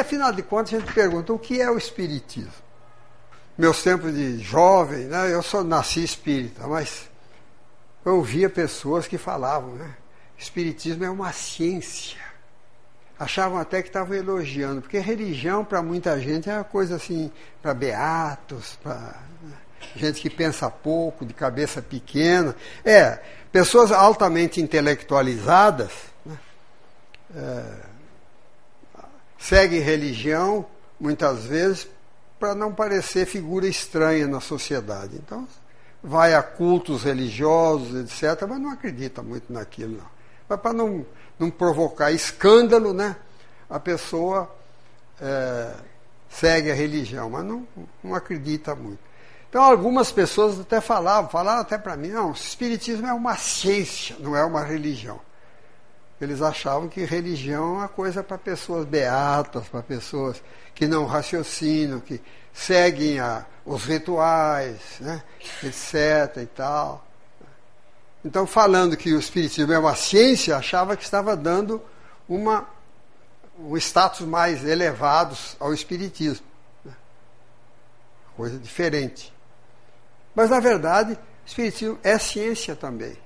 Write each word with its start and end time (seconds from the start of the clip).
afinal 0.00 0.32
de 0.32 0.42
contas, 0.42 0.74
a 0.74 0.78
gente 0.78 0.92
pergunta 0.92 1.32
o 1.32 1.38
que 1.38 1.60
é 1.60 1.70
o 1.70 1.78
Espiritismo. 1.78 2.52
Meus 3.56 3.82
tempos 3.82 4.14
de 4.14 4.38
jovem, 4.38 5.04
né, 5.04 5.32
eu 5.32 5.42
só 5.42 5.62
nasci 5.62 6.02
espírita, 6.02 6.66
mas 6.66 7.10
eu 8.04 8.16
ouvia 8.16 8.48
pessoas 8.48 9.06
que 9.06 9.18
falavam, 9.18 9.74
né? 9.74 9.94
Espiritismo 10.38 11.04
é 11.04 11.10
uma 11.10 11.32
ciência. 11.32 12.18
Achavam 13.18 13.58
até 13.58 13.82
que 13.82 13.88
estavam 13.88 14.16
elogiando, 14.16 14.80
porque 14.80 14.98
religião 14.98 15.62
para 15.62 15.82
muita 15.82 16.18
gente 16.18 16.48
é 16.48 16.54
uma 16.54 16.64
coisa 16.64 16.96
assim, 16.96 17.30
para 17.60 17.74
beatos, 17.74 18.78
para 18.82 19.14
né, 19.42 19.52
gente 19.94 20.22
que 20.22 20.30
pensa 20.30 20.70
pouco, 20.70 21.26
de 21.26 21.34
cabeça 21.34 21.82
pequena. 21.82 22.56
É, 22.82 23.18
pessoas 23.52 23.92
altamente 23.92 24.62
intelectualizadas 24.62 25.92
né, 26.24 26.38
é, 27.36 27.89
seguem 29.40 29.80
religião, 29.80 30.66
muitas 31.00 31.44
vezes, 31.46 31.88
para 32.38 32.54
não 32.54 32.72
parecer 32.72 33.26
figura 33.26 33.66
estranha 33.66 34.28
na 34.28 34.40
sociedade. 34.40 35.16
Então, 35.16 35.48
vai 36.02 36.34
a 36.34 36.42
cultos 36.42 37.02
religiosos, 37.02 37.94
etc., 37.94 38.46
mas 38.48 38.60
não 38.60 38.70
acredita 38.70 39.22
muito 39.22 39.52
naquilo, 39.52 39.96
não. 39.96 40.20
Mas 40.48 40.60
para 40.60 40.72
não, 40.72 41.04
não 41.38 41.50
provocar 41.50 42.12
escândalo, 42.12 42.92
né, 42.92 43.16
a 43.68 43.80
pessoa 43.80 44.54
é, 45.20 45.74
segue 46.28 46.70
a 46.70 46.74
religião, 46.74 47.30
mas 47.30 47.44
não, 47.44 47.66
não 48.02 48.14
acredita 48.14 48.74
muito. 48.74 48.98
Então, 49.48 49.62
algumas 49.62 50.12
pessoas 50.12 50.60
até 50.60 50.80
falavam, 50.80 51.30
falaram 51.30 51.60
até 51.60 51.76
para 51.76 51.96
mim, 51.96 52.08
não, 52.08 52.30
o 52.30 52.32
Espiritismo 52.32 53.06
é 53.06 53.12
uma 53.12 53.36
ciência, 53.36 54.16
não 54.20 54.36
é 54.36 54.44
uma 54.44 54.62
religião. 54.62 55.20
Eles 56.20 56.42
achavam 56.42 56.88
que 56.88 57.02
religião 57.04 57.76
é 57.76 57.78
uma 57.78 57.88
coisa 57.88 58.22
para 58.22 58.36
pessoas 58.36 58.84
beatas, 58.84 59.66
para 59.68 59.82
pessoas 59.82 60.42
que 60.74 60.86
não 60.86 61.06
raciocinam, 61.06 61.98
que 61.98 62.20
seguem 62.52 63.18
a, 63.18 63.46
os 63.64 63.84
rituais, 63.84 64.80
né, 65.00 65.22
etc. 65.62 66.42
e 66.42 66.46
tal. 66.46 67.06
Então, 68.22 68.46
falando 68.46 68.98
que 68.98 69.14
o 69.14 69.18
Espiritismo 69.18 69.72
é 69.72 69.78
uma 69.78 69.94
ciência, 69.94 70.56
achava 70.56 70.94
que 70.94 71.04
estava 71.04 71.34
dando 71.34 71.82
uma, 72.28 72.68
um 73.58 73.74
status 73.78 74.26
mais 74.26 74.62
elevado 74.62 75.34
ao 75.58 75.72
Espiritismo. 75.72 76.46
Né? 76.84 76.92
Coisa 78.36 78.58
diferente. 78.58 79.32
Mas, 80.34 80.50
na 80.50 80.60
verdade, 80.60 81.14
o 81.14 81.18
Espiritismo 81.46 81.98
é 82.02 82.18
ciência 82.18 82.76
também. 82.76 83.16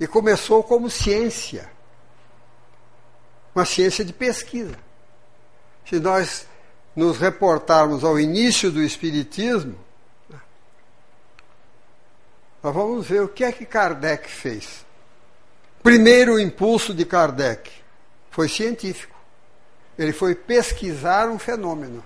E 0.00 0.06
começou 0.06 0.64
como 0.64 0.88
ciência. 0.88 1.70
Uma 3.54 3.66
ciência 3.66 4.02
de 4.02 4.12
pesquisa. 4.12 4.76
Se 5.86 6.00
nós 6.00 6.46
nos 6.96 7.18
reportarmos 7.18 8.02
ao 8.02 8.18
início 8.18 8.70
do 8.70 8.82
Espiritismo, 8.82 9.78
nós 12.62 12.74
vamos 12.74 13.06
ver 13.06 13.22
o 13.22 13.28
que 13.28 13.44
é 13.44 13.52
que 13.52 13.66
Kardec 13.66 14.28
fez. 14.28 14.84
Primeiro 15.82 16.38
impulso 16.38 16.92
de 16.92 17.04
Kardec 17.04 17.70
foi 18.30 18.48
científico. 18.48 19.18
Ele 19.98 20.12
foi 20.12 20.34
pesquisar 20.34 21.28
um 21.28 21.38
fenômeno. 21.38 22.04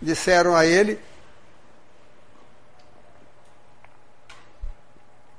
Disseram 0.00 0.54
a 0.54 0.66
ele, 0.66 0.98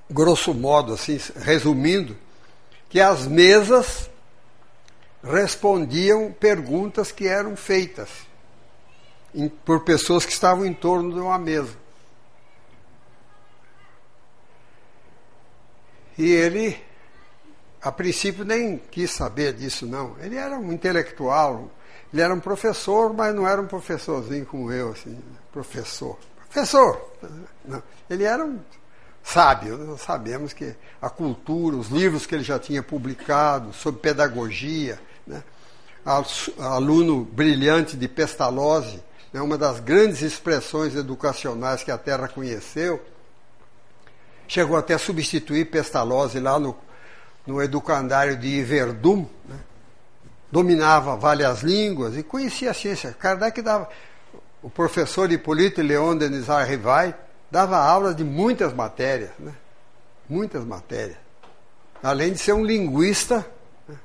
grosso 0.10 0.54
modo, 0.54 0.94
assim, 0.94 1.20
resumindo, 1.38 2.16
que 2.90 3.00
as 3.00 3.26
mesas 3.28 4.10
respondiam 5.24 6.32
perguntas 6.32 7.12
que 7.12 7.28
eram 7.28 7.56
feitas 7.56 8.10
por 9.66 9.84
pessoas 9.84 10.26
que 10.26 10.32
estavam 10.32 10.66
em 10.66 10.74
torno 10.74 11.14
de 11.14 11.20
uma 11.20 11.40
mesa. 11.40 11.76
E 16.18 16.32
ele, 16.32 16.80
a 17.82 17.92
princípio, 17.92 18.46
nem 18.46 18.78
quis 18.78 19.12
saber 19.12 19.54
disso, 19.54 19.88
não. 19.88 20.16
Ele 20.20 20.36
era 20.36 20.58
um 20.60 20.72
intelectual, 20.72 21.72
ele 22.14 22.22
era 22.22 22.34
um 22.34 22.40
professor, 22.40 23.12
mas 23.14 23.34
não 23.34 23.48
era 23.48 23.60
um 23.60 23.66
professorzinho 23.66 24.46
como 24.46 24.72
eu, 24.72 24.92
assim, 24.92 25.20
professor. 25.52 26.20
Professor! 26.52 27.12
Não. 27.66 27.82
Ele 28.08 28.26
era 28.26 28.46
um 28.46 28.60
sábio. 29.24 29.98
Sabemos 29.98 30.54
que 30.54 30.76
a 31.02 31.10
cultura, 31.10 31.78
os 31.78 31.88
livros 31.88 32.26
que 32.26 32.36
ele 32.36 32.44
já 32.44 32.60
tinha 32.60 32.84
publicado 32.84 33.74
sobre 33.74 34.02
pedagogia, 34.02 35.00
né? 35.26 35.44
aluno 36.60 37.24
brilhante 37.24 37.96
de 37.96 38.08
Pestalozzi, 38.08 39.02
né? 39.32 39.42
uma 39.42 39.58
das 39.58 39.80
grandes 39.80 40.22
expressões 40.22 40.96
educacionais 40.96 41.82
que 41.82 41.92
a 41.92 41.98
Terra 41.98 42.28
conheceu, 42.28 43.02
chegou 44.48 44.76
até 44.76 44.94
a 44.94 45.00
substituir 45.00 45.66
Pestalozzi 45.66 46.40
lá 46.40 46.60
no, 46.60 46.76
no 47.48 47.62
educandário 47.62 48.38
de 48.38 48.48
Iverdum, 48.48 49.26
né? 49.48 49.60
dominava 50.52 51.16
várias 51.16 51.64
línguas 51.64 52.16
e 52.16 52.22
conhecia 52.22 52.70
a 52.70 52.74
ciência. 52.74 53.16
Kardec 53.18 53.60
dava, 53.62 53.90
o 54.62 54.70
professor 54.70 55.32
Hipólito 55.32 55.82
Leon 55.82 56.16
Denis 56.16 56.46
Rivai 56.68 57.16
dava 57.54 57.78
aulas 57.78 58.16
de 58.16 58.24
muitas 58.24 58.74
matérias, 58.74 59.30
né? 59.38 59.54
muitas 60.28 60.66
matérias. 60.66 61.18
Além 62.02 62.34
de 62.34 62.40
ser 62.40 62.54
um 62.54 62.66
linguista 62.66 63.46
né? 63.88 63.96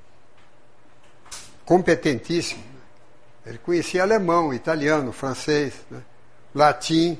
competentíssimo. 1.64 2.62
Ele 3.46 3.56
conhecia 3.56 4.02
alemão, 4.02 4.52
italiano, 4.52 5.12
francês, 5.12 5.72
né? 5.90 6.02
latim. 6.54 7.18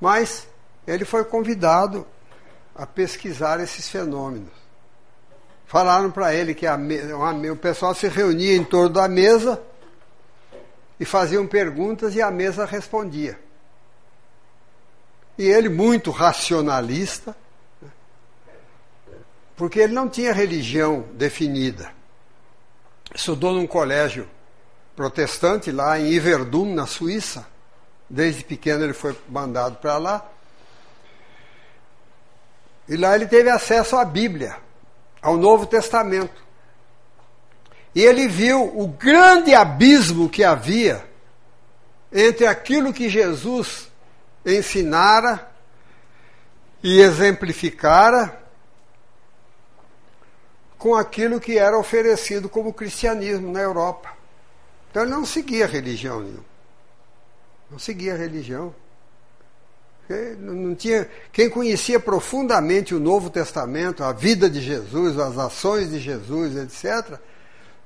Mas 0.00 0.46
ele 0.86 1.04
foi 1.04 1.24
convidado 1.24 2.06
a 2.72 2.86
pesquisar 2.86 3.58
esses 3.58 3.88
fenômenos. 3.88 4.52
Falaram 5.66 6.08
para 6.08 6.32
ele 6.32 6.54
que 6.54 6.68
a, 6.68 6.76
uma, 6.76 7.32
o 7.50 7.56
pessoal 7.56 7.96
se 7.96 8.06
reunia 8.06 8.54
em 8.54 8.62
torno 8.62 8.90
da 8.90 9.08
mesa 9.08 9.60
e 11.00 11.04
faziam 11.04 11.48
perguntas 11.48 12.14
e 12.14 12.22
a 12.22 12.30
mesa 12.30 12.64
respondia. 12.64 13.44
E 15.38 15.44
ele, 15.44 15.68
muito 15.68 16.10
racionalista, 16.10 17.36
porque 19.56 19.80
ele 19.80 19.92
não 19.92 20.08
tinha 20.08 20.32
religião 20.32 21.04
definida. 21.12 21.90
Estudou 23.14 23.52
num 23.52 23.66
colégio 23.66 24.28
protestante 24.94 25.70
lá 25.70 25.98
em 25.98 26.08
Iverdum, 26.08 26.74
na 26.74 26.86
Suíça. 26.86 27.46
Desde 28.08 28.44
pequeno 28.44 28.84
ele 28.84 28.92
foi 28.92 29.16
mandado 29.28 29.76
para 29.76 29.98
lá. 29.98 30.30
E 32.88 32.96
lá 32.96 33.14
ele 33.14 33.26
teve 33.26 33.50
acesso 33.50 33.96
à 33.96 34.04
Bíblia, 34.04 34.56
ao 35.20 35.36
Novo 35.36 35.66
Testamento. 35.66 36.44
E 37.94 38.02
ele 38.02 38.28
viu 38.28 38.62
o 38.78 38.86
grande 38.86 39.54
abismo 39.54 40.28
que 40.28 40.44
havia 40.44 41.04
entre 42.12 42.46
aquilo 42.46 42.92
que 42.92 43.08
Jesus 43.08 43.90
ensinara 44.46 45.50
e 46.82 47.00
exemplificara 47.00 48.40
com 50.78 50.94
aquilo 50.94 51.40
que 51.40 51.58
era 51.58 51.76
oferecido 51.76 52.48
como 52.48 52.72
cristianismo 52.72 53.50
na 53.50 53.60
Europa. 53.60 54.10
Então 54.90 55.02
ele 55.02 55.10
não 55.10 55.26
seguia 55.26 55.66
religião 55.66 56.20
nenhuma. 56.20 56.44
Não 57.70 57.78
seguia 57.78 58.16
religião. 58.16 58.72
Não 60.38 60.76
tinha, 60.76 61.10
quem 61.32 61.50
conhecia 61.50 61.98
profundamente 61.98 62.94
o 62.94 63.00
Novo 63.00 63.28
Testamento, 63.28 64.04
a 64.04 64.12
vida 64.12 64.48
de 64.48 64.60
Jesus, 64.60 65.18
as 65.18 65.36
ações 65.36 65.90
de 65.90 65.98
Jesus, 65.98 66.54
etc., 66.56 67.18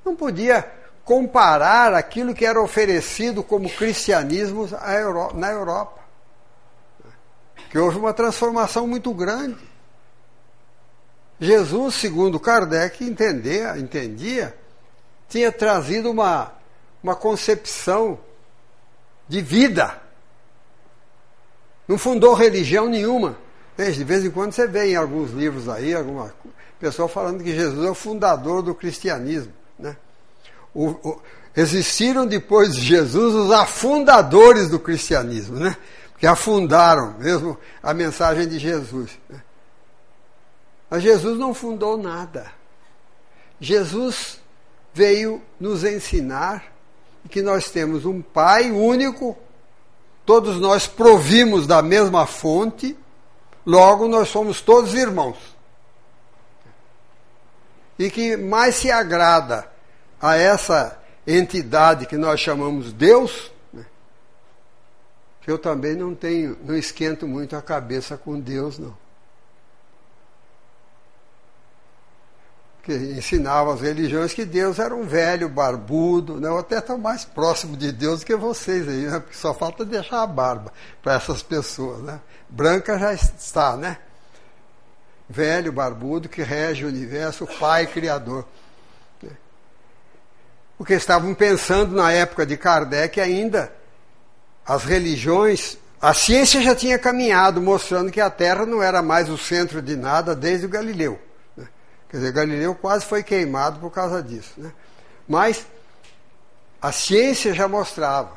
não 0.04 0.14
podia 0.14 0.70
comparar 1.02 1.94
aquilo 1.94 2.34
que 2.34 2.44
era 2.44 2.60
oferecido 2.60 3.42
como 3.42 3.70
cristianismo 3.70 4.68
na 5.34 5.50
Europa 5.50 5.99
que 7.70 7.78
houve 7.78 7.98
uma 7.98 8.12
transformação 8.12 8.86
muito 8.86 9.14
grande. 9.14 9.56
Jesus, 11.40 11.94
segundo 11.94 12.38
Kardec 12.38 13.02
entendia, 13.02 13.78
entendia 13.78 14.54
tinha 15.30 15.52
trazido 15.52 16.10
uma, 16.10 16.52
uma 17.02 17.14
concepção 17.14 18.18
de 19.28 19.40
vida. 19.40 20.02
Não 21.86 21.96
fundou 21.96 22.34
religião 22.34 22.88
nenhuma. 22.88 23.38
De 23.78 24.04
vez 24.04 24.24
em 24.24 24.30
quando 24.30 24.52
você 24.52 24.66
vê 24.66 24.90
em 24.90 24.96
alguns 24.96 25.30
livros 25.30 25.68
aí, 25.68 25.94
alguma 25.94 26.34
pessoa 26.78 27.08
falando 27.08 27.42
que 27.42 27.54
Jesus 27.54 27.86
é 27.86 27.90
o 27.90 27.94
fundador 27.94 28.60
do 28.60 28.74
cristianismo. 28.74 29.52
Né? 29.78 29.96
O, 30.74 30.88
o, 30.88 31.22
existiram 31.56 32.26
depois 32.26 32.74
de 32.74 32.82
Jesus 32.82 33.34
os 33.34 33.50
afundadores 33.50 34.68
do 34.68 34.78
cristianismo. 34.78 35.56
Né? 35.56 35.74
Que 36.20 36.26
afundaram 36.26 37.14
mesmo 37.18 37.58
a 37.82 37.94
mensagem 37.94 38.46
de 38.46 38.58
Jesus. 38.58 39.18
Mas 40.90 41.02
Jesus 41.02 41.38
não 41.38 41.54
fundou 41.54 41.96
nada. 41.96 42.52
Jesus 43.58 44.38
veio 44.92 45.40
nos 45.58 45.82
ensinar 45.82 46.64
que 47.30 47.40
nós 47.40 47.70
temos 47.70 48.04
um 48.04 48.20
Pai 48.20 48.70
único, 48.70 49.34
todos 50.26 50.60
nós 50.60 50.86
provimos 50.86 51.66
da 51.66 51.80
mesma 51.80 52.26
fonte, 52.26 52.94
logo 53.64 54.06
nós 54.06 54.28
somos 54.28 54.60
todos 54.60 54.92
irmãos. 54.92 55.38
E 57.98 58.10
que 58.10 58.36
mais 58.36 58.74
se 58.74 58.90
agrada 58.90 59.70
a 60.20 60.36
essa 60.36 61.00
entidade 61.26 62.04
que 62.04 62.18
nós 62.18 62.40
chamamos 62.40 62.92
Deus? 62.92 63.50
Que 65.40 65.50
eu 65.50 65.58
também 65.58 65.94
não 65.94 66.14
tenho, 66.14 66.56
não 66.64 66.76
esquento 66.76 67.26
muito 67.26 67.56
a 67.56 67.62
cabeça 67.62 68.16
com 68.16 68.38
Deus, 68.38 68.78
não. 68.78 68.94
que 72.82 72.94
ensinava 72.94 73.74
as 73.74 73.80
religiões 73.80 74.32
que 74.32 74.44
Deus 74.44 74.78
era 74.78 74.94
um 74.94 75.06
velho 75.06 75.48
barbudo, 75.48 76.40
né? 76.40 76.48
Eu 76.48 76.58
até 76.58 76.78
estou 76.78 76.98
mais 76.98 77.24
próximo 77.24 77.76
de 77.76 77.92
Deus 77.92 78.20
do 78.20 78.26
que 78.26 78.34
vocês 78.34 78.88
aí, 78.88 79.06
né? 79.06 79.20
Porque 79.20 79.36
só 79.36 79.54
falta 79.54 79.84
deixar 79.84 80.22
a 80.22 80.26
barba 80.26 80.72
para 81.02 81.14
essas 81.14 81.42
pessoas, 81.42 82.02
né? 82.02 82.20
Branca 82.48 82.98
já 82.98 83.12
está, 83.12 83.76
né? 83.76 83.98
Velho 85.28 85.72
barbudo 85.72 86.28
que 86.28 86.42
rege 86.42 86.84
o 86.84 86.88
universo, 86.88 87.44
o 87.44 87.58
Pai 87.58 87.86
Criador. 87.86 88.44
Né? 89.22 89.30
Porque 90.76 90.94
estavam 90.94 91.32
pensando 91.34 91.94
na 91.94 92.10
época 92.10 92.44
de 92.44 92.56
Kardec 92.56 93.20
ainda 93.20 93.72
as 94.70 94.84
religiões, 94.84 95.76
a 96.00 96.14
ciência 96.14 96.62
já 96.62 96.76
tinha 96.76 96.96
caminhado 96.96 97.60
mostrando 97.60 98.12
que 98.12 98.20
a 98.20 98.30
Terra 98.30 98.64
não 98.64 98.80
era 98.80 99.02
mais 99.02 99.28
o 99.28 99.36
centro 99.36 99.82
de 99.82 99.96
nada 99.96 100.32
desde 100.32 100.64
o 100.64 100.68
Galileu. 100.68 101.20
Quer 102.08 102.18
dizer, 102.18 102.32
Galileu 102.32 102.72
quase 102.76 103.04
foi 103.04 103.24
queimado 103.24 103.80
por 103.80 103.90
causa 103.90 104.22
disso. 104.22 104.52
Né? 104.56 104.70
Mas 105.26 105.66
a 106.80 106.92
ciência 106.92 107.52
já 107.52 107.66
mostrava. 107.66 108.30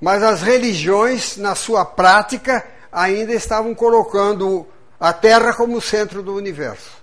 Mas 0.00 0.22
as 0.22 0.40
religiões, 0.40 1.36
na 1.36 1.54
sua 1.54 1.84
prática, 1.84 2.66
ainda 2.90 3.34
estavam 3.34 3.74
colocando 3.74 4.66
a 4.98 5.12
Terra 5.12 5.52
como 5.52 5.78
centro 5.78 6.22
do 6.22 6.34
universo. 6.34 7.02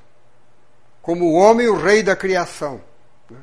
Como 1.00 1.26
o 1.26 1.34
homem, 1.34 1.68
o 1.68 1.78
rei 1.78 2.02
da 2.02 2.16
criação. 2.16 2.82
Né? 3.30 3.38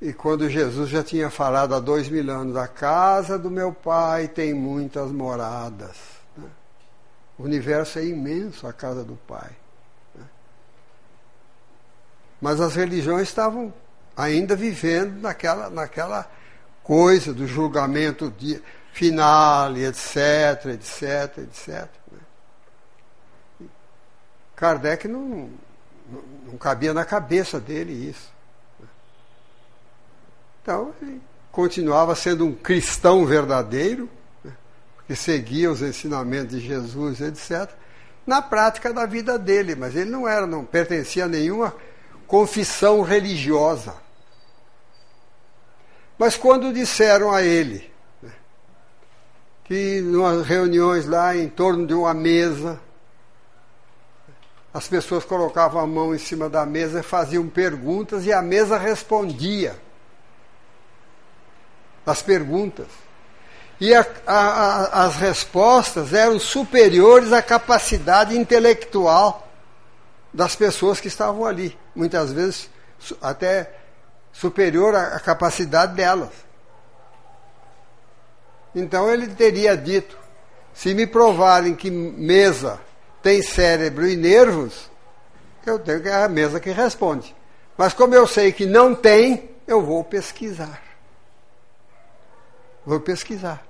E 0.00 0.12
quando 0.12 0.48
Jesus 0.48 0.88
já 0.88 1.02
tinha 1.02 1.28
falado 1.28 1.74
há 1.74 1.80
dois 1.80 2.08
mil 2.08 2.30
anos, 2.30 2.56
a 2.56 2.66
casa 2.66 3.38
do 3.38 3.50
meu 3.50 3.72
pai 3.72 4.28
tem 4.28 4.54
muitas 4.54 5.10
moradas. 5.10 5.96
Né? 6.36 6.48
O 7.38 7.42
universo 7.44 7.98
é 7.98 8.06
imenso, 8.06 8.66
a 8.66 8.72
casa 8.72 9.04
do 9.04 9.16
pai. 9.26 9.50
Mas 12.40 12.60
as 12.60 12.74
religiões 12.74 13.28
estavam 13.28 13.72
ainda 14.16 14.56
vivendo 14.56 15.20
naquela, 15.20 15.68
naquela 15.68 16.30
coisa 16.82 17.34
do 17.34 17.46
julgamento 17.46 18.30
de, 18.38 18.62
final, 18.92 19.76
etc, 19.76 20.66
etc, 20.74 21.38
etc. 21.38 21.88
Né? 22.10 23.68
Kardec 24.56 25.08
não, 25.08 25.20
não, 25.20 26.22
não, 26.46 26.58
cabia 26.58 26.92
na 26.92 27.04
cabeça 27.04 27.60
dele 27.60 27.92
isso. 28.10 28.30
Então, 30.62 30.92
ele 31.00 31.20
continuava 31.50 32.14
sendo 32.14 32.46
um 32.46 32.52
cristão 32.52 33.24
verdadeiro, 33.24 34.08
né? 34.44 34.52
que 35.06 35.16
seguia 35.16 35.70
os 35.70 35.82
ensinamentos 35.82 36.50
de 36.50 36.66
Jesus, 36.66 37.20
etc., 37.20 37.70
na 38.26 38.42
prática 38.42 38.92
da 38.92 39.06
vida 39.06 39.38
dele, 39.38 39.74
mas 39.74 39.96
ele 39.96 40.10
não 40.10 40.28
era, 40.28 40.46
não 40.46 40.64
pertencia 40.64 41.24
a 41.24 41.28
nenhuma 41.28 41.74
confissão 42.26 43.02
religiosa. 43.02 43.94
Mas 46.16 46.36
quando 46.36 46.72
disseram 46.72 47.32
a 47.32 47.42
ele 47.42 47.90
né, 48.22 48.30
que 49.64 49.98
em 49.98 50.42
reuniões 50.42 51.06
lá 51.06 51.34
em 51.34 51.48
torno 51.48 51.86
de 51.86 51.94
uma 51.94 52.12
mesa, 52.12 52.78
as 54.72 54.86
pessoas 54.86 55.24
colocavam 55.24 55.80
a 55.80 55.86
mão 55.86 56.14
em 56.14 56.18
cima 56.18 56.48
da 56.48 56.64
mesa 56.66 57.00
e 57.00 57.02
faziam 57.02 57.48
perguntas 57.48 58.26
e 58.26 58.32
a 58.32 58.42
mesa 58.42 58.76
respondia 58.76 59.74
as 62.10 62.22
perguntas. 62.22 62.86
E 63.80 63.94
a, 63.94 64.06
a, 64.26 64.36
a, 64.36 65.04
as 65.06 65.16
respostas 65.16 66.12
eram 66.12 66.38
superiores 66.38 67.32
à 67.32 67.40
capacidade 67.40 68.36
intelectual 68.36 69.48
das 70.32 70.54
pessoas 70.54 71.00
que 71.00 71.08
estavam 71.08 71.44
ali, 71.44 71.76
muitas 71.94 72.32
vezes 72.32 72.68
até 73.22 73.72
superior 74.32 74.94
à 74.94 75.18
capacidade 75.18 75.94
delas. 75.94 76.30
Então 78.74 79.10
ele 79.10 79.28
teria 79.28 79.76
dito: 79.76 80.16
se 80.74 80.94
me 80.94 81.06
provarem 81.06 81.74
que 81.74 81.90
mesa 81.90 82.78
tem 83.22 83.42
cérebro 83.42 84.06
e 84.06 84.16
nervos, 84.16 84.90
eu 85.66 85.78
tenho 85.78 86.02
que 86.02 86.08
é 86.08 86.22
a 86.22 86.28
mesa 86.28 86.60
que 86.60 86.70
responde. 86.70 87.34
Mas 87.76 87.94
como 87.94 88.14
eu 88.14 88.26
sei 88.26 88.52
que 88.52 88.66
não 88.66 88.94
tem, 88.94 89.50
eu 89.66 89.82
vou 89.82 90.04
pesquisar. 90.04 90.89
Vou 92.84 93.00
pesquisar. 93.00 93.66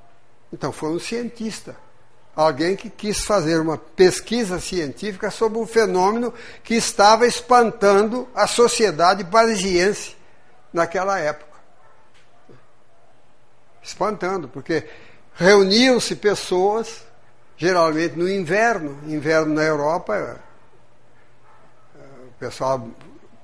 Então 0.53 0.73
foi 0.73 0.91
um 0.91 0.99
cientista 0.99 1.77
alguém 2.35 2.77
que 2.77 2.89
quis 2.89 3.25
fazer 3.25 3.61
uma 3.61 3.77
pesquisa 3.77 4.61
científica 4.61 5.31
sobre 5.31 5.59
um 5.59 5.67
fenômeno 5.67 6.33
que 6.63 6.75
estava 6.75 7.27
espantando 7.27 8.29
a 8.35 8.47
sociedade 8.47 9.25
parisiense 9.25 10.17
naquela 10.73 11.19
época. 11.19 11.51
Espantando, 13.83 14.49
porque 14.49 14.87
reuniam-se 15.35 16.17
pessoas, 16.17 17.05
geralmente 17.57 18.17
no 18.17 18.29
inverno, 18.29 18.99
inverno 19.07 19.55
na 19.55 19.63
Europa, 19.63 20.15
eh, 20.15 20.37
o 22.29 22.33
pessoal 22.39 22.89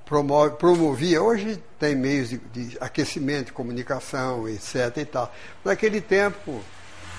promove, 0.07 0.55
promovia, 0.57 1.21
hoje 1.21 1.63
tem 1.79 1.95
meios 1.95 2.31
de, 2.31 2.39
de 2.39 2.79
aquecimento, 2.81 3.53
comunicação, 3.53 4.49
etc. 4.49 4.97
e 4.97 5.05
tal. 5.05 5.35
Naquele 5.65 6.01
tempo, 6.01 6.63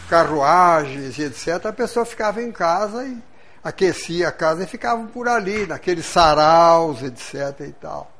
carruagens 0.10 1.20
e 1.20 1.24
etc., 1.24 1.66
a 1.66 1.74
pessoa 1.74 2.06
ficava 2.06 2.42
em 2.42 2.52
casa 2.52 3.06
e 3.06 3.22
aquecia 3.62 4.30
a 4.30 4.32
casa 4.32 4.64
e 4.64 4.68
ficavam 4.68 5.06
por 5.06 5.28
ali, 5.28 5.68
naqueles 5.68 6.06
saraus, 6.06 7.04
etc. 7.04 7.68
e 7.68 7.74
tal. 7.74 8.12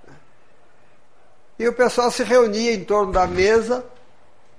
E 1.58 1.68
o 1.68 1.74
pessoal 1.74 2.12
se 2.12 2.24
reunia 2.24 2.74
em 2.74 2.84
torno 2.84 3.14
da 3.14 3.26
mesa, 3.26 3.84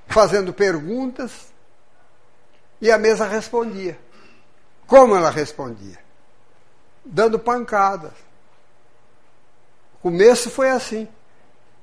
fazendo 0.08 0.52
perguntas, 0.54 1.52
e 2.80 2.90
a 2.90 2.96
mesa 2.96 3.26
respondia. 3.26 3.98
Como 4.86 5.14
ela 5.14 5.30
respondia? 5.30 5.98
Dando 7.04 7.38
pancadas. 7.38 8.27
Começo 10.02 10.50
foi 10.50 10.70
assim. 10.70 11.08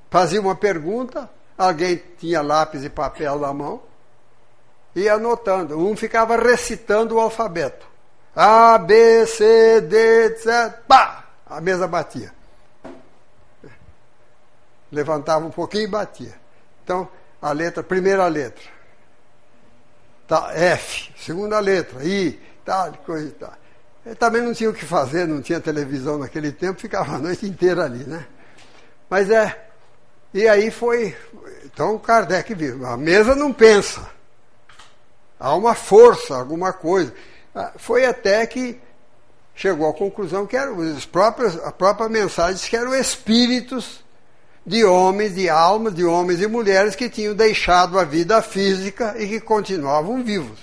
Fazia 0.10 0.40
uma 0.40 0.56
pergunta, 0.56 1.30
alguém 1.58 2.02
tinha 2.18 2.42
lápis 2.42 2.84
e 2.84 2.90
papel 2.90 3.38
na 3.40 3.54
mão, 3.54 3.82
ia 4.96 5.16
anotando. 5.16 5.78
Um 5.78 5.96
ficava 5.96 6.38
recitando 6.38 7.16
o 7.16 7.20
alfabeto. 7.20 7.86
A, 8.36 8.78
B, 8.78 9.26
C, 9.26 9.82
D, 9.82 10.26
etc. 10.26 10.74
Pá! 10.88 11.26
A 11.48 11.62
mesa 11.62 11.88
batia. 11.88 12.34
Levantava 14.92 15.46
um 15.46 15.52
pouquinho 15.52 15.84
e 15.84 15.88
batia. 15.88 16.34
Então, 16.84 17.08
a 17.42 17.52
letra, 17.52 17.84
primeira 17.84 18.26
letra. 18.28 18.64
Tá, 20.28 20.52
F, 20.54 21.12
segunda 21.18 21.60
letra, 21.60 22.04
I, 22.04 22.40
tal, 22.64 22.94
coisa 23.06 23.28
e 23.28 23.32
tal. 23.32 23.54
Ele 24.06 24.16
também 24.16 24.42
não 24.42 24.54
tinha 24.54 24.70
o 24.70 24.74
que 24.74 24.86
fazer, 24.86 25.28
não 25.28 25.42
tinha 25.42 25.60
televisão 25.60 26.18
naquele 26.18 26.52
tempo, 26.52 26.80
ficava 26.80 27.16
a 27.16 27.20
noite 27.20 27.46
inteira 27.46 27.86
ali, 27.86 28.04
né? 28.04 28.26
Mas 29.10 29.30
é. 29.30 29.68
E 30.34 30.48
aí 30.48 30.70
foi. 30.70 31.16
Então 31.64 31.98
Kardec 31.98 32.54
viu. 32.54 32.86
A 32.86 32.98
mesa 32.98 33.36
não 33.36 33.52
pensa. 33.52 34.08
Há 35.40 35.56
uma 35.56 35.74
força, 35.74 36.36
alguma 36.36 36.72
coisa. 36.72 37.14
Ah, 37.54 37.74
foi 37.78 38.06
até 38.06 38.46
que 38.46 38.80
chegou 39.56 39.90
à 39.90 39.94
conclusão 39.94 40.46
que 40.46 40.58
eram 40.58 40.78
os 40.78 41.06
próprios, 41.06 41.56
a 41.64 41.72
própria 41.72 42.10
mensagem 42.10 42.70
que 42.70 42.76
eram 42.76 42.94
espíritos 42.94 44.04
de 44.66 44.84
homens, 44.84 45.36
de 45.36 45.48
almas, 45.48 45.94
de 45.94 46.04
homens 46.04 46.42
e 46.42 46.48
mulheres 46.48 46.96
que 46.96 47.10
tinham 47.10 47.34
deixado 47.34 47.98
a 47.98 48.04
vida 48.04 48.42
física 48.42 49.16
e 49.18 49.28
que 49.28 49.40
continuavam 49.40 50.24
vivos, 50.24 50.60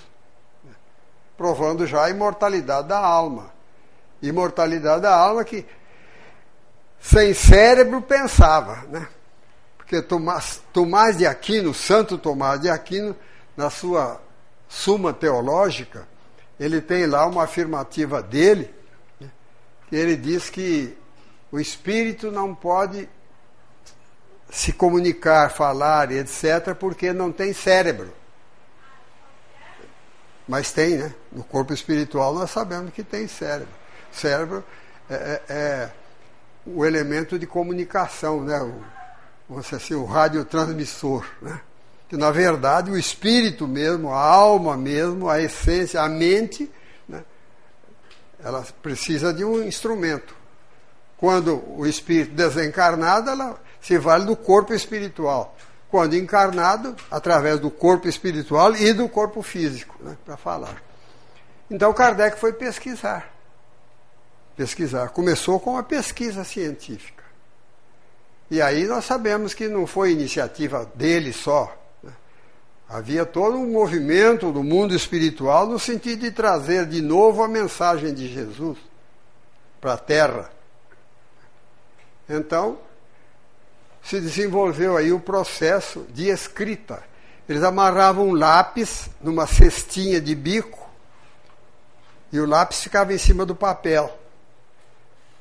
provando 1.43 1.85
já 1.89 2.05
a 2.05 2.11
imortalidade 2.11 2.87
da 2.87 2.99
alma. 3.01 3.53
Imortalidade 4.23 5.03
da 5.03 5.13
alma 5.13 5.45
que 5.45 5.67
sem 7.01 7.35
cérebro 7.35 8.01
pensava, 8.01 8.85
né? 8.89 9.09
Porque 9.77 10.01
Tomás, 10.01 10.63
Tomás 10.73 11.19
de 11.19 11.27
Aquino, 11.27 11.75
Santo 11.75 12.17
Tomás 12.17 12.61
de 12.61 12.71
Aquino, 12.71 13.17
na 13.57 13.71
sua 13.71 14.21
Suma 14.69 15.13
Teológica, 15.13 16.07
ele 16.61 16.81
tem 16.81 17.07
lá 17.07 17.27
uma 17.27 17.43
afirmativa 17.43 18.23
dele, 18.23 18.73
né, 19.21 19.29
que 19.89 19.97
ele 19.97 20.15
diz 20.15 20.49
que 20.49 20.97
o 21.51 21.59
espírito 21.59 22.31
não 22.31 22.55
pode 22.55 23.09
se 24.49 24.73
comunicar, 24.73 25.51
falar, 25.51 26.13
etc., 26.13 26.73
porque 26.79 27.13
não 27.13 27.33
tem 27.33 27.53
cérebro. 27.53 28.22
Mas 30.53 30.71
tem, 30.71 30.99
né? 30.99 31.15
No 31.33 31.43
corpo 31.43 31.73
espiritual 31.73 32.35
nós 32.35 32.51
sabemos 32.51 32.93
que 32.93 33.03
tem 33.03 33.27
cérebro. 33.27 33.73
Cérebro 34.13 34.63
é, 35.09 35.15
é, 35.15 35.43
é 35.49 35.91
o 36.67 36.85
elemento 36.85 37.39
de 37.39 37.47
comunicação, 37.47 38.45
né? 38.45 38.61
O, 38.61 38.75
vamos 39.49 39.65
dizer 39.65 39.77
assim, 39.77 39.95
o 39.95 40.05
radiotransmissor, 40.05 41.25
né? 41.41 41.59
Que 42.07 42.19
na 42.19 42.31
verdade 42.31 42.91
o 42.91 42.99
espírito 42.99 43.67
mesmo, 43.67 44.13
a 44.13 44.21
alma 44.21 44.77
mesmo, 44.77 45.31
a 45.31 45.41
essência, 45.41 46.03
a 46.03 46.09
mente, 46.11 46.71
né? 47.09 47.25
ela 48.45 48.63
precisa 48.83 49.33
de 49.33 49.47
um 49.47 49.63
instrumento. 49.63 50.37
Quando 51.17 51.65
o 51.67 51.87
espírito 51.87 52.35
desencarnado, 52.35 53.31
ela 53.31 53.59
se 53.81 53.97
vale 53.97 54.27
do 54.27 54.37
corpo 54.37 54.75
espiritual. 54.75 55.57
Quando 55.93 56.17
encarnado, 56.17 56.97
através 57.09 57.61
do 57.61 57.71
corpo 57.71 58.09
espiritual 58.09 58.75
e 58.75 58.93
do 58.93 59.09
corpo 59.09 59.43
físico, 59.43 59.95
né, 60.01 60.17
para 60.25 60.37
falar. 60.37 60.83
Então 61.71 61.93
Kardec 61.93 62.37
foi 62.41 62.53
pesquisar. 62.53 63.33
Pesquisar. 64.57 65.11
Começou 65.11 65.61
com 65.61 65.75
uma 65.75 65.85
pesquisa 65.85 66.43
científica. 66.43 67.23
E 68.51 68.61
aí 68.61 68.87
nós 68.87 69.05
sabemos 69.05 69.55
que 69.55 69.69
não 69.69 69.87
foi 69.87 70.11
iniciativa 70.11 70.91
dele 70.95 71.33
só. 71.33 71.73
Né? 72.03 72.13
Havia 72.89 73.25
todo 73.25 73.57
um 73.57 73.71
movimento 73.71 74.51
do 74.51 74.65
mundo 74.65 74.97
espiritual 74.97 75.69
no 75.69 75.79
sentido 75.79 76.23
de 76.23 76.33
trazer 76.33 76.87
de 76.87 77.01
novo 77.01 77.45
a 77.45 77.49
mensagem 77.49 78.13
de 78.13 78.27
Jesus 78.27 78.77
para 79.81 79.93
a 79.93 79.99
Terra 79.99 80.51
então, 82.29 82.79
se 84.03 84.21
desenvolveu 84.21 84.97
aí 84.97 85.13
o 85.13 85.21
processo 85.21 86.07
de 86.13 86.29
escrita. 86.29 87.03
Eles 87.49 87.63
amarravam 87.63 88.29
um 88.29 88.35
lápis 88.35 89.09
numa 89.21 89.47
cestinha 89.47 90.21
de 90.21 90.35
bico 90.35 90.91
e 92.33 92.41
o 92.41 92.47
lápis 92.47 92.83
ficava 92.83 93.13
em 93.13 93.19
cima 93.19 93.45
do 93.45 93.55
papel. 93.55 94.19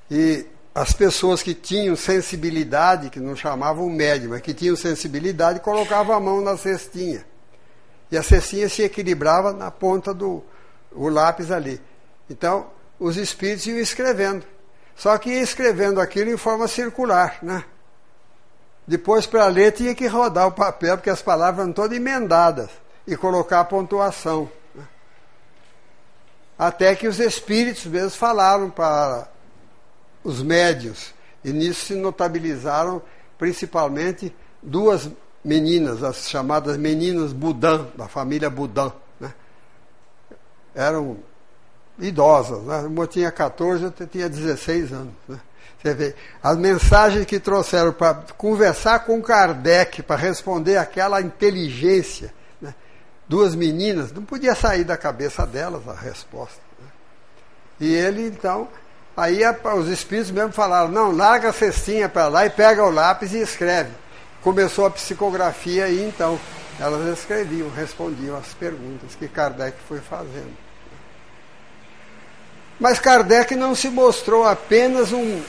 E 0.10 0.46
as 0.76 0.92
pessoas 0.94 1.42
que 1.42 1.54
tinham 1.54 1.96
sensibilidade, 1.96 3.10
que 3.10 3.20
não 3.20 3.36
chamavam 3.36 3.90
médium, 3.90 4.32
mas 4.32 4.42
que 4.42 4.54
tinham 4.54 4.76
sensibilidade, 4.76 5.60
colocavam 5.62 6.16
a 6.16 6.20
mão 6.20 6.42
na 6.42 6.58
cestinha. 6.58 7.26
E 8.12 8.18
a 8.18 8.24
cestinha 8.24 8.68
se 8.68 8.82
equilibrava 8.84 9.54
na 9.54 9.72
ponta 9.72 10.14
do 10.14 10.44
o 10.92 11.08
lápis 11.08 11.50
ali. 11.50 11.80
Então, 12.30 12.68
os 13.00 13.16
espíritos 13.16 13.66
iam 13.68 13.78
escrevendo. 13.78 14.46
Só 14.96 15.18
que 15.18 15.30
ia 15.30 15.42
escrevendo 15.42 16.02
aquilo 16.02 16.30
em 16.30 16.38
forma 16.38 16.68
circular, 16.68 17.40
né? 17.42 17.64
Depois, 18.92 19.26
para 19.26 19.48
ler, 19.48 19.72
tinha 19.72 19.96
que 19.96 20.06
rodar 20.06 20.48
o 20.48 20.52
papel, 20.52 20.98
porque 20.98 21.10
as 21.10 21.22
palavras 21.22 21.64
eram 21.64 21.72
todas 21.72 21.96
emendadas, 21.96 22.70
e 23.08 23.16
colocar 23.16 23.62
a 23.62 23.64
pontuação. 23.64 24.52
Né? 24.76 24.84
Até 26.60 26.94
que 26.94 27.08
os 27.08 27.18
espíritos 27.18 27.86
mesmo 27.86 28.10
falaram 28.10 28.70
para 28.70 29.30
os 30.26 30.44
médios, 30.44 31.14
e 31.42 31.54
nisso 31.54 31.86
se 31.86 31.96
notabilizaram 31.96 33.02
principalmente 33.38 34.36
duas 34.62 35.10
meninas, 35.42 36.04
as 36.04 36.28
chamadas 36.30 36.76
meninas 36.76 37.32
Budan, 37.32 37.88
da 37.96 38.10
família 38.10 38.50
Budan. 38.50 38.92
Né? 39.22 39.34
Eram 40.76 41.18
idosas. 41.98 42.62
Né? 42.64 42.80
Uma 42.80 43.08
tinha 43.08 43.32
14, 43.32 43.86
outra 43.86 44.06
tinha 44.06 44.28
16 44.28 44.92
anos. 44.92 45.14
Né? 45.30 45.40
Você 45.82 45.96
vê, 45.96 46.16
as 46.44 46.58
mensagens 46.58 47.26
que 47.26 47.40
trouxeram 47.40 47.92
para 47.92 48.14
conversar 48.38 49.00
com 49.00 49.20
Kardec, 49.22 50.04
para 50.04 50.16
responder 50.16 50.78
aquela 50.78 51.20
inteligência. 51.22 52.32
Né? 52.62 52.76
Duas 53.28 53.56
meninas, 53.56 54.12
não 54.12 54.24
podia 54.24 54.54
sair 54.54 54.84
da 54.84 54.96
cabeça 54.96 55.46
delas 55.46 55.88
a 55.88 55.94
resposta. 55.94 56.62
Né? 56.80 56.88
E 57.80 57.96
ele, 57.96 58.28
então, 58.28 58.68
aí 59.18 59.42
os 59.76 59.88
espíritos 59.88 60.30
mesmo 60.30 60.52
falaram: 60.52 60.90
não, 60.90 61.12
larga 61.12 61.50
a 61.50 61.54
cestinha 61.54 62.08
para 62.08 62.28
lá 62.28 62.46
e 62.46 62.52
pega 62.52 62.86
o 62.86 62.92
lápis 62.92 63.34
e 63.34 63.42
escreve. 63.42 63.90
Começou 64.44 64.86
a 64.86 64.92
psicografia 64.92 65.88
e 65.88 66.04
então 66.04 66.40
elas 66.80 67.18
escreviam, 67.18 67.70
respondiam 67.70 68.38
as 68.38 68.54
perguntas 68.54 69.16
que 69.16 69.28
Kardec 69.28 69.78
foi 69.88 70.00
fazendo. 70.00 70.56
Mas 72.80 73.00
Kardec 73.00 73.56
não 73.56 73.76
se 73.76 73.90
mostrou 73.90 74.44
apenas 74.44 75.12
um 75.12 75.42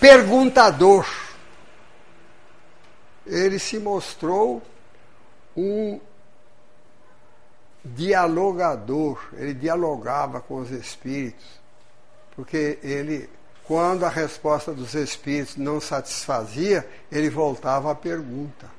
perguntador. 0.00 1.06
Ele 3.26 3.58
se 3.58 3.78
mostrou 3.78 4.62
um 5.56 6.00
dialogador. 7.84 9.20
Ele 9.34 9.54
dialogava 9.54 10.40
com 10.40 10.56
os 10.56 10.70
espíritos. 10.70 11.46
Porque 12.34 12.78
ele, 12.82 13.28
quando 13.64 14.04
a 14.04 14.08
resposta 14.08 14.72
dos 14.72 14.94
espíritos 14.94 15.56
não 15.56 15.80
satisfazia, 15.80 16.88
ele 17.10 17.28
voltava 17.28 17.90
à 17.90 17.94
pergunta. 17.94 18.70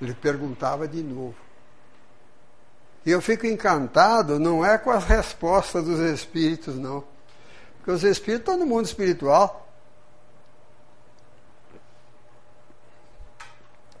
Ele 0.00 0.14
perguntava 0.14 0.88
de 0.88 1.02
novo. 1.02 1.36
E 3.06 3.10
eu 3.10 3.20
fico 3.20 3.46
encantado, 3.46 4.38
não 4.38 4.64
é 4.64 4.78
com 4.78 4.90
as 4.90 5.04
respostas 5.04 5.84
dos 5.84 6.00
espíritos, 6.00 6.76
não. 6.76 7.04
Porque 7.84 7.90
os 7.90 8.02
espíritos 8.02 8.40
estão 8.40 8.56
no 8.56 8.64
mundo 8.64 8.86
espiritual. 8.86 9.68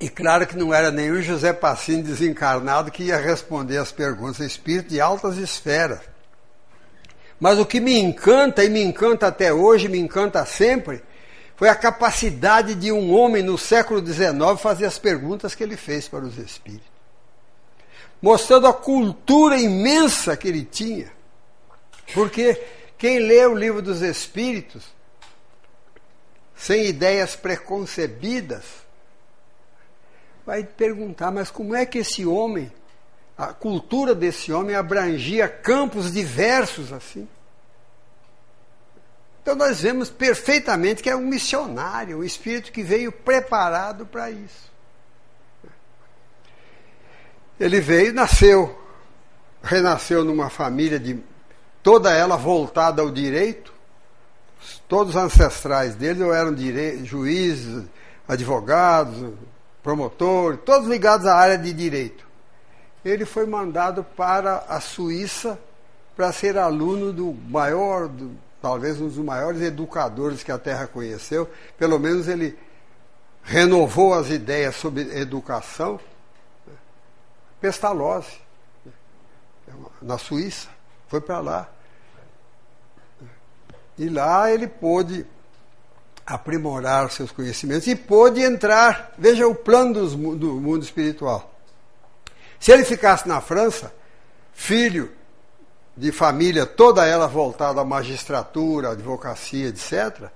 E 0.00 0.08
claro 0.08 0.46
que 0.46 0.56
não 0.56 0.72
era 0.72 0.90
nenhum 0.90 1.20
José 1.20 1.52
Passini 1.52 2.02
desencarnado 2.02 2.90
que 2.90 3.04
ia 3.04 3.18
responder 3.18 3.76
as 3.76 3.92
perguntas, 3.92 4.40
espírito 4.40 4.88
de 4.88 5.02
altas 5.02 5.36
esferas. 5.36 6.00
Mas 7.38 7.58
o 7.58 7.66
que 7.66 7.78
me 7.78 7.98
encanta, 7.98 8.64
e 8.64 8.70
me 8.70 8.82
encanta 8.82 9.26
até 9.26 9.52
hoje, 9.52 9.86
me 9.86 9.98
encanta 9.98 10.46
sempre, 10.46 11.02
foi 11.56 11.68
a 11.68 11.74
capacidade 11.74 12.74
de 12.74 12.90
um 12.90 13.14
homem 13.14 13.42
no 13.42 13.58
século 13.58 14.04
XIX 14.04 14.58
fazer 14.58 14.86
as 14.86 14.98
perguntas 14.98 15.54
que 15.54 15.62
ele 15.62 15.76
fez 15.76 16.08
para 16.08 16.24
os 16.24 16.38
espíritos 16.38 16.94
mostrando 18.24 18.66
a 18.66 18.72
cultura 18.72 19.60
imensa 19.60 20.34
que 20.34 20.48
ele 20.48 20.64
tinha. 20.64 21.12
Porque 22.14 22.58
quem 22.98 23.18
lê 23.18 23.44
o 23.46 23.54
livro 23.54 23.82
dos 23.82 24.02
Espíritos, 24.02 24.84
sem 26.54 26.86
ideias 26.86 27.36
preconcebidas, 27.36 28.64
vai 30.46 30.64
perguntar: 30.64 31.30
mas 31.30 31.50
como 31.50 31.74
é 31.74 31.84
que 31.84 31.98
esse 31.98 32.24
homem, 32.24 32.72
a 33.36 33.48
cultura 33.52 34.14
desse 34.14 34.52
homem 34.52 34.76
abrangia 34.76 35.48
campos 35.48 36.12
diversos 36.12 36.92
assim? 36.92 37.28
Então 39.42 39.54
nós 39.54 39.82
vemos 39.82 40.08
perfeitamente 40.08 41.02
que 41.02 41.10
é 41.10 41.14
um 41.14 41.26
missionário, 41.26 42.20
um 42.20 42.24
espírito 42.24 42.72
que 42.72 42.82
veio 42.82 43.12
preparado 43.12 44.06
para 44.06 44.30
isso. 44.30 44.72
Ele 47.60 47.78
veio, 47.78 48.14
nasceu, 48.14 48.76
renasceu 49.62 50.24
numa 50.24 50.48
família 50.48 50.98
de 50.98 51.22
toda 51.84 52.12
ela 52.12 52.36
voltada 52.36 53.00
ao 53.00 53.10
direito. 53.12 53.72
Todos 54.88 55.14
os 55.14 55.22
ancestrais 55.22 55.94
dele 55.94 56.24
eram 56.24 56.56
juízes, 57.04 57.84
advogados, 58.26 59.32
promotores, 59.82 60.58
todos 60.64 60.88
ligados 60.88 61.26
à 61.26 61.36
área 61.36 61.56
de 61.56 61.72
direito. 61.72 62.26
Ele 63.04 63.24
foi 63.24 63.46
mandado 63.46 64.02
para 64.02 64.64
a 64.68 64.80
Suíça 64.80 65.56
para 66.16 66.32
ser 66.32 66.58
aluno 66.58 67.12
do 67.12 67.32
maior, 67.48 68.08
do, 68.08 68.32
talvez 68.60 69.00
um 69.00 69.06
dos 69.06 69.18
maiores 69.18 69.60
educadores 69.60 70.42
que 70.42 70.50
a 70.50 70.58
Terra 70.58 70.86
conheceu. 70.86 71.48
Pelo 71.78 72.00
menos 72.00 72.26
ele 72.26 72.58
renovou 73.42 74.14
as 74.14 74.30
ideias 74.30 74.74
sobre 74.74 75.02
educação 75.18 76.00
Pestalozzi, 77.64 78.38
na 80.02 80.18
Suíça, 80.18 80.68
foi 81.08 81.18
para 81.18 81.40
lá. 81.40 81.73
E 83.98 84.08
lá 84.08 84.50
ele 84.50 84.66
pôde 84.66 85.26
aprimorar 86.26 87.10
seus 87.10 87.30
conhecimentos 87.30 87.86
e 87.86 87.94
pôde 87.94 88.40
entrar, 88.40 89.12
veja 89.18 89.46
o 89.46 89.54
plano 89.54 89.94
dos, 89.94 90.14
do 90.14 90.54
mundo 90.54 90.82
espiritual. 90.82 91.52
Se 92.58 92.72
ele 92.72 92.84
ficasse 92.84 93.28
na 93.28 93.40
França, 93.40 93.94
filho 94.52 95.12
de 95.96 96.10
família, 96.10 96.66
toda 96.66 97.06
ela 97.06 97.28
voltada 97.28 97.80
à 97.80 97.84
magistratura, 97.84 98.92
advocacia, 98.92 99.68
etc., 99.68 100.30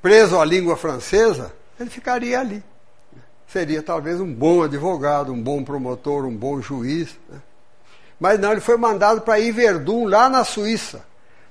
preso 0.00 0.38
à 0.38 0.44
língua 0.44 0.76
francesa, 0.76 1.52
ele 1.78 1.90
ficaria 1.90 2.38
ali 2.38 2.62
seria 3.54 3.80
talvez 3.84 4.20
um 4.20 4.34
bom 4.34 4.64
advogado, 4.64 5.32
um 5.32 5.40
bom 5.40 5.62
promotor, 5.62 6.24
um 6.24 6.36
bom 6.36 6.60
juiz. 6.60 7.16
Né? 7.28 7.40
Mas 8.18 8.38
não, 8.38 8.52
ele 8.52 8.60
foi 8.60 8.76
mandado 8.76 9.20
para 9.20 9.38
Iverdun, 9.38 10.06
lá 10.06 10.28
na 10.28 10.44
Suíça, 10.44 11.04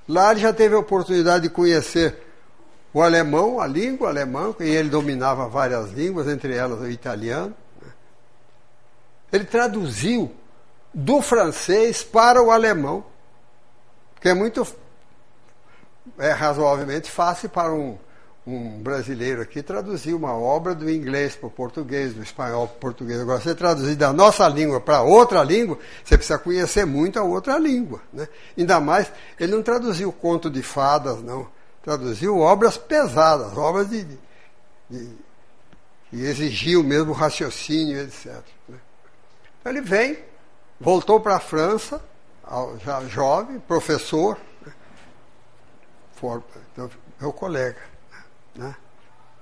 Lá 0.08 0.32
ele 0.32 0.40
já 0.40 0.52
teve 0.52 0.74
a 0.74 0.78
oportunidade 0.78 1.44
de 1.44 1.50
conhecer 1.50 2.22
o 2.92 3.02
alemão, 3.02 3.58
a 3.58 3.66
língua 3.66 4.08
alemã, 4.08 4.54
e 4.60 4.68
ele 4.68 4.90
dominava 4.90 5.48
várias 5.48 5.90
línguas, 5.92 6.28
entre 6.28 6.54
elas 6.54 6.80
o 6.80 6.88
italiano. 6.88 7.54
Ele 9.32 9.44
traduziu 9.44 10.32
do 10.92 11.20
francês 11.22 12.04
para 12.04 12.42
o 12.42 12.50
alemão, 12.50 13.04
que 14.20 14.28
é 14.28 14.34
muito 14.34 14.66
é 16.18 16.30
razoavelmente 16.30 17.10
fácil 17.10 17.48
para 17.48 17.72
um, 17.72 17.98
um 18.46 18.82
brasileiro 18.82 19.40
aqui 19.40 19.62
traduzir 19.62 20.12
uma 20.12 20.34
obra 20.36 20.74
do 20.74 20.90
inglês 20.90 21.34
para 21.34 21.46
o 21.46 21.50
português, 21.50 22.12
do 22.12 22.22
espanhol 22.22 22.68
para 22.68 22.76
o 22.76 22.80
português. 22.80 23.20
Agora, 23.20 23.40
você 23.40 23.54
traduzir 23.54 23.96
da 23.96 24.12
nossa 24.12 24.46
língua 24.48 24.80
para 24.80 25.00
outra 25.02 25.42
língua, 25.42 25.78
você 26.04 26.16
precisa 26.16 26.38
conhecer 26.38 26.84
muito 26.84 27.18
a 27.18 27.22
outra 27.22 27.58
língua. 27.58 28.02
Né? 28.12 28.28
Ainda 28.56 28.80
mais, 28.80 29.10
ele 29.40 29.52
não 29.52 29.62
traduziu 29.62 30.12
conto 30.12 30.50
de 30.50 30.62
fadas, 30.62 31.22
não. 31.22 31.48
Traduziu 31.82 32.38
obras 32.38 32.76
pesadas, 32.76 33.56
obras 33.56 33.88
de, 33.88 34.04
de, 34.04 34.18
de 34.90 35.24
que 36.10 36.22
exigiam 36.22 36.82
mesmo 36.82 37.12
raciocínio, 37.12 38.00
etc. 38.00 38.42
Né? 38.68 38.78
Então, 39.60 39.72
ele 39.72 39.80
vem, 39.80 40.18
voltou 40.78 41.18
para 41.18 41.36
a 41.36 41.40
França, 41.40 42.00
já 42.84 43.00
jovem, 43.06 43.58
professor, 43.58 44.38
né? 44.64 44.72
For, 46.14 46.42
então, 46.72 46.90
meu 47.20 47.32
colega. 47.32 47.93
Né? 48.54 48.74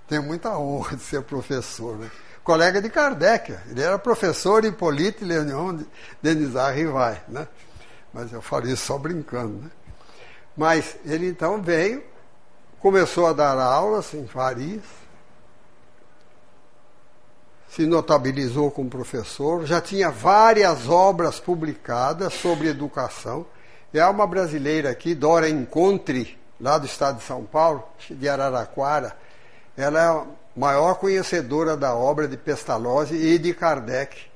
Tenho 0.08 0.22
muita 0.22 0.56
honra 0.56 0.96
de 0.96 1.02
ser 1.02 1.22
professor. 1.22 1.96
Né? 1.96 2.10
Colega 2.42 2.82
de 2.82 2.90
Kardec, 2.90 3.56
ele 3.70 3.82
era 3.82 3.98
professor 3.98 4.64
em 4.64 4.72
Polite 4.72 5.24
Leonion 5.24 5.78
Denizar 6.20 6.74
Rivai. 6.74 7.22
Né? 7.28 7.46
Mas 8.12 8.32
eu 8.32 8.42
falo 8.42 8.68
isso 8.68 8.84
só 8.86 8.98
brincando. 8.98 9.58
Né? 9.62 9.70
Mas 10.56 10.96
ele 11.04 11.28
então 11.28 11.62
veio, 11.62 12.02
começou 12.80 13.26
a 13.26 13.32
dar 13.32 13.58
aulas 13.58 14.12
em 14.12 14.24
Paris, 14.26 14.82
se 17.70 17.86
notabilizou 17.86 18.70
como 18.70 18.90
professor, 18.90 19.64
já 19.64 19.80
tinha 19.80 20.10
várias 20.10 20.90
obras 20.90 21.40
publicadas 21.40 22.34
sobre 22.34 22.68
educação. 22.68 23.46
E 23.94 24.00
há 24.00 24.10
uma 24.10 24.26
brasileira 24.26 24.90
aqui, 24.90 25.14
Dora 25.14 25.48
Encontre, 25.48 26.38
lá 26.62 26.78
do 26.78 26.86
estado 26.86 27.18
de 27.18 27.24
São 27.24 27.44
Paulo, 27.44 27.82
de 28.08 28.28
Araraquara. 28.28 29.16
Ela 29.76 30.00
é 30.00 30.06
a 30.06 30.24
maior 30.54 30.94
conhecedora 30.94 31.76
da 31.76 31.94
obra 31.94 32.28
de 32.28 32.36
Pestalozzi 32.36 33.16
e 33.16 33.36
de 33.36 33.52
Kardec, 33.52 34.30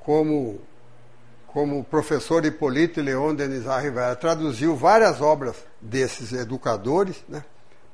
como, 0.00 0.60
como 1.46 1.84
professor 1.84 2.44
Hipólito 2.44 3.00
Leon 3.00 3.36
Denis 3.36 3.64
Rivera. 3.64 4.16
Traduziu 4.16 4.74
várias 4.74 5.20
obras 5.20 5.56
desses 5.80 6.32
educadores 6.32 7.22
né, 7.28 7.44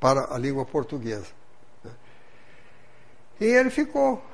para 0.00 0.34
a 0.34 0.38
língua 0.38 0.64
portuguesa. 0.64 1.26
Né. 1.84 1.90
E 3.40 3.44
ele 3.44 3.68
ficou 3.68 4.24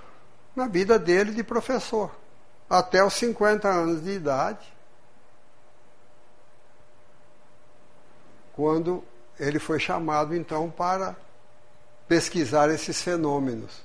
na 0.54 0.68
vida 0.68 1.00
dele 1.00 1.32
de 1.32 1.42
professor, 1.42 2.12
até 2.70 3.04
os 3.04 3.14
50 3.14 3.68
anos 3.68 4.04
de 4.04 4.12
idade, 4.12 4.72
quando 8.54 9.04
ele 9.38 9.58
foi 9.58 9.78
chamado 9.78 10.34
então 10.34 10.70
para 10.70 11.16
pesquisar 12.08 12.70
esses 12.70 13.02
fenômenos. 13.02 13.84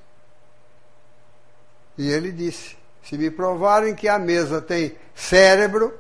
E 1.97 2.09
ele 2.09 2.31
disse: 2.31 2.77
se 3.03 3.17
me 3.17 3.29
provarem 3.29 3.95
que 3.95 4.07
a 4.07 4.17
mesa 4.17 4.61
tem 4.61 4.95
cérebro 5.15 5.97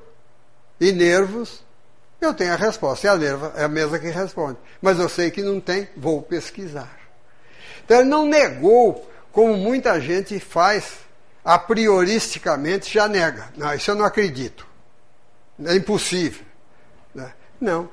e 0.79 0.91
nervos, 0.91 1.63
eu 2.19 2.33
tenho 2.33 2.53
a 2.53 2.55
resposta. 2.55 3.07
É 3.07 3.63
a, 3.63 3.67
mesa 3.67 3.99
que 3.99 4.07
responde. 4.09 4.57
Mas 4.81 4.99
eu 4.99 5.09
sei 5.09 5.31
que 5.31 5.41
não 5.41 5.59
tem, 5.59 5.89
vou 5.97 6.21
pesquisar. 6.21 6.99
Então 7.83 7.99
ele 7.99 8.09
não 8.09 8.25
negou, 8.25 9.09
como 9.31 9.55
muita 9.57 9.99
gente 9.99 10.39
faz, 10.39 10.99
a 11.43 11.57
prioristicamente 11.57 12.93
já 12.93 13.07
nega. 13.07 13.49
Não, 13.57 13.73
isso 13.73 13.91
eu 13.91 13.95
não 13.95 14.05
acredito. 14.05 14.67
É 15.65 15.75
impossível. 15.75 16.45
Né? 17.13 17.33
Não. 17.59 17.89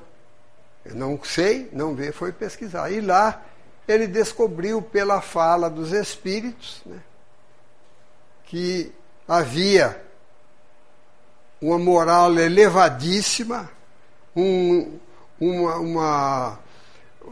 Não 0.93 1.19
sei, 1.23 1.69
não 1.71 1.95
vi, 1.95 2.11
foi 2.11 2.31
pesquisar. 2.31 2.91
E 2.91 3.01
lá 3.01 3.43
ele 3.87 4.07
descobriu 4.07 4.81
pela 4.81 5.21
fala 5.21 5.69
dos 5.69 5.91
espíritos 5.91 6.81
né, 6.85 6.99
que 8.45 8.91
havia 9.27 10.01
uma 11.61 11.77
moral 11.77 12.37
elevadíssima, 12.37 13.69
um, 14.35 14.99
uma, 15.39 15.75
uma 15.77 16.59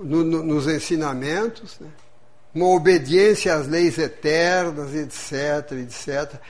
no, 0.01 0.23
no, 0.23 0.43
nos 0.43 0.67
ensinamentos, 0.67 1.79
né, 1.79 1.89
uma 2.53 2.67
obediência 2.67 3.53
às 3.53 3.67
leis 3.67 3.97
eternas, 3.97 4.95
etc, 4.95 5.71
etc 5.73 6.41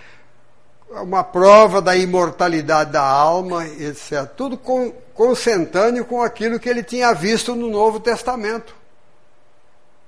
uma 0.90 1.24
prova 1.24 1.82
da 1.82 1.96
imortalidade 1.96 2.92
da 2.92 3.04
alma, 3.04 3.68
etc. 3.68 4.26
Tudo 4.36 4.58
com, 4.58 4.92
consentâneo 5.14 6.06
com 6.06 6.22
aquilo 6.22 6.60
que 6.60 6.70
ele 6.70 6.84
tinha 6.84 7.14
visto 7.14 7.56
no 7.56 7.70
Novo 7.70 8.00
Testamento. 8.00 8.76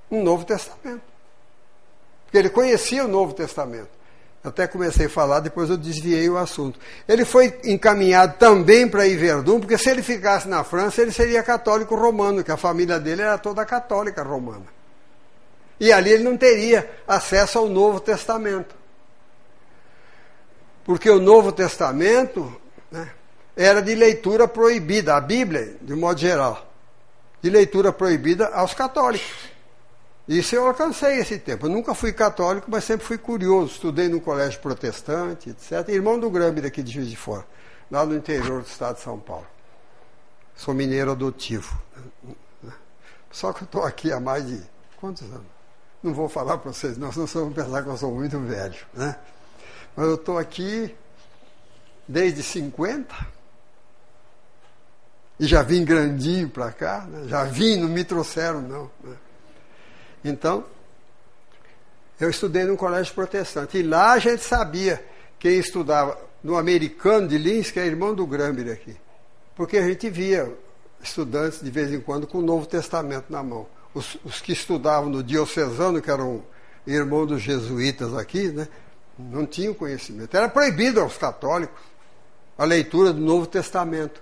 No 0.10 0.24
Novo 0.24 0.46
Testamento. 0.46 1.02
Porque 2.26 2.38
ele 2.38 2.50
conhecia 2.50 3.06
o 3.06 3.08
Novo 3.08 3.34
Testamento. 3.34 4.00
Até 4.42 4.68
comecei 4.68 5.08
a 5.08 5.10
falar, 5.10 5.42
depois 5.42 5.70
eu 5.70 5.76
desviei 5.76 6.30
o 6.30 6.38
assunto. 6.38 6.80
Ele 7.08 7.26
foi 7.26 7.60
encaminhado 7.66 8.38
também 8.38 8.88
para 8.88 9.06
Iverdun, 9.06 9.60
porque 9.60 9.78
se 9.78 9.90
ele 9.90 10.02
ficasse 10.02 10.48
na 10.48 10.64
França, 10.64 11.02
ele 11.02 11.12
seria 11.12 11.44
católico 11.44 11.94
romano, 11.94 12.44
que 12.44 12.52
a 12.52 12.56
família 12.56 13.00
dele 13.00 13.22
era 13.22 13.38
toda 13.38 13.66
católica 13.66 14.24
romana. 14.24 14.66
E 15.78 15.92
ali 15.92 16.12
ele 16.12 16.24
não 16.24 16.38
teria 16.38 16.90
acesso 17.06 17.60
ao 17.60 17.68
Novo 17.68 18.00
Testamento. 18.00 18.79
Porque 20.90 21.08
o 21.08 21.20
Novo 21.20 21.52
Testamento 21.52 22.52
né, 22.90 23.12
era 23.56 23.80
de 23.80 23.94
leitura 23.94 24.48
proibida, 24.48 25.16
a 25.16 25.22
Bíblia, 25.22 25.78
de 25.80 25.94
modo 25.94 26.20
geral, 26.20 26.68
de 27.40 27.48
leitura 27.48 27.94
proibida 27.94 28.48
aos 28.48 28.74
católicos. 28.74 29.52
Isso 30.28 30.56
eu 30.56 30.66
alcancei 30.66 31.20
esse 31.20 31.38
tempo. 31.38 31.68
Eu 31.68 31.70
nunca 31.70 31.94
fui 31.94 32.12
católico, 32.12 32.72
mas 32.72 32.86
sempre 32.86 33.06
fui 33.06 33.20
curioso. 33.20 33.74
Estudei 33.74 34.10
no 34.10 34.20
colégio 34.20 34.60
protestante, 34.62 35.52
etc. 35.52 35.88
Irmão 35.90 36.20
do 36.20 36.28
Grambi 36.28 36.60
daqui 36.60 36.82
de 36.82 36.92
Juiz 36.92 37.08
de 37.08 37.16
Fora, 37.16 37.46
lá 37.92 38.04
no 38.04 38.16
interior 38.16 38.64
do 38.64 38.68
estado 38.68 38.96
de 38.96 39.02
São 39.02 39.20
Paulo. 39.20 39.46
Sou 40.56 40.74
mineiro 40.74 41.12
adotivo. 41.12 41.80
Só 43.30 43.54
que 43.54 43.62
eu 43.62 43.66
estou 43.66 43.84
aqui 43.84 44.12
há 44.12 44.20
mais 44.20 44.44
de. 44.48 44.60
Quantos 45.00 45.22
anos? 45.22 45.46
Não 46.02 46.16
vou 46.16 46.28
falar 46.28 46.58
para 46.58 46.74
vocês, 46.74 46.98
não, 46.98 47.12
senão 47.12 47.28
vocês 47.28 47.44
vão 47.44 47.54
pensar 47.54 47.84
que 47.84 47.90
eu 47.90 47.98
sou 47.98 48.12
muito 48.12 48.40
velho. 48.40 48.80
Né? 48.96 49.16
Mas 49.96 50.08
eu 50.08 50.16
estou 50.16 50.38
aqui 50.38 50.96
desde 52.08 52.42
50 52.42 53.16
e 55.40 55.46
já 55.46 55.62
vim 55.62 55.86
grandinho 55.86 56.50
para 56.50 56.72
cá, 56.72 57.06
né? 57.10 57.28
já 57.28 57.44
vim, 57.46 57.78
não 57.78 57.88
me 57.88 58.04
trouxeram, 58.04 58.62
não. 58.62 58.92
Né? 59.04 59.16
Então, 60.24 60.66
eu 62.20 62.30
estudei 62.30 62.66
num 62.66 62.76
colégio 62.76 63.14
protestante 63.14 63.78
e 63.78 63.84
lá 63.84 64.14
a 64.14 64.20
gente 64.20 64.44
sabia 64.44 65.04
quem 65.38 65.58
estudava 65.58 66.18
no 66.44 66.58
americano 66.58 67.28
de 67.28 67.38
Lins, 67.38 67.72
que 67.72 67.80
é 67.80 67.86
irmão 67.86 68.14
do 68.14 68.28
Gramber 68.28 68.72
aqui. 68.72 68.96
Porque 69.56 69.78
a 69.78 69.88
gente 69.88 70.10
via 70.10 70.52
estudantes 71.02 71.62
de 71.62 71.72
vez 71.72 71.94
em 71.94 72.02
quando 72.02 72.28
com 72.28 72.40
o 72.40 72.42
Novo 72.42 72.66
Testamento 72.66 73.26
na 73.30 73.42
mão. 73.42 73.68
Os, 73.94 74.18
os 74.24 74.42
que 74.42 74.52
estudavam 74.52 75.10
no 75.10 75.24
diocesano, 75.24 76.02
que 76.02 76.12
eram 76.12 76.44
irmãos 76.86 77.28
dos 77.28 77.42
jesuítas 77.42 78.14
aqui, 78.14 78.50
né? 78.50 78.68
Não 79.20 79.46
tinham 79.46 79.74
conhecimento. 79.74 80.36
Era 80.36 80.48
proibido 80.48 81.02
aos 81.02 81.18
católicos 81.18 81.82
a 82.58 82.64
leitura 82.64 83.12
do 83.12 83.20
Novo 83.20 83.46
Testamento. 83.46 84.22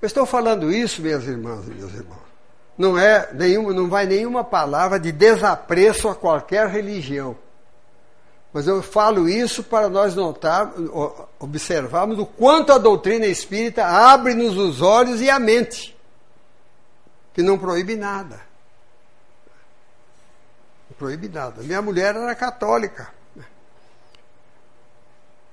Eu 0.00 0.06
estou 0.06 0.24
falando 0.24 0.72
isso, 0.72 1.02
minhas 1.02 1.24
irmãs 1.24 1.66
e 1.66 1.70
meus 1.70 1.92
irmãos. 1.92 2.24
Não 2.76 2.98
é 2.98 3.30
nenhuma, 3.32 3.72
não 3.72 3.88
vai 3.88 4.06
nenhuma 4.06 4.42
palavra 4.42 4.98
de 4.98 5.12
desapreço 5.12 6.08
a 6.08 6.14
qualquer 6.14 6.68
religião. 6.68 7.36
Mas 8.52 8.66
eu 8.66 8.82
falo 8.82 9.28
isso 9.28 9.62
para 9.62 9.88
nós 9.88 10.14
notar, 10.14 10.72
observarmos 11.38 12.18
o 12.18 12.26
quanto 12.26 12.72
a 12.72 12.78
doutrina 12.78 13.26
espírita 13.26 13.84
abre-nos 13.84 14.56
os 14.56 14.80
olhos 14.80 15.20
e 15.20 15.28
a 15.28 15.38
mente, 15.38 15.96
que 17.32 17.42
não 17.42 17.58
proíbe 17.58 17.96
nada. 17.96 18.40
Não 20.88 20.96
proíbe 20.96 21.28
nada. 21.28 21.62
Minha 21.62 21.82
mulher 21.82 22.14
era 22.14 22.34
católica 22.34 23.13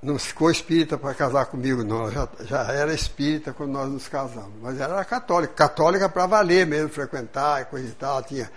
não 0.01 0.17
ficou 0.17 0.49
espírita 0.49 0.97
para 0.97 1.13
casar 1.13 1.45
comigo, 1.45 1.83
não. 1.83 2.09
Já, 2.09 2.27
já 2.41 2.63
era 2.71 2.93
espírita 2.93 3.53
quando 3.53 3.71
nós 3.71 3.89
nos 3.89 4.07
casamos. 4.07 4.53
Mas 4.59 4.79
era 4.79 5.05
católica, 5.05 5.53
católica 5.53 6.09
para 6.09 6.25
valer 6.25 6.65
mesmo, 6.65 6.89
frequentar 6.89 7.61
e 7.61 7.65
coisa 7.65 7.87
e 7.87 7.91
tal. 7.91 8.23
Tinha 8.23 8.51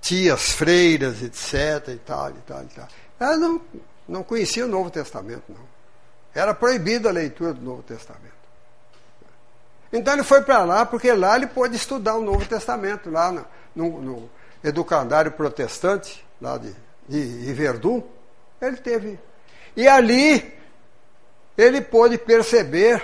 tias, 0.00 0.50
freiras, 0.50 1.22
etc. 1.22 1.88
e 1.88 1.96
tal, 1.98 2.30
e 2.30 2.40
tal, 2.44 2.62
e 2.62 2.66
tal. 2.66 2.88
Ela 3.20 3.36
não, 3.36 3.60
não 4.08 4.22
conhecia 4.24 4.64
o 4.64 4.68
Novo 4.68 4.90
Testamento, 4.90 5.44
não. 5.48 5.72
Era 6.34 6.52
proibida 6.52 7.10
a 7.10 7.12
leitura 7.12 7.52
do 7.52 7.62
Novo 7.62 7.82
Testamento. 7.82 8.32
Então 9.92 10.14
ele 10.14 10.24
foi 10.24 10.42
para 10.42 10.64
lá, 10.64 10.84
porque 10.84 11.12
lá 11.12 11.36
ele 11.36 11.46
pôde 11.46 11.76
estudar 11.76 12.16
o 12.16 12.22
Novo 12.22 12.44
Testamento, 12.46 13.10
lá 13.10 13.30
no, 13.30 13.46
no, 13.76 14.00
no 14.00 14.30
educandário 14.64 15.30
protestante, 15.30 16.26
lá 16.40 16.58
de, 16.58 16.74
de, 17.06 17.44
de 17.44 17.52
Verdun. 17.52 18.02
Ele 18.60 18.78
teve. 18.78 19.20
E 19.76 19.86
ali 19.86 20.61
ele 21.56 21.80
pôde 21.80 22.18
perceber 22.18 23.02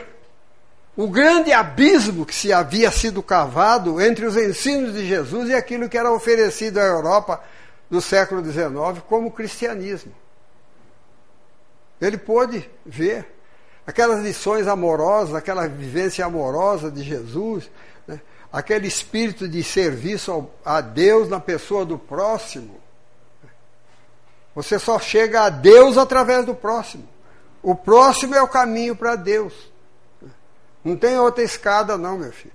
o 0.96 1.06
grande 1.06 1.52
abismo 1.52 2.26
que 2.26 2.34
se 2.34 2.52
havia 2.52 2.90
sido 2.90 3.22
cavado 3.22 4.00
entre 4.00 4.26
os 4.26 4.36
ensinos 4.36 4.94
de 4.94 5.06
Jesus 5.06 5.48
e 5.48 5.54
aquilo 5.54 5.88
que 5.88 5.96
era 5.96 6.10
oferecido 6.10 6.78
à 6.78 6.82
Europa 6.82 7.40
do 7.88 8.00
século 8.00 8.44
XIX 8.44 9.02
como 9.08 9.30
cristianismo. 9.30 10.12
Ele 12.00 12.16
pôde 12.16 12.68
ver 12.84 13.26
aquelas 13.86 14.22
lições 14.24 14.66
amorosas, 14.66 15.34
aquela 15.34 15.66
vivência 15.66 16.24
amorosa 16.24 16.90
de 16.90 17.02
Jesus, 17.02 17.70
né? 18.06 18.20
aquele 18.52 18.86
espírito 18.86 19.48
de 19.48 19.62
serviço 19.62 20.48
a 20.64 20.80
Deus 20.80 21.28
na 21.28 21.40
pessoa 21.40 21.84
do 21.84 21.98
próximo. 21.98 22.80
Você 24.54 24.78
só 24.78 24.98
chega 24.98 25.42
a 25.42 25.48
Deus 25.48 25.96
através 25.96 26.44
do 26.44 26.54
próximo. 26.54 27.08
O 27.68 27.74
próximo 27.74 28.34
é 28.34 28.40
o 28.40 28.48
caminho 28.48 28.96
para 28.96 29.14
Deus. 29.14 29.52
Não 30.82 30.96
tem 30.96 31.18
outra 31.18 31.44
escada, 31.44 31.98
não, 31.98 32.16
meu 32.16 32.32
filho. 32.32 32.54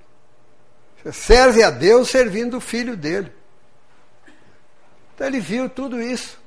Você 0.97 1.12
serve 1.13 1.62
a 1.62 1.69
Deus 1.69 2.10
servindo 2.10 2.58
o 2.58 2.60
filho 2.60 2.97
dele. 2.97 3.32
Então 5.13 5.28
ele 5.28 5.39
viu 5.39 5.69
tudo 5.69 6.02
isso. 6.02 6.41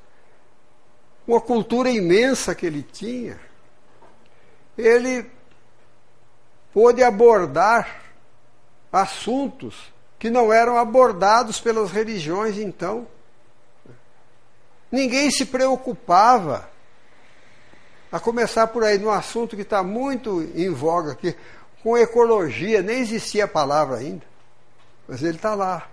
Uma 1.28 1.40
cultura 1.40 1.88
imensa 1.90 2.56
que 2.56 2.66
ele 2.66 2.82
tinha. 2.82 3.38
Ele 4.76 5.30
pôde 6.72 7.04
abordar 7.04 8.02
assuntos 8.92 9.76
que 10.18 10.28
não 10.28 10.52
eram 10.52 10.76
abordados 10.76 11.60
pelas 11.60 11.92
religiões 11.92 12.58
então. 12.58 13.06
Ninguém 14.90 15.30
se 15.30 15.46
preocupava, 15.46 16.68
a 18.16 18.20
começar 18.20 18.68
por 18.68 18.82
aí, 18.82 18.96
num 18.96 19.10
assunto 19.10 19.54
que 19.54 19.60
está 19.60 19.82
muito 19.82 20.40
em 20.54 20.70
voga 20.70 21.12
aqui, 21.12 21.36
com 21.82 21.98
ecologia, 21.98 22.80
nem 22.80 23.00
existia 23.00 23.44
a 23.44 23.48
palavra 23.48 23.98
ainda, 23.98 24.24
mas 25.06 25.22
ele 25.22 25.36
está 25.36 25.54
lá 25.54 25.86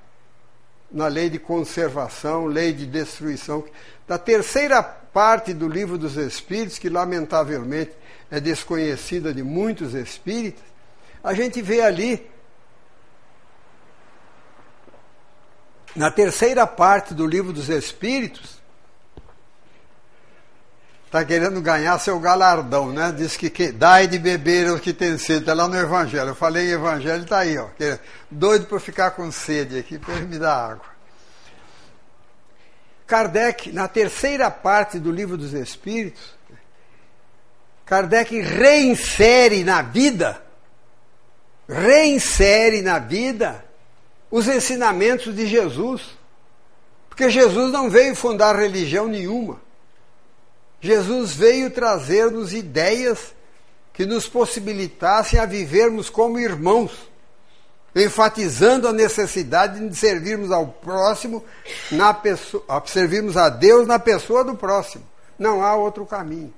na 0.90 1.08
lei 1.08 1.30
de 1.30 1.38
conservação, 1.38 2.46
lei 2.46 2.72
de 2.72 2.86
destruição, 2.86 3.66
da 4.08 4.18
terceira 4.18 4.82
parte 4.82 5.54
do 5.54 5.68
livro 5.68 5.98
dos 5.98 6.16
Espíritos, 6.16 6.80
que 6.80 6.88
lamentavelmente 6.88 7.92
é 8.32 8.40
desconhecida 8.40 9.34
de 9.34 9.44
muitos 9.44 9.94
espíritas, 9.94 10.64
a 11.22 11.34
gente 11.34 11.62
vê 11.62 11.82
ali, 11.82 12.26
na 15.94 16.10
terceira 16.10 16.66
parte 16.66 17.14
do 17.14 17.28
livro 17.28 17.52
dos 17.52 17.68
Espíritos, 17.68 18.63
está 21.14 21.24
querendo 21.24 21.62
ganhar 21.62 22.00
seu 22.00 22.20
galardão, 22.20 22.92
né? 22.92 23.14
Diz 23.16 23.38
que, 23.38 23.48
que 23.48 23.72
dai 23.72 24.08
de 24.08 24.18
beber 24.18 24.72
o 24.72 24.80
que 24.80 24.92
tem 24.92 25.16
sede, 25.20 25.42
está 25.42 25.54
lá 25.54 25.68
no 25.68 25.78
Evangelho. 25.78 26.30
Eu 26.30 26.36
falei 26.36 26.70
em 26.70 26.72
Evangelho, 26.72 27.22
está 27.22 27.38
aí, 27.38 27.56
ó, 27.56 27.68
doido 28.32 28.66
para 28.66 28.80
ficar 28.80 29.12
com 29.12 29.32
sede 29.32 29.78
aqui, 29.78 30.00
para 30.00 30.16
me 30.16 30.40
dar 30.40 30.72
água. 30.72 30.86
Kardec, 33.06 33.72
na 33.72 33.88
terceira 33.88 34.50
parte 34.50 34.98
do 34.98 35.12
Livro 35.12 35.38
dos 35.38 35.54
Espíritos, 35.54 36.34
Kardec 37.86 38.42
reinsere 38.42 39.64
na 39.64 39.84
vida, 39.84 40.42
reinsere 41.70 42.82
na 42.82 42.98
vida 42.98 43.64
os 44.32 44.48
ensinamentos 44.48 45.36
de 45.36 45.46
Jesus. 45.46 46.18
Porque 47.08 47.30
Jesus 47.30 47.72
não 47.72 47.88
veio 47.88 48.16
fundar 48.16 48.56
religião 48.56 49.08
nenhuma. 49.08 49.62
Jesus 50.84 51.34
veio 51.34 51.72
trazer-nos 51.72 52.54
ideias 52.54 53.34
que 53.94 54.06
nos 54.06 54.28
possibilitassem 54.28 55.40
a 55.40 55.46
vivermos 55.46 56.10
como 56.10 56.38
irmãos, 56.38 57.10
enfatizando 57.96 58.90
a 58.90 58.92
necessidade 58.92 59.88
de 59.88 59.96
servirmos 59.96 60.52
ao 60.52 60.68
próximo, 60.68 61.42
na 61.90 62.14
pessoa, 62.14 62.66
servirmos 62.86 63.38
a 63.38 63.48
Deus 63.48 63.88
na 63.88 63.98
pessoa 63.98 64.44
do 64.44 64.58
próximo. 64.58 65.06
Não 65.40 65.64
há 65.64 65.74
outro 65.74 66.06
caminho. 66.06 66.54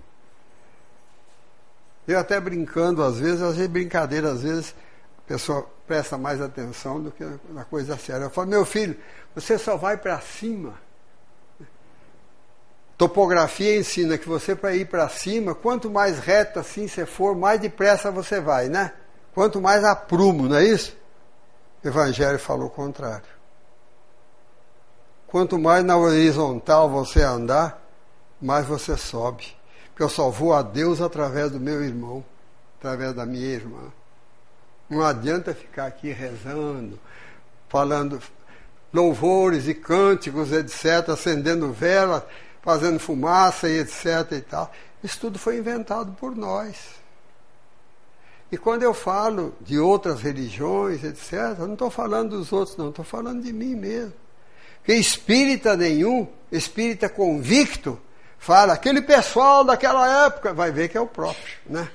Eu 2.07 2.17
até 2.17 2.39
brincando 2.39 3.03
às 3.03 3.19
vezes, 3.19 3.43
às 3.43 3.57
vezes 3.57 3.69
brincadeira, 3.69 4.31
às 4.31 4.41
vezes 4.41 4.73
a 5.19 5.27
pessoa 5.27 5.69
presta 5.85 6.17
mais 6.17 6.41
atenção 6.41 6.99
do 6.99 7.11
que 7.11 7.23
na 7.51 7.63
coisa 7.63 7.95
séria. 7.95 8.23
Eu 8.23 8.31
falo, 8.31 8.47
meu 8.47 8.65
filho, 8.65 8.97
você 9.35 9.55
só 9.59 9.77
vai 9.77 9.97
para 9.97 10.19
cima 10.19 10.83
Topografia 12.97 13.77
ensina 13.77 14.17
que 14.17 14.27
você, 14.27 14.55
para 14.55 14.73
ir 14.73 14.85
para 14.85 15.09
cima, 15.09 15.53
quanto 15.53 15.89
mais 15.89 16.19
reto 16.19 16.59
assim 16.59 16.87
você 16.87 17.05
for, 17.05 17.35
mais 17.35 17.59
depressa 17.59 18.09
você 18.09 18.39
vai, 18.39 18.69
né? 18.69 18.93
Quanto 19.33 19.61
mais 19.61 19.83
aprumo, 19.83 20.47
não 20.47 20.55
é 20.55 20.63
isso? 20.63 20.95
O 21.83 21.87
Evangelho 21.87 22.39
falou 22.39 22.67
o 22.67 22.71
contrário. 22.71 23.35
Quanto 25.27 25.59
mais 25.59 25.83
na 25.83 25.97
horizontal 25.97 26.89
você 26.89 27.21
andar, 27.21 27.81
mais 28.41 28.65
você 28.65 28.95
sobe. 28.95 29.45
Porque 29.89 30.03
eu 30.03 30.09
só 30.09 30.29
vou 30.29 30.53
a 30.53 30.61
Deus 30.61 31.01
através 31.01 31.51
do 31.51 31.59
meu 31.59 31.83
irmão, 31.83 32.23
através 32.79 33.13
da 33.13 33.25
minha 33.25 33.45
irmã. 33.45 33.91
Não 34.89 35.03
adianta 35.03 35.53
ficar 35.53 35.87
aqui 35.87 36.11
rezando, 36.11 36.97
falando 37.67 38.21
louvores 38.93 39.67
e 39.67 39.73
cânticos, 39.73 40.53
etc., 40.53 41.09
acendendo 41.09 41.73
velas 41.73 42.23
fazendo 42.65 42.99
fumaça 42.99 43.69
e 43.69 43.77
etc 43.77 44.31
e 44.31 44.41
tal. 44.41 44.73
Isso 45.03 45.19
tudo 45.19 45.37
foi 45.37 45.59
inventado 45.59 46.13
por 46.13 46.35
nós. 46.35 46.95
E 48.51 48.57
quando 48.57 48.81
eu 48.81 48.93
falo 48.93 49.55
de 49.61 49.77
outras 49.77 50.21
religiões, 50.21 51.03
etc., 51.03 51.59
não 51.59 51.73
estou 51.73 51.91
falando 51.91 52.31
dos 52.31 52.51
outros, 52.51 52.75
não, 52.75 52.89
estou 52.89 53.05
falando 53.05 53.43
de 53.43 53.53
mim 53.53 53.75
mesmo. 53.75 54.13
Que 54.83 54.93
espírita 54.93 55.77
nenhum, 55.77 56.27
espírita 56.51 57.07
convicto, 57.07 57.99
fala, 58.39 58.73
aquele 58.73 59.01
pessoal 59.01 59.63
daquela 59.63 60.25
época, 60.25 60.53
vai 60.53 60.71
ver 60.71 60.89
que 60.89 60.97
é 60.97 61.01
o 61.01 61.07
próprio, 61.07 61.57
né? 61.65 61.89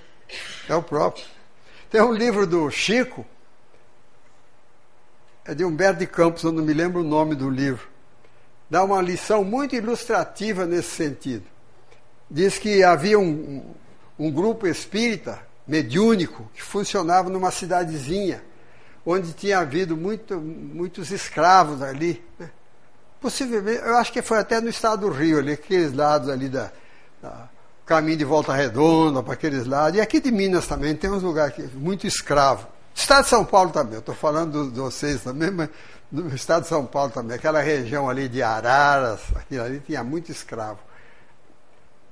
É 0.69 0.75
o 0.75 0.83
próprio. 0.83 1.25
Tem 1.91 2.01
um 2.01 2.13
livro 2.13 2.47
do 2.47 2.71
Chico, 2.71 3.27
é 5.45 5.55
de 5.55 5.65
Humberto 5.65 5.99
de 5.99 6.07
Campos, 6.07 6.45
eu 6.45 6.53
não 6.53 6.63
me 6.63 6.73
lembro 6.73 7.01
o 7.01 7.05
nome 7.05 7.35
do 7.35 7.51
livro 7.51 7.90
dá 8.71 8.85
uma 8.85 9.03
lição 9.03 9.43
muito 9.43 9.75
ilustrativa 9.75 10.65
nesse 10.65 10.91
sentido. 10.91 11.45
Diz 12.31 12.57
que 12.57 12.85
havia 12.85 13.19
um, 13.19 13.75
um 14.17 14.31
grupo 14.31 14.67
espírita 14.67 15.41
mediúnico 15.67 16.49
que 16.55 16.63
funcionava 16.63 17.29
numa 17.29 17.51
cidadezinha 17.51 18.43
onde 19.05 19.33
tinha 19.33 19.59
havido 19.59 19.97
muito, 19.97 20.39
muitos 20.39 21.11
escravos 21.11 21.83
ali. 21.83 22.23
Né? 22.39 22.51
Possivelmente, 23.21 23.83
eu 23.83 23.97
acho 23.97 24.13
que 24.13 24.23
foi 24.23 24.39
até 24.39 24.61
no 24.61 24.69
estado 24.69 25.09
do 25.09 25.13
Rio, 25.13 25.39
ali, 25.39 25.53
aqueles 25.53 25.93
lados 25.93 26.29
ali 26.29 26.49
da, 26.49 26.71
da 27.21 27.49
caminho 27.85 28.19
de 28.19 28.25
Volta 28.25 28.53
Redonda, 28.53 29.23
para 29.23 29.35
aqueles 29.35 29.67
lados. 29.67 29.99
E 29.99 30.01
aqui 30.01 30.21
de 30.21 30.31
Minas 30.31 30.67
também 30.67 30.95
tem 30.95 31.11
uns 31.11 31.23
lugares 31.23 31.55
que 31.55 31.63
muito 31.77 32.07
escravo. 32.07 32.69
Estado 32.95 33.25
de 33.25 33.31
São 33.31 33.45
Paulo 33.45 33.71
também, 33.71 33.95
eu 33.95 34.01
estou 34.01 34.15
falando 34.15 34.71
de 34.71 34.79
vocês 34.79 35.23
também, 35.23 35.51
mas 35.51 35.69
no 36.11 36.35
estado 36.35 36.63
de 36.63 36.69
São 36.69 36.85
Paulo 36.85 37.13
também, 37.13 37.37
aquela 37.37 37.61
região 37.61 38.09
ali 38.09 38.29
de 38.29 38.43
Araras, 38.43 39.21
aquilo 39.35 39.63
ali 39.63 39.81
tinha 39.81 40.03
muito 40.03 40.31
escravo. 40.31 40.81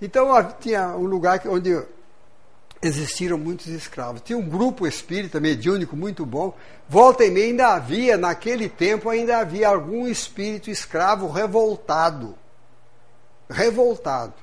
Então 0.00 0.28
tinha 0.60 0.88
um 0.96 1.04
lugar 1.04 1.40
onde 1.46 1.82
existiram 2.80 3.36
muitos 3.36 3.66
escravos. 3.66 4.22
Tinha 4.22 4.38
um 4.38 4.48
grupo 4.48 4.86
espírita 4.86 5.40
mediúnico 5.40 5.96
muito 5.96 6.24
bom. 6.24 6.56
Volta 6.88 7.24
e 7.24 7.30
meia 7.30 7.46
ainda 7.46 7.68
havia, 7.74 8.16
naquele 8.16 8.68
tempo 8.68 9.10
ainda 9.10 9.38
havia 9.38 9.68
algum 9.68 10.06
espírito 10.06 10.70
escravo 10.70 11.28
revoltado. 11.28 12.36
Revoltado. 13.50 14.34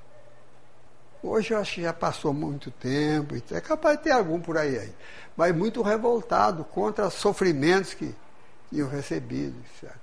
Hoje 1.23 1.53
eu 1.53 1.57
acho 1.57 1.75
que 1.75 1.81
já 1.81 1.93
passou 1.93 2.33
muito 2.33 2.69
tempo, 2.69 3.35
é 3.51 3.59
capaz 3.59 3.97
de 3.97 4.03
ter 4.03 4.11
algum 4.11 4.39
por 4.39 4.59
aí, 4.59 4.77
aí. 4.77 4.93
mas 5.35 5.55
muito 5.55 5.81
revoltado 5.81 6.63
contra 6.63 7.07
os 7.07 7.15
sofrimentos 7.15 7.95
que 7.95 8.13
tinham 8.75 8.89
recebido. 8.89 9.55
Certo? 9.79 9.99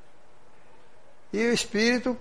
E 1.32 1.46
o 1.46 1.52
espírito, 1.52 2.16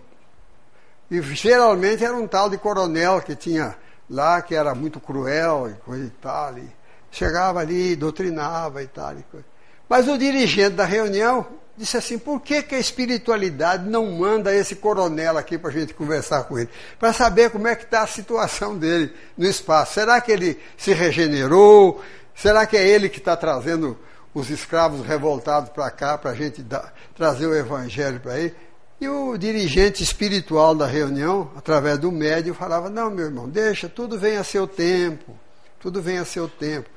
e 1.10 1.22
geralmente 1.22 2.04
era 2.04 2.16
um 2.16 2.28
tal 2.28 2.50
de 2.50 2.58
coronel 2.58 3.22
que 3.22 3.36
tinha 3.36 3.76
lá, 4.10 4.42
que 4.42 4.54
era 4.54 4.76
muito 4.76 5.00
cruel 5.00 5.70
e 5.70 5.74
coisa 5.82 6.06
e 6.06 6.10
tal. 6.10 6.58
E 6.58 6.70
chegava 7.10 7.60
ali, 7.60 7.96
doutrinava 7.96 8.84
e 8.84 8.88
tal. 8.88 9.18
E 9.18 9.24
coisa. 9.24 9.46
Mas 9.88 10.08
o 10.08 10.18
dirigente 10.18 10.76
da 10.76 10.86
reunião 10.86 11.48
disse 11.76 11.98
assim: 11.98 12.18
por 12.18 12.42
que, 12.42 12.64
que 12.64 12.76
a 12.76 12.80
espiritualidade 12.80 13.90
não 13.90 14.12
manda 14.12 14.54
esse 14.54 14.76
coronel 14.76 15.38
aqui 15.38 15.58
para 15.58 15.70
a 15.70 15.74
gente 15.74 15.94
conversar 15.94 16.44
com 16.44 16.58
ele? 16.58 16.70
Para 17.00 17.12
saber 17.12 17.50
como 17.50 17.68
é 17.68 17.76
que 17.76 17.84
está 17.84 18.04
a 18.04 18.08
situação 18.08 18.78
dele 18.78 19.14
no 19.38 19.46
espaço. 19.46 19.96
Será 19.96 20.20
que 20.22 20.32
ele 20.32 20.60
se 20.78 20.94
regenerou? 20.94 22.02
Será 22.34 22.66
que 22.66 22.78
é 22.78 22.88
ele 22.88 23.10
que 23.10 23.20
está 23.20 23.36
trazendo 23.36 23.98
os 24.34 24.50
escravos 24.50 25.06
revoltados 25.06 25.70
para 25.70 25.90
cá, 25.92 26.18
para 26.18 26.32
a 26.32 26.36
gente 26.36 26.62
dar, 26.62 26.94
trazer 27.16 27.48
o 27.48 27.56
evangelho 27.56 28.20
para 28.20 28.40
ele. 28.40 28.56
E 29.00 29.08
o 29.08 29.36
dirigente 29.36 30.04
espiritual 30.04 30.76
da 30.76 30.86
reunião, 30.86 31.52
através 31.56 31.98
do 31.98 32.12
médium, 32.12 32.54
falava: 32.54 32.90
Não, 32.90 33.10
meu 33.10 33.26
irmão, 33.26 33.50
deixa, 33.50 33.90
tudo 33.90 34.18
vem 34.18 34.38
a 34.38 34.44
seu 34.44 34.68
tempo. 34.68 35.36
Tudo 35.80 36.02
vem 36.02 36.20
a 36.20 36.26
seu 36.26 36.48
tempo. 36.48 36.90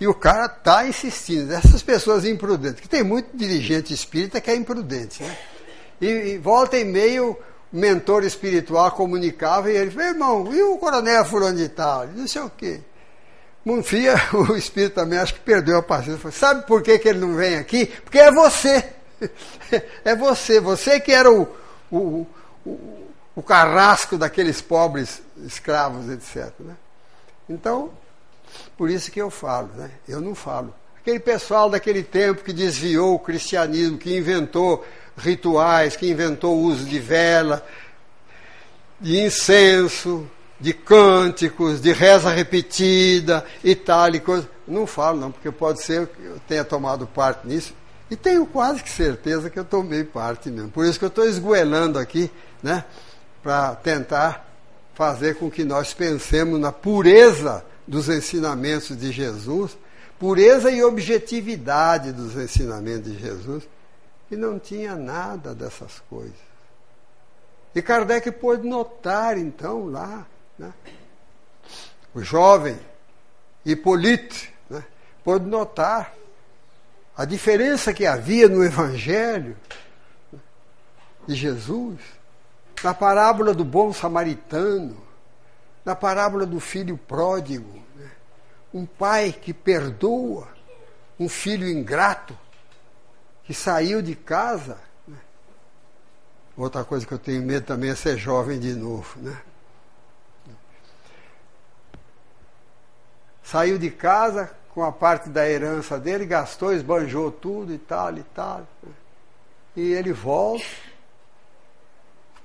E 0.00 0.08
o 0.08 0.14
cara 0.14 0.46
está 0.46 0.86
insistindo. 0.86 1.52
Essas 1.52 1.82
pessoas 1.82 2.24
imprudentes, 2.24 2.80
que 2.80 2.88
tem 2.88 3.04
muito 3.04 3.36
dirigente 3.36 3.92
espírita 3.92 4.40
que 4.40 4.50
é 4.50 4.56
imprudente, 4.56 5.22
né? 5.22 5.38
E, 6.00 6.06
e 6.06 6.38
volta 6.38 6.78
e 6.78 6.84
meio, 6.84 7.36
o 7.70 7.76
mentor 7.76 8.24
espiritual 8.24 8.90
comunicava 8.92 9.70
e 9.70 9.76
ele 9.76 9.90
falou: 9.90 10.08
irmão, 10.08 10.54
e 10.54 10.62
o 10.62 10.78
coronel 10.78 11.24
fulano 11.26 11.58
de 11.58 11.68
tal? 11.68 12.06
Não 12.06 12.26
sei 12.26 12.40
o 12.40 12.48
quê. 12.48 12.80
Monfia, 13.76 14.14
o 14.32 14.56
espírito 14.56 14.94
também 14.94 15.18
acho 15.18 15.34
que 15.34 15.40
perdeu 15.40 15.78
a 15.78 15.82
paciência. 15.82 16.30
Sabe 16.30 16.66
por 16.66 16.82
que, 16.82 16.98
que 16.98 17.08
ele 17.08 17.20
não 17.20 17.34
vem 17.34 17.56
aqui? 17.56 17.86
Porque 17.86 18.18
é 18.18 18.30
você. 18.30 18.84
É 20.04 20.16
você. 20.16 20.58
Você 20.58 20.98
que 20.98 21.12
era 21.12 21.30
o, 21.30 21.46
o, 21.92 22.26
o, 22.66 23.06
o 23.36 23.42
carrasco 23.42 24.18
daqueles 24.18 24.60
pobres 24.60 25.22
escravos, 25.44 26.10
etc. 26.10 26.52
Né? 26.58 26.74
Então, 27.48 27.90
por 28.76 28.90
isso 28.90 29.12
que 29.12 29.20
eu 29.20 29.30
falo, 29.30 29.68
né? 29.76 29.90
Eu 30.08 30.20
não 30.20 30.34
falo. 30.34 30.74
Aquele 31.00 31.20
pessoal 31.20 31.70
daquele 31.70 32.02
tempo 32.02 32.42
que 32.42 32.52
desviou 32.52 33.14
o 33.14 33.18
cristianismo, 33.18 33.98
que 33.98 34.16
inventou 34.16 34.84
rituais, 35.16 35.96
que 35.96 36.10
inventou 36.10 36.56
o 36.56 36.62
uso 36.62 36.84
de 36.84 36.98
vela, 36.98 37.64
de 39.00 39.20
incenso, 39.20 40.28
de 40.60 40.74
cânticos, 40.74 41.80
de 41.80 41.92
reza 41.92 42.30
repetida 42.30 43.44
e 43.64 43.74
tal 43.74 44.10
e 44.10 44.20
coisa. 44.20 44.48
Não 44.68 44.86
falo 44.86 45.18
não, 45.18 45.32
porque 45.32 45.50
pode 45.50 45.82
ser 45.82 46.06
que 46.06 46.22
eu 46.22 46.40
tenha 46.46 46.64
tomado 46.64 47.06
parte 47.06 47.46
nisso. 47.46 47.74
E 48.10 48.16
tenho 48.16 48.44
quase 48.44 48.82
que 48.82 48.90
certeza 48.90 49.48
que 49.48 49.58
eu 49.58 49.64
tomei 49.64 50.04
parte 50.04 50.50
mesmo. 50.50 50.70
Por 50.70 50.84
isso 50.84 50.98
que 50.98 51.04
eu 51.04 51.08
estou 51.08 51.24
esgoelando 51.24 51.98
aqui, 51.98 52.30
né? 52.62 52.84
Para 53.42 53.74
tentar 53.76 54.48
fazer 54.94 55.36
com 55.36 55.50
que 55.50 55.64
nós 55.64 55.94
pensemos 55.94 56.60
na 56.60 56.72
pureza 56.72 57.64
dos 57.86 58.08
ensinamentos 58.08 58.96
de 58.96 59.10
Jesus, 59.10 59.76
pureza 60.18 60.70
e 60.70 60.82
objetividade 60.82 62.12
dos 62.12 62.36
ensinamentos 62.36 63.10
de 63.10 63.18
Jesus, 63.18 63.66
e 64.30 64.36
não 64.36 64.58
tinha 64.58 64.94
nada 64.94 65.54
dessas 65.54 66.00
coisas. 66.10 66.50
E 67.74 67.80
Kardec 67.80 68.30
pôde 68.32 68.66
notar, 68.66 69.38
então, 69.38 69.86
lá, 69.86 70.26
né? 70.60 70.74
O 72.14 72.22
jovem 72.22 72.78
Hipólite 73.64 74.52
né? 74.68 74.84
pôde 75.24 75.46
notar 75.46 76.14
a 77.16 77.24
diferença 77.24 77.94
que 77.94 78.06
havia 78.06 78.46
no 78.46 78.62
Evangelho 78.62 79.56
de 81.26 81.34
Jesus, 81.34 81.98
na 82.84 82.92
parábola 82.92 83.54
do 83.54 83.64
bom 83.64 83.92
samaritano, 83.92 84.96
na 85.84 85.94
parábola 85.94 86.44
do 86.44 86.60
filho 86.60 86.98
pródigo, 86.98 87.82
né? 87.96 88.10
um 88.72 88.84
pai 88.84 89.32
que 89.32 89.54
perdoa 89.54 90.48
um 91.18 91.28
filho 91.28 91.66
ingrato 91.68 92.36
que 93.44 93.54
saiu 93.54 94.02
de 94.02 94.14
casa. 94.14 94.78
Né? 95.06 95.16
Outra 96.56 96.84
coisa 96.84 97.06
que 97.06 97.12
eu 97.12 97.18
tenho 97.18 97.42
medo 97.42 97.64
também 97.64 97.90
é 97.90 97.94
ser 97.94 98.18
jovem 98.18 98.58
de 98.58 98.74
novo, 98.74 99.20
né? 99.20 99.40
Saiu 103.42 103.78
de 103.78 103.90
casa 103.90 104.50
com 104.74 104.84
a 104.84 104.92
parte 104.92 105.28
da 105.28 105.48
herança 105.48 105.98
dele, 105.98 106.24
gastou, 106.24 106.72
esbanjou 106.72 107.30
tudo 107.30 107.72
e 107.72 107.78
tal 107.78 108.16
e 108.16 108.22
tal. 108.22 108.66
E 109.76 109.92
ele 109.92 110.12
volta, 110.12 110.64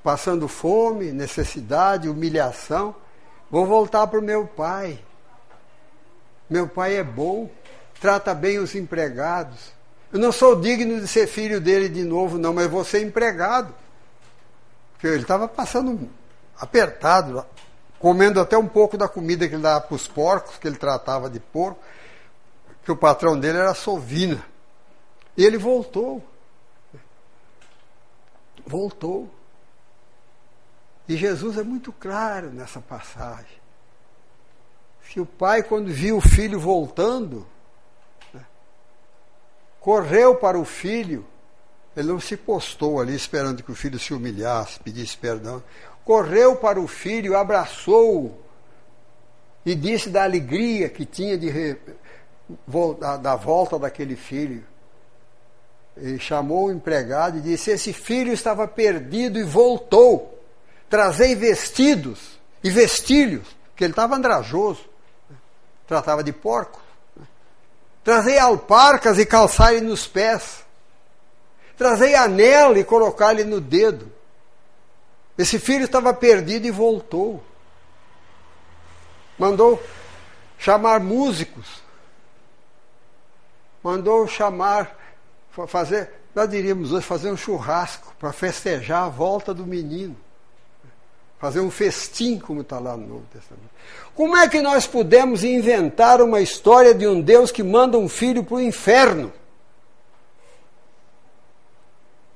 passando 0.03 0.47
fome, 0.47 1.11
necessidade, 1.11 2.09
humilhação. 2.09 2.95
Vou 3.49 3.65
voltar 3.65 4.07
para 4.07 4.19
o 4.19 4.23
meu 4.23 4.47
pai. 4.47 4.99
Meu 6.49 6.67
pai 6.67 6.95
é 6.95 7.03
bom, 7.03 7.49
trata 7.99 8.33
bem 8.33 8.59
os 8.59 8.75
empregados. 8.75 9.73
Eu 10.11 10.19
não 10.19 10.31
sou 10.31 10.59
digno 10.59 10.99
de 10.99 11.07
ser 11.07 11.27
filho 11.27 11.59
dele 11.59 11.89
de 11.89 12.03
novo, 12.03 12.37
não, 12.37 12.53
mas 12.53 12.69
vou 12.69 12.83
ser 12.83 13.01
empregado. 13.01 13.73
Porque 14.93 15.07
ele 15.07 15.21
estava 15.21 15.47
passando 15.47 16.09
apertado 16.59 17.45
comendo 18.05 18.39
até 18.39 18.55
um 18.55 18.67
pouco 18.67 18.99
da 18.99 19.09
comida 19.09 19.47
que 19.47 19.55
ele 19.55 19.63
dava 19.63 19.81
para 19.81 19.95
os 19.95 20.07
porcos, 20.07 20.59
que 20.59 20.67
ele 20.67 20.77
tratava 20.77 21.27
de 21.27 21.39
porco, 21.39 21.83
que 22.83 22.91
o 22.91 22.95
patrão 22.95 23.35
dele 23.39 23.57
era 23.57 23.73
sovina. 23.73 24.45
E 25.35 25.43
ele 25.43 25.57
voltou. 25.57 26.23
Voltou. 28.63 29.27
E 31.09 31.17
Jesus 31.17 31.57
é 31.57 31.63
muito 31.63 31.91
claro 31.91 32.51
nessa 32.51 32.79
passagem. 32.79 33.59
Que 35.09 35.19
o 35.19 35.25
pai, 35.25 35.63
quando 35.63 35.91
viu 35.91 36.17
o 36.17 36.21
filho 36.21 36.59
voltando, 36.59 37.43
né, 38.31 38.45
correu 39.79 40.35
para 40.35 40.59
o 40.59 40.65
filho, 40.65 41.25
ele 41.97 42.09
não 42.09 42.19
se 42.19 42.37
postou 42.37 43.01
ali 43.01 43.15
esperando 43.15 43.63
que 43.63 43.71
o 43.71 43.75
filho 43.75 43.97
se 43.97 44.13
humilhasse, 44.13 44.79
pedisse 44.79 45.17
perdão 45.17 45.63
correu 46.05 46.55
para 46.55 46.79
o 46.79 46.87
filho, 46.87 47.35
abraçou-o 47.35 48.37
e 49.65 49.73
disse 49.73 50.09
da 50.09 50.23
alegria 50.23 50.87
que 50.87 51.05
tinha 51.05 51.35
de 51.35 51.49
re... 51.49 51.77
da, 53.19 53.35
volta 53.35 53.79
daquele 53.79 54.15
filho. 54.15 54.63
E 55.97 56.19
chamou 56.19 56.67
o 56.67 56.71
empregado 56.71 57.39
e 57.39 57.41
disse: 57.41 57.71
Esse 57.71 57.91
filho 57.91 58.31
estava 58.31 58.67
perdido 58.67 59.39
e 59.39 59.43
voltou. 59.43 60.39
Trazei 60.87 61.33
vestidos 61.33 62.39
e 62.63 62.69
vestilhos, 62.69 63.47
porque 63.69 63.83
ele 63.83 63.93
estava 63.93 64.15
andrajoso, 64.15 64.85
tratava 65.87 66.23
de 66.23 66.31
porco. 66.31 66.79
Trazei 68.03 68.37
alparcas 68.37 69.17
e 69.17 69.25
calçai-lhe 69.25 69.81
nos 69.81 70.05
pés. 70.05 70.63
Trazei 71.75 72.13
anel 72.13 72.77
e 72.77 72.83
colocar-lhe 72.83 73.43
no 73.43 73.59
dedo. 73.59 74.14
Esse 75.37 75.59
filho 75.59 75.85
estava 75.85 76.13
perdido 76.13 76.65
e 76.65 76.71
voltou. 76.71 77.43
Mandou 79.37 79.81
chamar 80.57 80.99
músicos. 80.99 81.83
Mandou 83.83 84.27
chamar, 84.27 84.97
fazer, 85.67 86.09
nós 86.33 86.49
diríamos 86.49 86.91
hoje, 86.91 87.05
fazer 87.05 87.31
um 87.31 87.37
churrasco 87.37 88.13
para 88.17 88.31
festejar 88.31 89.03
a 89.03 89.09
volta 89.09 89.53
do 89.53 89.65
menino. 89.65 90.15
Fazer 91.37 91.59
um 91.59 91.69
festim, 91.69 92.39
como 92.39 92.61
está 92.61 92.79
lá 92.79 92.95
no 92.95 93.05
Novo 93.05 93.25
Testamento. 93.31 93.69
Como 94.15 94.35
é 94.37 94.47
que 94.47 94.61
nós 94.61 94.87
pudemos 94.87 95.43
inventar 95.43 96.21
uma 96.21 96.39
história 96.39 96.93
de 96.93 97.05
um 97.05 97.21
Deus 97.21 97.51
que 97.51 97.61
manda 97.61 97.97
um 97.97 98.07
filho 98.07 98.43
para 98.43 98.55
o 98.55 98.61
inferno? 98.61 99.31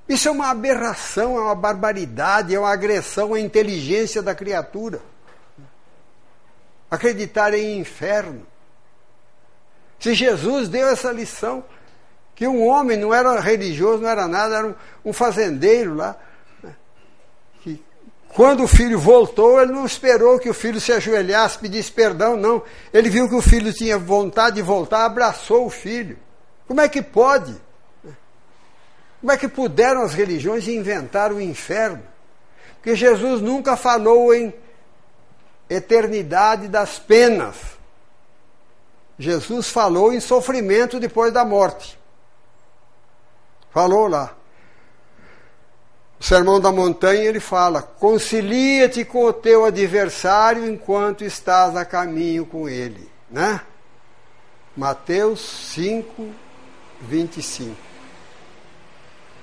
Isso 0.10 0.28
é 0.28 0.32
uma 0.32 0.50
aberração, 0.50 1.38
é 1.38 1.42
uma 1.42 1.54
barbaridade, 1.54 2.56
é 2.56 2.60
uma 2.60 2.72
agressão 2.72 3.36
à 3.36 3.40
inteligência 3.40 4.24
da 4.24 4.34
criatura. 4.34 5.00
Acreditar 6.90 7.54
em 7.54 7.78
inferno. 7.78 8.48
Se 10.00 10.16
Jesus 10.16 10.68
deu 10.68 10.88
essa 10.88 11.12
lição, 11.12 11.64
que 12.34 12.48
um 12.48 12.66
homem 12.66 12.98
não 12.98 13.14
era 13.14 13.40
religioso, 13.40 14.02
não 14.02 14.10
era 14.10 14.28
nada, 14.28 14.56
era 14.58 14.76
um, 15.06 15.14
fazendeiro 15.14 15.94
lá, 15.94 16.18
né, 16.64 16.74
que 17.62 17.84
quando 18.30 18.64
o 18.64 18.68
filho 18.68 18.98
voltou, 18.98 19.62
ele 19.62 19.74
não 19.74 19.86
esperou 19.86 20.40
que 20.40 20.50
o 20.50 20.54
filho 20.56 20.82
se 20.82 20.92
ajoelhasse, 20.92 21.60
pedisse 21.60 21.92
perdão, 21.92 22.36
não. 22.36 22.64
Ele 22.92 23.12
viu 23.12 23.30
que 23.30 23.36
o 23.36 23.42
filho 23.42 23.72
tinha 23.72 24.00
vontade 24.00 24.56
de 24.56 24.64
voltar, 24.64 25.06
abraçou 25.06 25.68
o 25.68 25.70
filho. 25.70 26.18
Como 26.68 26.82
é 26.82 26.90
que 26.90 27.04
pode? 27.04 27.69
Como 29.20 29.32
é 29.32 29.38
que 29.38 29.48
puderam 29.48 30.02
as 30.02 30.14
religiões 30.14 30.68
inventar 30.68 31.32
o 31.32 31.42
inferno? 31.42 32.04
Porque 32.76 32.96
Jesus 32.96 33.42
nunca 33.42 33.76
falou 33.76 34.34
em 34.34 34.54
eternidade 35.70 36.68
das 36.68 36.98
penas. 36.98 37.58
Jesus 39.18 39.70
falou 39.70 40.14
em 40.14 40.22
sofrimento 40.22 41.00
depois 41.00 41.34
da 41.34 41.44
morte. 41.44 42.00
Falou 43.72 44.08
lá. 44.08 44.34
O 46.18 46.24
Sermão 46.24 46.60
da 46.60 46.72
Montanha 46.72 47.24
ele 47.24 47.42
fala: 47.42 47.82
concilia-te 47.82 49.04
com 49.04 49.26
o 49.26 49.34
teu 49.34 49.66
adversário 49.66 50.66
enquanto 50.66 51.26
estás 51.26 51.76
a 51.76 51.84
caminho 51.84 52.46
com 52.46 52.70
ele. 52.70 53.10
Né? 53.30 53.60
Mateus 54.76 55.42
5, 55.74 56.30
25. 57.02 57.89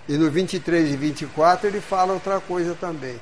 E 0.09 0.17
no 0.17 0.31
23 0.31 0.93
e 0.93 0.97
24 0.97 1.67
ele 1.67 1.81
fala 1.81 2.13
outra 2.13 2.41
coisa 2.41 2.75
também. 2.75 3.21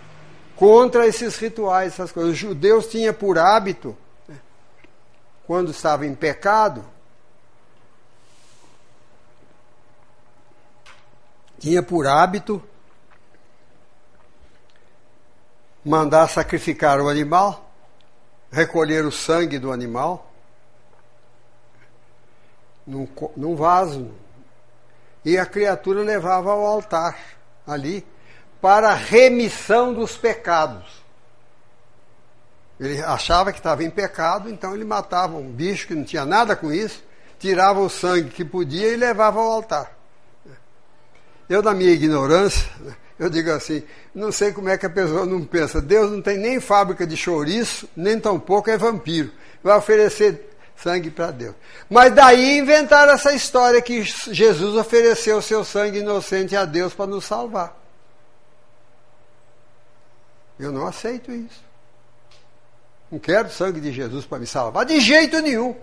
Contra 0.56 1.06
esses 1.06 1.36
rituais, 1.36 1.94
essas 1.94 2.12
coisas. 2.12 2.32
Os 2.32 2.38
judeus 2.38 2.86
tinham 2.86 3.12
por 3.14 3.38
hábito, 3.38 3.96
né, 4.28 4.36
quando 5.46 5.70
estavam 5.70 6.06
em 6.06 6.14
pecado, 6.14 6.84
tinha 11.58 11.82
por 11.82 12.06
hábito 12.06 12.62
mandar 15.84 16.28
sacrificar 16.28 17.00
o 17.00 17.08
animal, 17.08 17.70
recolher 18.50 19.04
o 19.04 19.10
sangue 19.10 19.58
do 19.58 19.72
animal 19.72 20.30
num, 22.86 23.08
num 23.36 23.56
vaso, 23.56 24.10
e 25.24 25.38
a 25.38 25.46
criatura 25.46 26.02
levava 26.02 26.52
ao 26.52 26.64
altar 26.66 27.16
ali 27.66 28.04
para 28.60 28.94
remissão 28.94 29.92
dos 29.92 30.16
pecados. 30.16 31.04
Ele 32.78 33.00
achava 33.02 33.52
que 33.52 33.58
estava 33.58 33.84
em 33.84 33.90
pecado, 33.90 34.50
então 34.50 34.74
ele 34.74 34.84
matava 34.84 35.36
um 35.36 35.50
bicho 35.50 35.86
que 35.86 35.94
não 35.94 36.04
tinha 36.04 36.24
nada 36.24 36.56
com 36.56 36.72
isso, 36.72 37.02
tirava 37.38 37.80
o 37.80 37.88
sangue 37.88 38.30
que 38.30 38.44
podia 38.44 38.88
e 38.88 38.96
levava 38.96 39.40
ao 39.40 39.50
altar. 39.50 39.92
Eu, 41.48 41.62
na 41.62 41.72
minha 41.72 41.92
ignorância, 41.92 42.68
eu 43.18 43.30
digo 43.30 43.50
assim: 43.50 43.82
não 44.14 44.32
sei 44.32 44.52
como 44.52 44.68
é 44.68 44.76
que 44.76 44.86
a 44.86 44.90
pessoa 44.90 45.24
não 45.26 45.44
pensa. 45.44 45.80
Deus 45.80 46.10
não 46.10 46.20
tem 46.20 46.38
nem 46.38 46.60
fábrica 46.60 47.06
de 47.06 47.16
chouriço, 47.16 47.88
nem 47.96 48.18
tampouco 48.18 48.70
é 48.70 48.76
vampiro. 48.76 49.30
Vai 49.62 49.76
oferecer 49.76 50.53
sangue 50.76 51.10
para 51.10 51.30
Deus. 51.30 51.54
Mas 51.88 52.14
daí 52.14 52.58
inventaram 52.58 53.12
essa 53.12 53.32
história 53.32 53.80
que 53.80 54.02
Jesus 54.02 54.76
ofereceu 54.76 55.38
o 55.38 55.42
seu 55.42 55.64
sangue 55.64 55.98
inocente 55.98 56.56
a 56.56 56.64
Deus 56.64 56.94
para 56.94 57.06
nos 57.06 57.24
salvar. 57.24 57.76
Eu 60.58 60.70
não 60.70 60.86
aceito 60.86 61.32
isso. 61.32 61.62
Não 63.10 63.18
quero 63.18 63.50
sangue 63.50 63.80
de 63.80 63.92
Jesus 63.92 64.24
para 64.24 64.38
me 64.38 64.46
salvar, 64.46 64.84
de 64.84 65.00
jeito 65.00 65.40
nenhum. 65.40 65.76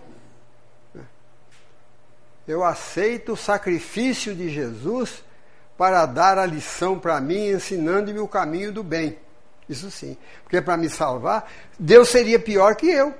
Eu 2.47 2.63
aceito 2.63 3.33
o 3.33 3.37
sacrifício 3.37 4.35
de 4.35 4.49
Jesus 4.49 5.23
para 5.77 6.05
dar 6.05 6.37
a 6.37 6.45
lição 6.45 6.99
para 6.99 7.19
mim, 7.21 7.47
ensinando-me 7.47 8.19
o 8.19 8.27
caminho 8.27 8.71
do 8.71 8.83
bem. 8.83 9.17
Isso 9.69 9.89
sim. 9.89 10.17
Porque 10.43 10.61
para 10.61 10.75
me 10.75 10.89
salvar, 10.89 11.49
Deus 11.79 12.09
seria 12.09 12.37
pior 12.39 12.75
que 12.75 12.87
eu. 12.87 13.13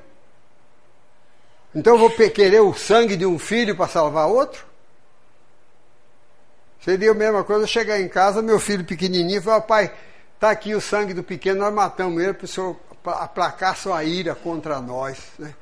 Então 1.73 1.93
eu 1.93 1.99
vou 1.99 2.09
querer 2.09 2.59
o 2.59 2.73
sangue 2.73 3.15
de 3.15 3.25
um 3.25 3.39
filho 3.39 3.75
para 3.75 3.87
salvar 3.87 4.27
outro? 4.27 4.65
Seria 6.83 7.11
a 7.11 7.15
mesma 7.15 7.43
coisa 7.43 7.67
chegar 7.67 7.99
em 7.99 8.09
casa, 8.09 8.41
meu 8.41 8.59
filho 8.59 8.83
pequenininho, 8.83 9.37
e 9.37 9.41
falar, 9.41 9.61
pai, 9.61 9.93
está 10.33 10.49
aqui 10.49 10.73
o 10.73 10.81
sangue 10.81 11.13
do 11.13 11.23
pequeno, 11.23 11.59
nós 11.59 11.73
matamos 11.73 12.21
ele 12.21 12.33
para 12.33 12.45
o 12.45 12.47
senhor 12.47 12.75
aplacar 13.05 13.77
sua 13.77 14.03
ira 14.03 14.35
contra 14.35 14.81
nós. 14.81 15.17
Né? 15.37 15.53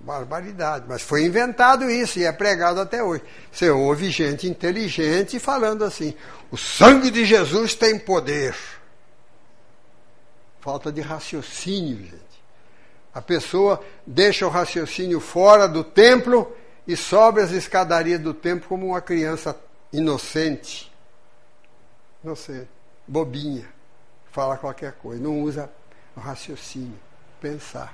Barbaridade. 0.00 0.84
Mas 0.88 1.02
foi 1.02 1.24
inventado 1.24 1.90
isso 1.90 2.18
e 2.18 2.24
é 2.24 2.32
pregado 2.32 2.80
até 2.80 3.02
hoje. 3.02 3.22
Você 3.50 3.68
ouve 3.70 4.10
gente 4.10 4.46
inteligente 4.46 5.38
falando 5.40 5.84
assim: 5.84 6.14
o 6.50 6.56
sangue 6.56 7.10
de 7.10 7.24
Jesus 7.24 7.74
tem 7.74 7.98
poder. 7.98 8.56
Falta 10.60 10.92
de 10.92 11.00
raciocínio, 11.00 11.98
gente. 11.98 12.27
A 13.18 13.20
pessoa 13.20 13.84
deixa 14.06 14.46
o 14.46 14.48
raciocínio 14.48 15.18
fora 15.18 15.66
do 15.66 15.82
templo 15.82 16.56
e 16.86 16.94
sobe 16.94 17.40
as 17.40 17.50
escadarias 17.50 18.20
do 18.20 18.32
templo 18.32 18.68
como 18.68 18.86
uma 18.86 19.00
criança 19.00 19.58
inocente. 19.92 20.88
Inocente, 22.22 22.68
bobinha, 23.08 23.68
fala 24.30 24.56
qualquer 24.56 24.92
coisa, 24.92 25.20
não 25.20 25.42
usa 25.42 25.68
o 26.16 26.20
raciocínio, 26.20 26.96
pensar. 27.40 27.92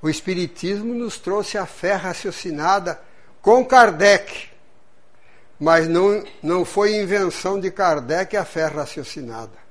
O 0.00 0.08
Espiritismo 0.08 0.94
nos 0.94 1.18
trouxe 1.18 1.58
a 1.58 1.66
fé 1.66 1.94
raciocinada 1.94 3.00
com 3.42 3.66
Kardec, 3.66 4.48
mas 5.58 5.88
não, 5.88 6.22
não 6.40 6.64
foi 6.64 6.94
invenção 6.94 7.58
de 7.58 7.68
Kardec 7.68 8.36
a 8.36 8.44
fé 8.44 8.66
raciocinada. 8.66 9.65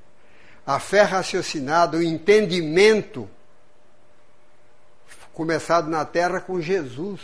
A 0.65 0.80
fé 0.80 1.04
raciocinada, 1.04 1.97
o 1.97 2.04
entendimento, 2.04 3.30
começado 5.34 5.89
na 5.89 6.06
terra 6.06 6.39
com 6.39 6.60
Jesus. 6.60 7.21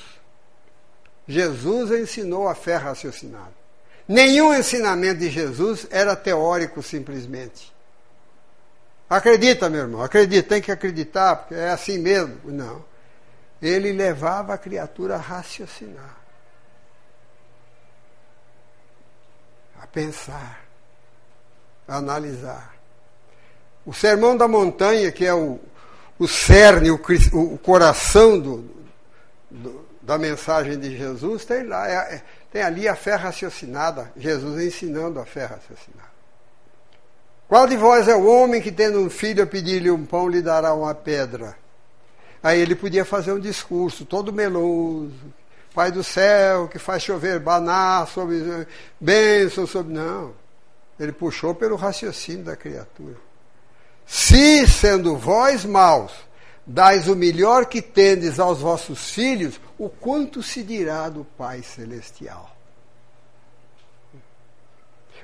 Jesus 1.28 1.92
ensinou 1.92 2.48
a 2.48 2.54
fé 2.54 2.76
raciocinada. 2.76 3.54
Nenhum 4.08 4.54
ensinamento 4.54 5.20
de 5.20 5.30
Jesus 5.30 5.88
era 5.90 6.16
teórico 6.16 6.84
simplesmente. 6.84 7.74
Acredita, 9.10 9.70
meu 9.70 9.82
irmão, 9.82 10.02
acredita, 10.02 10.50
tem 10.50 10.62
que 10.62 10.72
acreditar, 10.72 11.36
porque 11.36 11.56
é 11.56 11.70
assim 11.70 11.98
mesmo. 11.98 12.40
Não. 12.46 12.84
Ele 13.62 13.92
levava 13.92 14.54
a 14.54 14.58
criatura 14.58 15.16
a 15.16 15.20
raciocinar, 15.20 16.18
a 19.80 19.88
pensar, 19.88 20.66
a 21.88 21.98
analisar. 21.98 22.81
O 23.86 23.94
Sermão 23.94 24.38
da 24.38 24.48
Montanha, 24.48 25.12
que 25.12 25.26
é 25.26 25.34
o, 25.34 25.60
o 26.20 26.28
cerne, 26.28 26.92
o, 26.92 26.96
o 26.96 27.58
coração 27.58 28.40
do, 28.40 28.66
do, 29.50 29.86
da 30.02 30.18
mensagem 30.18 30.80
de 30.80 30.96
Jesus, 30.96 31.46
tem 31.46 31.64
lá, 31.64 31.90
é, 31.90 32.16
é, 32.16 32.22
tem 32.52 32.62
ali 32.62 32.88
a 32.88 32.96
fé 32.96 33.16
raciocinada, 33.16 34.12
Jesus 34.16 34.62
ensinando 34.62 35.20
a 35.20 35.26
fé 35.26 35.46
raciocinada. 35.46 36.12
Qual 37.48 37.68
de 37.68 37.76
vós 37.76 38.08
é 38.08 38.16
o 38.16 38.26
homem 38.26 38.62
que, 38.62 38.72
tendo 38.72 39.00
um 39.00 39.10
filho, 39.10 39.44
a 39.44 39.48
pedir-lhe 39.48 39.92
um 39.92 40.06
pão, 40.06 40.30
lhe 40.30 40.42
dará 40.42 40.74
uma 40.74 40.96
pedra? 40.96 41.58
Aí 42.42 42.60
ele 42.60 42.76
podia 42.76 43.04
fazer 43.04 43.34
um 43.34 43.40
discurso 43.40 44.06
todo 44.06 44.32
meloso. 44.32 45.12
Pai 45.74 45.92
do 45.92 46.04
céu, 46.04 46.68
que 46.68 46.80
faz 46.80 47.04
chover 47.04 47.40
baná 47.40 48.06
sobre 48.06 48.68
bênção 49.00 49.66
sobre. 49.68 49.94
Não. 49.94 50.34
Ele 51.00 51.12
puxou 51.12 51.56
pelo 51.56 51.76
raciocínio 51.76 52.44
da 52.44 52.56
criatura. 52.56 53.31
Se, 54.12 54.68
sendo 54.68 55.16
vós 55.16 55.64
maus, 55.64 56.12
dais 56.68 57.08
o 57.08 57.16
melhor 57.16 57.66
que 57.66 57.82
tendes 57.82 58.42
aos 58.42 58.60
vossos 58.60 59.10
filhos, 59.10 59.58
o 59.78 59.88
quanto 59.88 60.44
se 60.44 60.64
dirá 60.64 61.08
do 61.08 61.24
Pai 61.24 61.64
Celestial? 61.64 62.54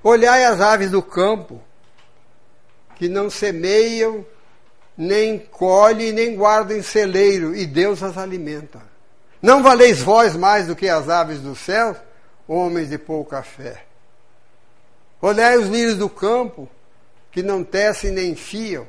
Olhai 0.01 0.45
as 0.45 0.61
aves 0.61 0.89
do 0.89 1.03
campo, 1.03 1.61
que 2.95 3.09
não 3.09 3.29
semeiam, 3.29 4.25
nem 4.97 5.37
colhem, 5.37 6.13
nem 6.13 6.33
guardam 6.33 6.77
em 6.77 6.81
celeiro, 6.81 7.53
e 7.53 7.65
Deus 7.65 8.01
as 8.01 8.17
alimenta. 8.17 8.81
Não 9.41 9.61
valeis 9.61 9.99
vós 9.99 10.33
mais 10.33 10.65
do 10.65 10.77
que 10.77 10.87
as 10.87 11.09
aves 11.09 11.41
do 11.41 11.57
céu, 11.57 11.93
homens 12.47 12.87
de 12.87 12.97
pouca 12.97 13.43
fé. 13.43 13.83
Olhai 15.21 15.57
os 15.57 15.67
lírios 15.67 15.97
do 15.97 16.09
campo, 16.09 16.69
que 17.37 17.43
não 17.43 17.63
tecem 17.63 18.09
nem 18.09 18.33
fiam, 18.33 18.87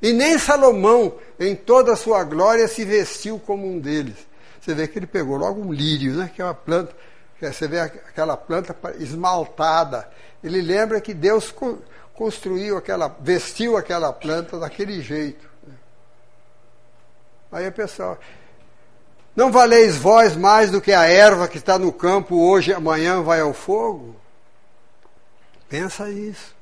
e 0.00 0.14
nem 0.14 0.38
Salomão, 0.38 1.14
em 1.38 1.54
toda 1.54 1.92
a 1.92 1.96
sua 1.96 2.24
glória, 2.24 2.66
se 2.66 2.86
vestiu 2.86 3.38
como 3.38 3.68
um 3.68 3.78
deles. 3.78 4.16
Você 4.58 4.74
vê 4.74 4.88
que 4.88 4.98
ele 4.98 5.06
pegou 5.06 5.36
logo 5.36 5.60
um 5.60 5.70
lírio, 5.70 6.14
né, 6.14 6.30
que 6.34 6.40
é 6.40 6.44
uma 6.46 6.54
planta, 6.54 6.96
você 7.38 7.68
vê 7.68 7.80
aquela 7.80 8.34
planta 8.34 8.74
esmaltada. 8.98 10.08
Ele 10.42 10.62
lembra 10.62 11.02
que 11.02 11.12
Deus 11.12 11.54
construiu 12.14 12.78
aquela, 12.78 13.14
vestiu 13.20 13.76
aquela 13.76 14.10
planta 14.10 14.58
daquele 14.58 15.02
jeito. 15.02 15.46
Aí 17.52 17.66
a 17.66 17.72
pessoa, 17.72 18.18
não 19.36 19.52
valeis 19.52 19.98
vós 19.98 20.34
mais 20.34 20.70
do 20.70 20.80
que 20.80 20.94
a 20.94 21.04
erva 21.04 21.46
que 21.46 21.58
está 21.58 21.78
no 21.78 21.92
campo 21.92 22.36
hoje 22.36 22.72
amanhã 22.72 23.20
vai 23.20 23.40
ao 23.40 23.52
fogo? 23.52 24.16
Pensa 25.68 26.08
isso. 26.08 26.61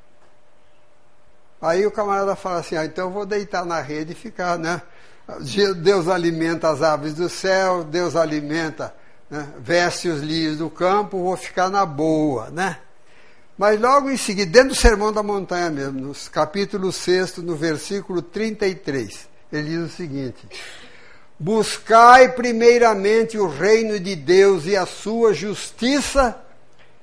Aí 1.61 1.87
o 1.87 1.91
camarada 1.91 2.35
fala 2.35 2.61
assim, 2.61 2.77
ah, 2.77 2.85
então 2.85 3.09
eu 3.09 3.11
vou 3.11 3.27
deitar 3.27 3.67
na 3.67 3.81
rede 3.81 4.13
e 4.13 4.15
ficar, 4.15 4.59
né? 4.59 4.81
Deus 5.77 6.09
alimenta 6.09 6.71
as 6.71 6.83
aves 6.83 7.15
do 7.15 7.29
céu, 7.29 7.85
Deus 7.85 8.17
alimenta, 8.17 8.95
né? 9.31 9.49
veste 9.59 10.09
os 10.09 10.21
lírios 10.21 10.59
do 10.59 10.71
campo, 10.71 11.23
vou 11.23 11.37
ficar 11.37 11.69
na 11.69 11.85
boa, 11.85 12.51
né? 12.51 12.79
Mas 13.57 13.79
logo 13.79 14.11
em 14.11 14.17
seguida, 14.17 14.51
dentro 14.51 14.71
do 14.71 14.75
Sermão 14.75 15.13
da 15.13 15.23
Montanha 15.23 15.69
mesmo, 15.69 16.01
no 16.01 16.15
capítulo 16.33 16.91
6, 16.91 17.37
no 17.39 17.55
versículo 17.55 18.23
33, 18.23 19.29
ele 19.53 19.69
diz 19.69 19.93
o 19.93 19.95
seguinte: 19.95 20.49
Buscai 21.39 22.33
primeiramente 22.33 23.37
o 23.37 23.47
reino 23.47 24.01
de 24.01 24.17
Deus 24.17 24.65
e 24.65 24.75
a 24.75 24.87
sua 24.87 25.35
justiça, 25.35 26.41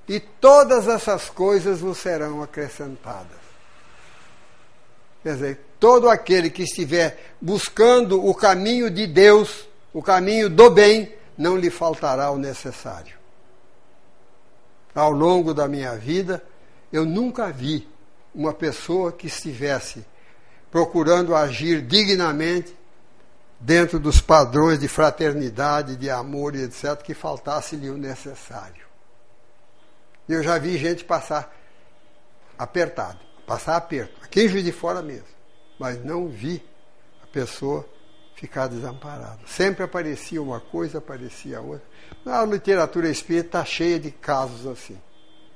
e 0.10 0.20
todas 0.20 0.88
essas 0.88 1.30
coisas 1.30 1.80
vos 1.80 1.99
serão 1.99 2.41
acrescentadas. 2.41 3.36
Quer 5.28 5.34
dizer, 5.34 5.59
todo 5.78 6.09
aquele 6.09 6.49
que 6.49 6.63
estiver 6.63 7.36
buscando 7.41 8.25
o 8.25 8.34
caminho 8.34 8.89
de 8.89 9.05
Deus, 9.05 9.67
o 9.91 10.01
caminho 10.01 10.49
do 10.49 10.69
bem, 10.69 11.13
não 11.38 11.57
lhe 11.57 11.69
faltará 11.69 12.32
o 12.32 12.38
necessário 12.38 13.17
ao 14.95 15.11
longo 15.11 15.53
da 15.53 15.67
minha 15.67 15.97
vida, 15.97 16.41
eu 16.93 17.03
nunca 17.05 17.51
vi 17.51 17.86
uma 18.34 18.53
pessoa 18.53 19.11
que 19.11 19.28
estivesse 19.28 20.05
procurando 20.71 21.36
agir 21.36 21.82
dignamente 21.82 22.73
dentro 23.59 23.99
dos 23.99 24.21
padrões 24.21 24.80
de 24.80 24.88
fraternidade, 24.88 25.97
de 25.97 26.09
amor 26.09 26.55
e 26.55 26.63
etc., 26.63 26.95
que 27.03 27.13
faltasse-lhe 27.13 27.89
o 27.89 27.97
necessário. 27.97 28.88
Eu 30.30 30.41
já 30.41 30.57
vi 30.57 30.78
gente 30.78 31.03
passar 31.03 31.53
apertado, 32.57 33.26
passar 33.47 33.77
aperto, 33.77 34.13
aqui 34.21 34.41
em 34.41 34.49
Juiz 34.49 34.65
de 34.65 34.73
Fora 34.73 35.01
mesmo. 35.01 35.25
Mas 35.79 36.03
não 36.03 36.27
vi 36.27 36.61
a 37.23 37.27
pessoa 37.27 37.87
ficar 38.35 38.67
desamparada. 38.67 39.39
Sempre 39.47 39.83
aparecia 39.83 40.41
uma 40.41 40.59
coisa, 40.59 40.97
aparecia 40.97 41.61
outra. 41.61 41.87
A 42.25 42.45
literatura 42.45 43.09
espírita 43.09 43.47
está 43.47 43.65
cheia 43.65 43.99
de 43.99 44.11
casos 44.11 44.67
assim. 44.67 44.97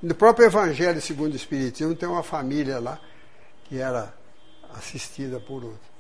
No 0.02 0.16
próprio 0.16 0.48
Evangelho 0.48 1.00
segundo 1.02 1.34
o 1.34 1.36
Espiritismo 1.36 1.94
tem 1.94 2.10
uma 2.10 2.24
família 2.24 2.80
lá 2.80 3.00
que 3.66 3.78
era 3.80 4.14
assistida 4.74 5.40
por 5.40 5.64
outro. 5.64 5.92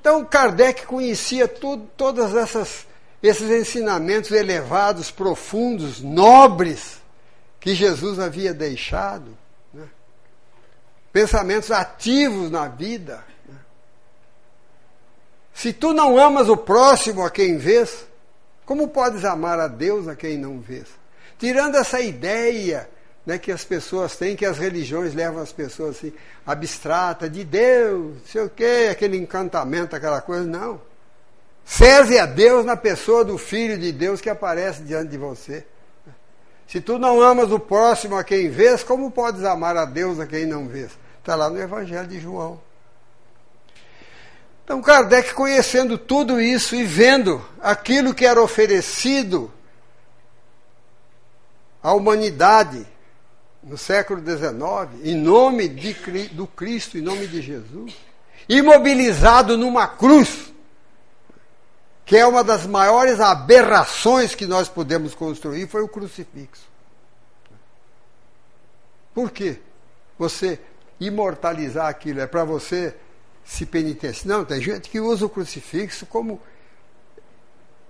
Então 0.00 0.24
Kardec 0.24 0.86
conhecia 0.86 1.48
tudo, 1.48 1.88
todas 1.96 2.36
essas 2.36 2.86
esses 3.20 3.50
ensinamentos 3.50 4.30
elevados, 4.30 5.10
profundos, 5.10 6.00
nobres 6.00 7.00
que 7.58 7.74
Jesus 7.74 8.20
havia 8.20 8.54
deixado? 8.54 9.36
Pensamentos 11.12 11.70
ativos 11.70 12.50
na 12.50 12.68
vida. 12.68 13.24
Né? 13.48 13.56
Se 15.54 15.72
tu 15.72 15.92
não 15.92 16.18
amas 16.18 16.48
o 16.48 16.56
próximo 16.56 17.24
a 17.24 17.30
quem 17.30 17.58
vês, 17.58 18.06
como 18.64 18.88
podes 18.88 19.24
amar 19.24 19.58
a 19.58 19.68
Deus 19.68 20.08
a 20.08 20.14
quem 20.14 20.36
não 20.36 20.60
vês? 20.60 20.86
Tirando 21.38 21.76
essa 21.76 22.00
ideia 22.00 22.88
né, 23.24 23.38
que 23.38 23.52
as 23.52 23.64
pessoas 23.64 24.16
têm, 24.16 24.34
que 24.34 24.46
as 24.46 24.58
religiões 24.58 25.14
levam 25.14 25.42
as 25.42 25.52
pessoas 25.52 25.96
assim, 25.96 26.12
abstrata, 26.46 27.28
de 27.28 27.44
Deus, 27.44 28.16
sei 28.26 28.42
o 28.42 28.50
quê, 28.50 28.88
aquele 28.90 29.16
encantamento, 29.16 29.94
aquela 29.94 30.20
coisa, 30.20 30.44
não. 30.44 30.80
Serve 31.62 32.18
a 32.18 32.24
Deus 32.24 32.64
na 32.64 32.74
pessoa 32.74 33.22
do 33.22 33.36
Filho 33.36 33.78
de 33.78 33.92
Deus 33.92 34.22
que 34.22 34.30
aparece 34.30 34.82
diante 34.82 35.10
de 35.10 35.18
você. 35.18 35.66
Se 36.68 36.82
tu 36.82 36.98
não 36.98 37.22
amas 37.22 37.50
o 37.50 37.58
próximo 37.58 38.14
a 38.14 38.22
quem 38.22 38.50
vês, 38.50 38.82
como 38.82 39.10
podes 39.10 39.42
amar 39.42 39.74
a 39.76 39.86
Deus 39.86 40.20
a 40.20 40.26
quem 40.26 40.44
não 40.44 40.68
vês? 40.68 40.90
Está 41.18 41.34
lá 41.34 41.48
no 41.48 41.58
Evangelho 41.58 42.06
de 42.06 42.20
João. 42.20 42.60
Então 44.62 44.82
Kardec, 44.82 45.32
conhecendo 45.32 45.96
tudo 45.96 46.38
isso 46.38 46.76
e 46.76 46.84
vendo 46.84 47.42
aquilo 47.58 48.12
que 48.12 48.26
era 48.26 48.42
oferecido 48.42 49.50
à 51.82 51.94
humanidade 51.94 52.86
no 53.62 53.78
século 53.78 54.20
XIX, 54.20 55.06
em 55.06 55.14
nome 55.14 55.68
de, 55.68 55.94
do 56.28 56.46
Cristo, 56.46 56.98
em 56.98 57.00
nome 57.00 57.26
de 57.26 57.40
Jesus, 57.40 57.94
imobilizado 58.46 59.56
numa 59.56 59.86
cruz, 59.86 60.47
que 62.08 62.16
é 62.16 62.26
uma 62.26 62.42
das 62.42 62.66
maiores 62.66 63.20
aberrações 63.20 64.34
que 64.34 64.46
nós 64.46 64.66
podemos 64.66 65.14
construir, 65.14 65.68
foi 65.68 65.82
o 65.82 65.88
crucifixo. 65.88 66.66
Por 69.12 69.30
quê? 69.30 69.58
Você 70.18 70.58
imortalizar 70.98 71.86
aquilo 71.86 72.20
é 72.20 72.26
para 72.26 72.44
você 72.44 72.96
se 73.44 73.66
penitenciar. 73.66 74.26
Não, 74.26 74.42
tem 74.42 74.58
gente 74.58 74.88
que 74.88 74.98
usa 74.98 75.26
o 75.26 75.28
crucifixo 75.28 76.06
como 76.06 76.40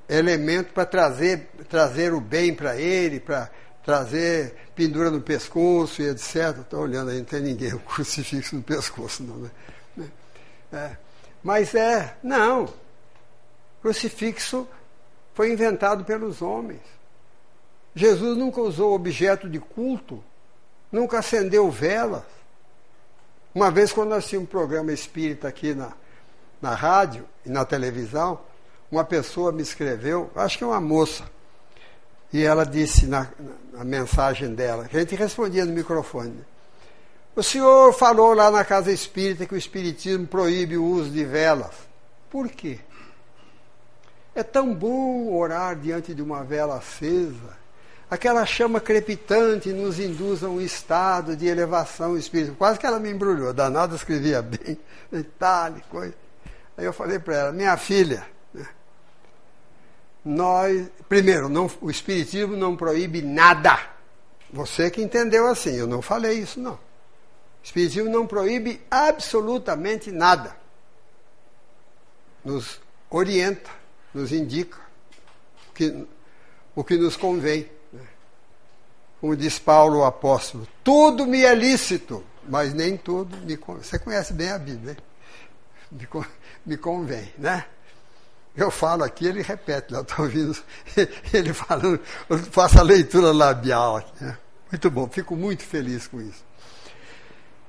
elemento 0.09 0.73
para 0.73 0.85
trazer, 0.85 1.49
trazer 1.69 2.13
o 2.13 2.21
bem 2.21 2.53
para 2.53 2.77
ele, 2.77 3.21
para 3.21 3.49
trazer 3.85 4.53
pendura 4.75 5.13
no 5.13 5.21
pescoço 5.21 6.03
e 6.03 6.09
etc. 6.09 6.59
Estou 6.59 6.81
olhando 6.81 7.13
aí, 7.13 7.19
não 7.19 7.25
tem 7.25 7.41
ninguém 7.41 7.71
com 7.71 7.79
crucifixo 7.95 8.57
no 8.57 8.65
pescoço, 8.65 9.23
não, 9.23 9.37
né? 9.37 9.51
É. 10.73 10.97
Mas 11.41 11.73
é, 11.77 12.17
não. 12.21 12.69
Crucifixo 13.81 14.67
foi 15.35 15.53
inventado 15.53 16.05
pelos 16.05 16.43
homens. 16.43 16.83
Jesus 17.95 18.37
nunca 18.37 18.61
usou 18.61 18.95
objeto 18.95 19.49
de 19.49 19.59
culto, 19.59 20.23
nunca 20.91 21.19
acendeu 21.19 21.71
velas. 21.71 22.25
Uma 23.55 23.71
vez, 23.71 23.93
quando 23.93 24.11
nós 24.11 24.27
tínhamos 24.27 24.49
um 24.49 24.51
programa 24.51 24.93
espírita 24.93 25.49
aqui 25.49 25.75
na, 25.75 25.93
na 26.61 26.75
rádio 26.75 27.25
e 27.45 27.51
na 27.51 27.65
televisão, 27.65 28.41
uma 28.91 29.05
pessoa 29.05 29.53
me 29.53 29.63
escreveu, 29.63 30.31
acho 30.35 30.59
que 30.59 30.65
é 30.65 30.67
uma 30.67 30.81
moça, 30.81 31.25
e 32.33 32.43
ela 32.43 32.65
disse 32.65 33.07
na, 33.07 33.29
na 33.73 33.85
mensagem 33.85 34.55
dela, 34.55 34.85
a 34.85 34.99
gente 34.99 35.15
respondia 35.15 35.65
no 35.65 35.73
microfone. 35.73 36.45
O 37.35 37.43
senhor 37.43 37.93
falou 37.93 38.35
lá 38.35 38.51
na 38.51 38.65
casa 38.65 38.91
espírita 38.91 39.47
que 39.47 39.55
o 39.55 39.59
espiritismo 39.59 40.27
proíbe 40.27 40.77
o 40.77 40.85
uso 40.85 41.11
de 41.11 41.25
velas. 41.25 41.75
Por 42.29 42.49
quê? 42.49 42.81
É 44.35 44.43
tão 44.43 44.75
bom 44.75 45.35
orar 45.35 45.77
diante 45.77 46.15
de 46.15 46.23
uma 46.23 46.45
vela 46.45 46.77
acesa. 46.77 47.59
Aquela 48.11 48.47
chama 48.47 48.81
crepitante 48.81 49.71
nos 49.73 49.99
induz 49.99 50.43
a 50.43 50.49
um 50.49 50.61
estado 50.61 51.37
de 51.37 51.47
elevação 51.47 52.17
espiritual. 52.17 52.57
Quase 52.57 52.79
que 52.79 52.87
ela 52.87 52.99
me 52.99 53.11
embrulhou. 53.11 53.53
Danada 53.53 53.95
escrevia 53.95 54.41
bem, 54.41 54.79
detalhe, 55.13 55.83
coisa. 55.91 56.15
Aí 56.77 56.85
eu 56.85 56.93
falei 56.93 57.19
para 57.19 57.35
ela, 57.35 57.53
minha 57.53 57.77
filha, 57.77 58.25
nós, 60.25 60.89
primeiro, 61.09 61.49
não, 61.49 61.71
o 61.81 61.91
Espiritismo 61.91 62.57
não 62.57 62.77
proíbe 62.77 63.23
nada. 63.23 63.79
Você 64.53 64.91
que 64.91 65.03
entendeu 65.03 65.47
assim, 65.47 65.75
eu 65.75 65.87
não 65.87 66.03
falei 66.03 66.39
isso, 66.39 66.61
não. 66.61 66.75
O 66.75 66.79
Espiritismo 67.63 68.11
não 68.11 68.27
proíbe 68.27 68.81
absolutamente 68.91 70.11
nada. 70.11 70.57
Nos 72.45 72.81
orienta, 73.11 73.71
nos 74.13 74.33
indica 74.33 74.79
o 75.71 75.73
que, 75.75 76.07
o 76.75 76.85
que 76.85 76.97
nos 76.97 77.17
convém. 77.17 77.69
Né? 77.93 78.07
Como 79.21 79.37
diz 79.37 79.59
Paulo 79.59 80.01
o 80.01 80.05
apóstolo, 80.05 80.67
tudo 80.83 81.27
me 81.27 81.45
é 81.45 81.55
lícito, 81.55 82.25
mas 82.49 82.73
nem 82.75 82.97
tudo 82.97 83.37
me 83.39 83.57
convém. 83.57 83.83
Você 83.83 83.99
conhece 83.99 84.33
bem 84.33 84.51
a 84.51 84.59
Bíblia, 84.59 84.97
me, 85.91 86.09
me 86.65 86.77
convém, 86.77 87.33
né? 87.39 87.65
Eu 88.57 88.73
falo 88.73 89.05
aqui, 89.05 89.25
ele 89.25 89.41
repete, 89.41 89.93
lá 89.93 90.01
estou 90.01 90.25
ouvindo 90.25 90.57
ele 91.33 91.53
falando, 91.53 92.01
eu 92.29 92.39
faço 92.39 92.81
a 92.81 92.83
leitura 92.83 93.31
labial 93.31 93.99
aqui. 93.99 94.25
Né? 94.25 94.37
Muito 94.71 94.91
bom, 94.91 95.09
fico 95.09 95.37
muito 95.37 95.63
feliz 95.63 96.09
com 96.09 96.21
isso. 96.21 96.45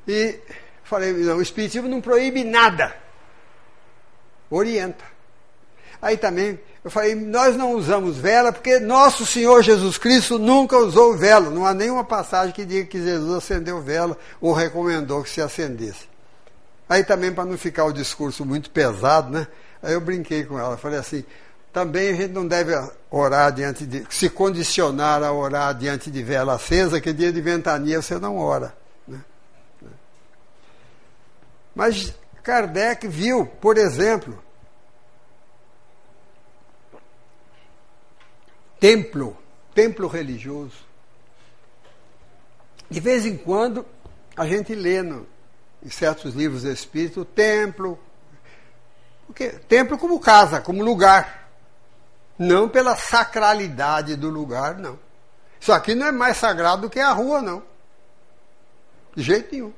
E 0.07 0.39
falei, 0.83 1.13
não, 1.13 1.37
o 1.37 1.41
Espiritismo 1.41 1.87
não 1.87 2.01
proíbe 2.01 2.43
nada, 2.43 2.95
orienta. 4.49 5.05
Aí 6.01 6.15
também, 6.15 6.59
eu 6.83 6.89
falei, 6.89 7.13
nós 7.13 7.55
não 7.57 7.73
usamos 7.73 8.17
vela 8.17 8.53
porque 8.53 8.79
nosso 8.79 9.25
Senhor 9.25 9.61
Jesus 9.61 9.97
Cristo 9.97 10.39
nunca 10.39 10.77
usou 10.77 11.17
vela. 11.17 11.49
Não 11.49 11.65
há 11.65 11.73
nenhuma 11.73 12.03
passagem 12.03 12.53
que 12.53 12.63
diga 12.63 12.87
que 12.87 13.01
Jesus 13.01 13.37
acendeu 13.37 13.81
vela 13.81 14.17
ou 14.39 14.53
recomendou 14.53 15.23
que 15.23 15.29
se 15.29 15.41
acendesse. 15.41 16.07
Aí 16.87 17.03
também, 17.03 17.31
para 17.31 17.45
não 17.45 17.57
ficar 17.57 17.85
o 17.85 17.91
discurso 17.91 18.45
muito 18.45 18.71
pesado, 18.71 19.29
né? 19.29 19.47
Aí 19.83 19.93
eu 19.93 20.01
brinquei 20.01 20.43
com 20.43 20.57
ela, 20.57 20.75
falei 20.75 20.99
assim, 20.99 21.23
também 21.71 22.09
a 22.09 22.13
gente 22.13 22.31
não 22.31 22.47
deve 22.47 22.73
orar 23.11 23.51
diante 23.51 23.85
de, 23.85 24.05
se 24.09 24.29
condicionar 24.29 25.23
a 25.23 25.31
orar 25.31 25.73
diante 25.75 26.09
de 26.09 26.23
vela 26.23 26.55
acesa, 26.55 26.99
que 26.99 27.13
dia 27.13 27.31
de 27.31 27.39
ventania 27.39 28.01
você 28.01 28.17
não 28.17 28.37
ora. 28.37 28.75
Né? 29.07 29.19
Mas 31.75 32.13
Kardec 32.41 33.07
viu, 33.07 33.45
por 33.45 33.77
exemplo, 33.77 34.41
templo, 38.79 39.37
templo 39.73 40.07
religioso. 40.07 40.87
De 42.89 42.99
vez 42.99 43.25
em 43.25 43.37
quando 43.37 43.85
a 44.35 44.47
gente 44.47 44.73
lê 44.73 45.01
no, 45.01 45.27
em 45.83 45.89
certos 45.89 46.33
livros 46.33 46.63
espíritos 46.63 47.25
templo, 47.35 47.99
porque 49.27 49.49
templo 49.49 49.97
como 49.97 50.19
casa, 50.19 50.59
como 50.59 50.83
lugar. 50.83 51.51
Não 52.37 52.69
pela 52.69 52.95
sacralidade 52.95 54.15
do 54.15 54.29
lugar, 54.29 54.77
não. 54.77 54.97
Isso 55.59 55.73
aqui 55.73 55.93
não 55.93 56.07
é 56.07 56.11
mais 56.11 56.37
sagrado 56.37 56.83
do 56.83 56.89
que 56.89 56.99
a 56.99 57.11
rua, 57.11 57.41
não. 57.41 57.61
De 59.13 59.21
jeito 59.21 59.51
nenhum. 59.51 59.73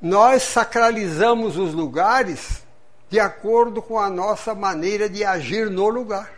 Nós 0.00 0.44
sacralizamos 0.44 1.56
os 1.56 1.74
lugares 1.74 2.62
de 3.10 3.18
acordo 3.18 3.80
com 3.80 3.98
a 3.98 4.10
nossa 4.10 4.54
maneira 4.54 5.08
de 5.08 5.24
agir 5.24 5.70
no 5.70 5.88
lugar. 5.88 6.30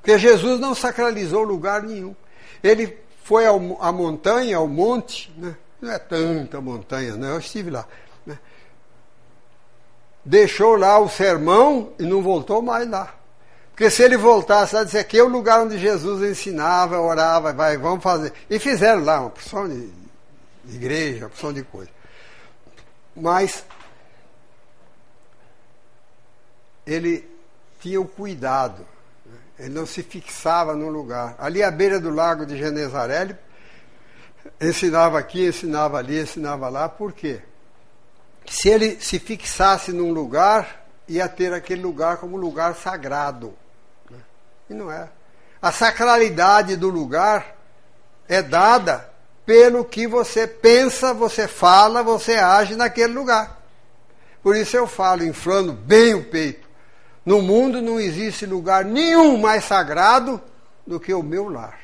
Porque 0.00 0.18
Jesus 0.18 0.60
não 0.60 0.74
sacralizou 0.74 1.42
lugar 1.42 1.82
nenhum. 1.82 2.14
Ele 2.62 2.98
foi 3.22 3.44
à 3.46 3.92
montanha, 3.92 4.56
ao 4.56 4.68
monte, 4.68 5.32
né? 5.36 5.56
não 5.80 5.92
é 5.92 5.98
tanta 5.98 6.60
montanha, 6.60 7.16
não, 7.16 7.28
eu 7.28 7.38
estive 7.38 7.70
lá 7.70 7.86
deixou 10.24 10.76
lá 10.76 10.98
o 10.98 11.08
sermão 11.08 11.92
e 11.98 12.04
não 12.04 12.22
voltou 12.22 12.62
mais 12.62 12.88
lá. 12.88 13.14
Porque 13.70 13.90
se 13.90 14.02
ele 14.02 14.16
voltasse 14.16 14.74
lá, 14.74 14.84
disse 14.84 14.96
aqui 14.96 15.18
é 15.18 15.22
o 15.22 15.28
lugar 15.28 15.60
onde 15.60 15.76
Jesus 15.78 16.22
ensinava, 16.22 17.00
orava, 17.00 17.52
vai, 17.52 17.76
vamos 17.76 18.02
fazer. 18.02 18.32
E 18.48 18.58
fizeram 18.58 19.04
lá 19.04 19.20
uma 19.20 19.30
porção 19.30 19.68
de 19.68 19.90
igreja, 20.74 21.24
uma 21.24 21.30
porção 21.30 21.52
de 21.52 21.62
coisa. 21.64 21.90
Mas 23.16 23.64
ele 26.86 27.28
tinha 27.80 28.00
o 28.00 28.06
cuidado. 28.06 28.86
Ele 29.58 29.70
não 29.70 29.86
se 29.86 30.02
fixava 30.02 30.74
num 30.74 30.88
lugar. 30.88 31.36
Ali 31.38 31.62
à 31.62 31.70
beira 31.70 32.00
do 32.00 32.10
lago 32.10 32.44
de 32.44 32.56
Genezaré, 32.56 33.22
ele 33.22 33.38
ensinava 34.60 35.18
aqui, 35.18 35.46
ensinava 35.46 35.98
ali, 35.98 36.20
ensinava 36.20 36.68
lá. 36.68 36.88
Por 36.88 37.12
quê? 37.12 37.40
Se 38.46 38.68
ele 38.68 39.00
se 39.00 39.18
fixasse 39.18 39.92
num 39.92 40.12
lugar, 40.12 40.86
ia 41.08 41.28
ter 41.28 41.52
aquele 41.52 41.82
lugar 41.82 42.16
como 42.18 42.36
lugar 42.36 42.74
sagrado. 42.74 43.54
Né? 44.10 44.18
E 44.70 44.74
não 44.74 44.90
é. 44.90 45.08
A 45.62 45.72
sacralidade 45.72 46.76
do 46.76 46.88
lugar 46.88 47.56
é 48.28 48.42
dada 48.42 49.10
pelo 49.46 49.84
que 49.84 50.06
você 50.06 50.46
pensa, 50.46 51.12
você 51.12 51.46
fala, 51.46 52.02
você 52.02 52.34
age 52.34 52.74
naquele 52.74 53.12
lugar. 53.12 53.60
Por 54.42 54.56
isso 54.56 54.76
eu 54.76 54.86
falo, 54.86 55.24
inflando 55.24 55.72
bem 55.72 56.14
o 56.14 56.24
peito. 56.24 56.63
No 57.24 57.40
mundo 57.40 57.80
não 57.80 57.98
existe 57.98 58.44
lugar 58.44 58.84
nenhum 58.84 59.38
mais 59.38 59.64
sagrado 59.64 60.40
do 60.86 61.00
que 61.00 61.14
o 61.14 61.22
meu 61.22 61.48
lar. 61.48 61.78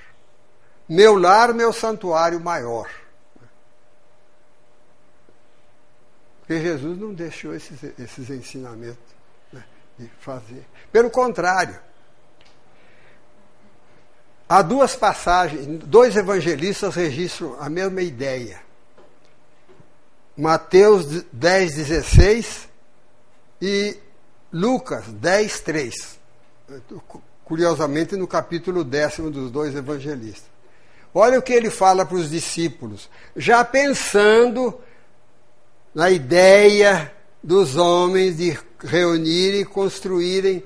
Meu 0.88 1.16
lar, 1.16 1.55
meu 1.55 1.72
santuário 1.72 2.41
maior. 2.41 2.91
Porque 6.41 6.61
Jesus 6.61 6.99
não 6.99 7.14
deixou 7.14 7.55
esses, 7.55 7.80
esses 7.99 8.28
ensinamentos 8.28 8.99
né, 9.53 9.64
de 9.99 10.09
fazer. 10.18 10.66
Pelo 10.91 11.09
contrário, 11.09 11.78
há 14.49 14.61
duas 14.61 14.97
passagens, 14.97 15.64
dois 15.84 16.16
evangelistas 16.16 16.97
registram 16.97 17.57
a 17.61 17.70
mesma 17.70 18.03
ideia. 18.03 18.61
Mateus 20.36 21.22
10, 21.32 21.74
16 21.76 22.68
e 23.62 23.97
Lucas 24.53 25.05
10, 25.07 25.61
3. 25.61 26.18
Curiosamente, 27.44 28.16
no 28.16 28.26
capítulo 28.26 28.84
décimo 28.84 29.30
dos 29.30 29.51
dois 29.51 29.74
evangelistas. 29.74 30.51
Olha 31.12 31.38
o 31.38 31.42
que 31.42 31.53
ele 31.53 31.70
fala 31.70 32.07
para 32.07 32.16
os 32.16 32.30
discípulos, 32.30 33.11
já 33.36 33.64
pensando 33.64 34.80
na 35.92 36.11
ideia 36.11 37.12
dos 37.42 37.76
homens 37.76 38.36
de 38.36 38.57
reunirem 38.78 39.62
e 39.62 39.64
construírem 39.64 40.64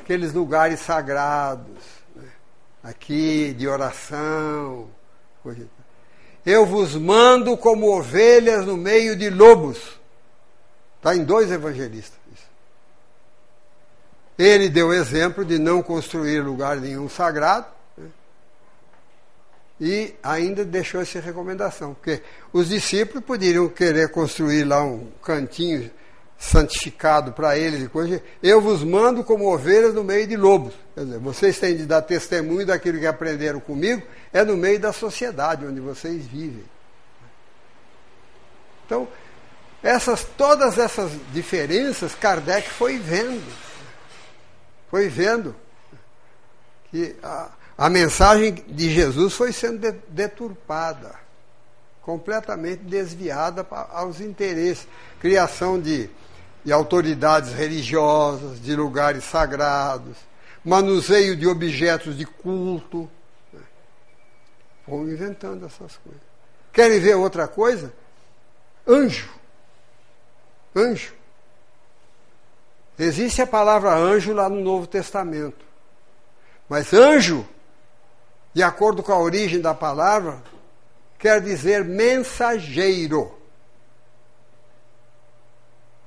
aqueles 0.00 0.32
lugares 0.32 0.80
sagrados, 0.80 1.82
né? 2.14 2.28
aqui 2.82 3.52
de 3.54 3.66
oração. 3.66 4.88
Coisa. 5.42 5.66
Eu 6.46 6.64
vos 6.64 6.94
mando 6.94 7.56
como 7.56 7.96
ovelhas 7.96 8.64
no 8.64 8.76
meio 8.76 9.16
de 9.16 9.28
lobos. 9.28 10.00
Está 10.98 11.16
em 11.16 11.24
dois 11.24 11.50
evangelistas. 11.50 12.21
Ele 14.42 14.68
deu 14.68 14.92
exemplo 14.92 15.44
de 15.44 15.56
não 15.56 15.80
construir 15.84 16.40
lugar 16.40 16.76
nenhum 16.78 17.08
sagrado 17.08 17.66
né? 17.96 18.08
e 19.80 20.14
ainda 20.20 20.64
deixou 20.64 21.00
essa 21.00 21.20
recomendação, 21.20 21.94
porque 21.94 22.20
os 22.52 22.68
discípulos 22.68 23.24
poderiam 23.24 23.68
querer 23.68 24.10
construir 24.10 24.64
lá 24.64 24.82
um 24.82 25.06
cantinho 25.22 25.88
santificado 26.36 27.30
para 27.30 27.56
eles 27.56 27.84
e 27.84 27.88
coisa. 27.88 28.20
Eu 28.42 28.60
vos 28.60 28.82
mando 28.82 29.22
como 29.22 29.46
ovelhas 29.46 29.94
no 29.94 30.02
meio 30.02 30.26
de 30.26 30.36
lobos. 30.36 30.74
Quer 30.92 31.04
dizer, 31.04 31.18
vocês 31.20 31.60
têm 31.60 31.76
de 31.76 31.86
dar 31.86 32.02
testemunho 32.02 32.66
daquilo 32.66 32.98
que 32.98 33.06
aprenderam 33.06 33.60
comigo, 33.60 34.02
é 34.32 34.44
no 34.44 34.56
meio 34.56 34.80
da 34.80 34.92
sociedade 34.92 35.64
onde 35.64 35.78
vocês 35.78 36.26
vivem. 36.26 36.64
Então, 38.84 39.06
essas, 39.84 40.24
todas 40.36 40.78
essas 40.78 41.12
diferenças, 41.32 42.12
Kardec 42.12 42.68
foi 42.70 42.98
vendo. 42.98 43.40
Foi 44.92 45.08
vendo 45.08 45.56
que 46.92 47.16
a, 47.20 47.50
a 47.76 47.90
mensagem 47.90 48.52
de 48.68 48.88
Jesus 48.88 49.34
foi 49.34 49.52
sendo 49.52 49.80
de, 49.80 49.90
deturpada, 50.08 51.16
completamente 52.00 52.84
desviada 52.84 53.64
para, 53.64 53.88
aos 53.90 54.20
interesses. 54.20 54.86
Criação 55.18 55.80
de 55.80 56.08
de 56.64 56.72
autoridades 56.72 57.52
religiosas, 57.52 58.60
de 58.60 58.74
lugares 58.76 59.24
sagrados, 59.24 60.16
manuseio 60.64 61.36
de 61.36 61.46
objetos 61.46 62.16
de 62.16 62.24
culto. 62.24 63.10
Vão 64.86 65.08
inventando 65.08 65.66
essas 65.66 65.96
coisas. 65.96 66.22
Querem 66.72 67.00
ver 67.00 67.16
outra 67.16 67.48
coisa? 67.48 67.92
Anjo. 68.86 69.28
Anjo. 70.74 71.14
Existe 73.02 73.42
a 73.42 73.46
palavra 73.46 73.94
anjo 73.94 74.32
lá 74.32 74.48
no 74.48 74.60
Novo 74.60 74.86
Testamento. 74.86 75.64
Mas 76.68 76.92
anjo, 76.92 77.44
de 78.54 78.62
acordo 78.62 79.02
com 79.02 79.12
a 79.12 79.18
origem 79.18 79.60
da 79.60 79.74
palavra, 79.74 80.40
quer 81.18 81.40
dizer 81.40 81.84
mensageiro 81.84 83.34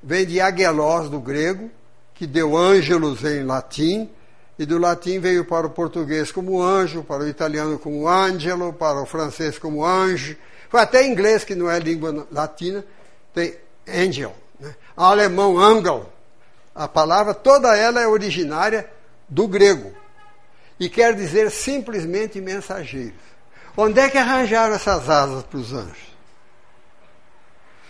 vem 0.02 0.26
de 0.26 0.40
aguelós 0.40 1.10
do 1.10 1.20
grego, 1.20 1.70
que 2.14 2.26
deu 2.26 2.56
ângelos 2.56 3.26
em 3.26 3.44
latim, 3.44 4.10
e 4.58 4.66
do 4.66 4.78
latim 4.78 5.20
veio 5.20 5.44
para 5.44 5.68
o 5.68 5.72
português 5.72 6.32
como 6.32 6.62
anjo, 6.62 7.04
para 7.04 7.24
o 7.24 7.28
italiano 7.28 7.78
como 7.78 8.08
angelo, 8.08 8.72
para 8.72 9.02
o 9.02 9.06
francês 9.06 9.60
como 9.60 9.84
foi 10.70 10.80
até 10.80 11.06
inglês, 11.06 11.44
que 11.44 11.56
não 11.56 11.70
é 11.70 11.78
língua 11.78 12.26
latina, 12.32 12.86
tem 13.34 13.56
angel. 13.86 14.34
Né? 14.58 14.74
alemão, 14.96 15.60
angel. 15.60 16.15
A 16.76 16.88
palavra, 16.88 17.34
toda 17.34 17.76
ela 17.78 18.02
é 18.02 18.08
originária 18.08 18.90
do 19.30 19.48
grego. 19.48 19.94
E 20.78 20.90
quer 20.90 21.16
dizer 21.16 21.50
simplesmente 21.50 22.42
mensageiros. 22.42 23.24
Onde 23.78 24.00
é 24.00 24.10
que 24.10 24.18
arranjaram 24.18 24.76
essas 24.76 25.10
asas 25.10 25.44
para 25.44 25.58
os 25.58 25.74
anjos? 25.74 26.16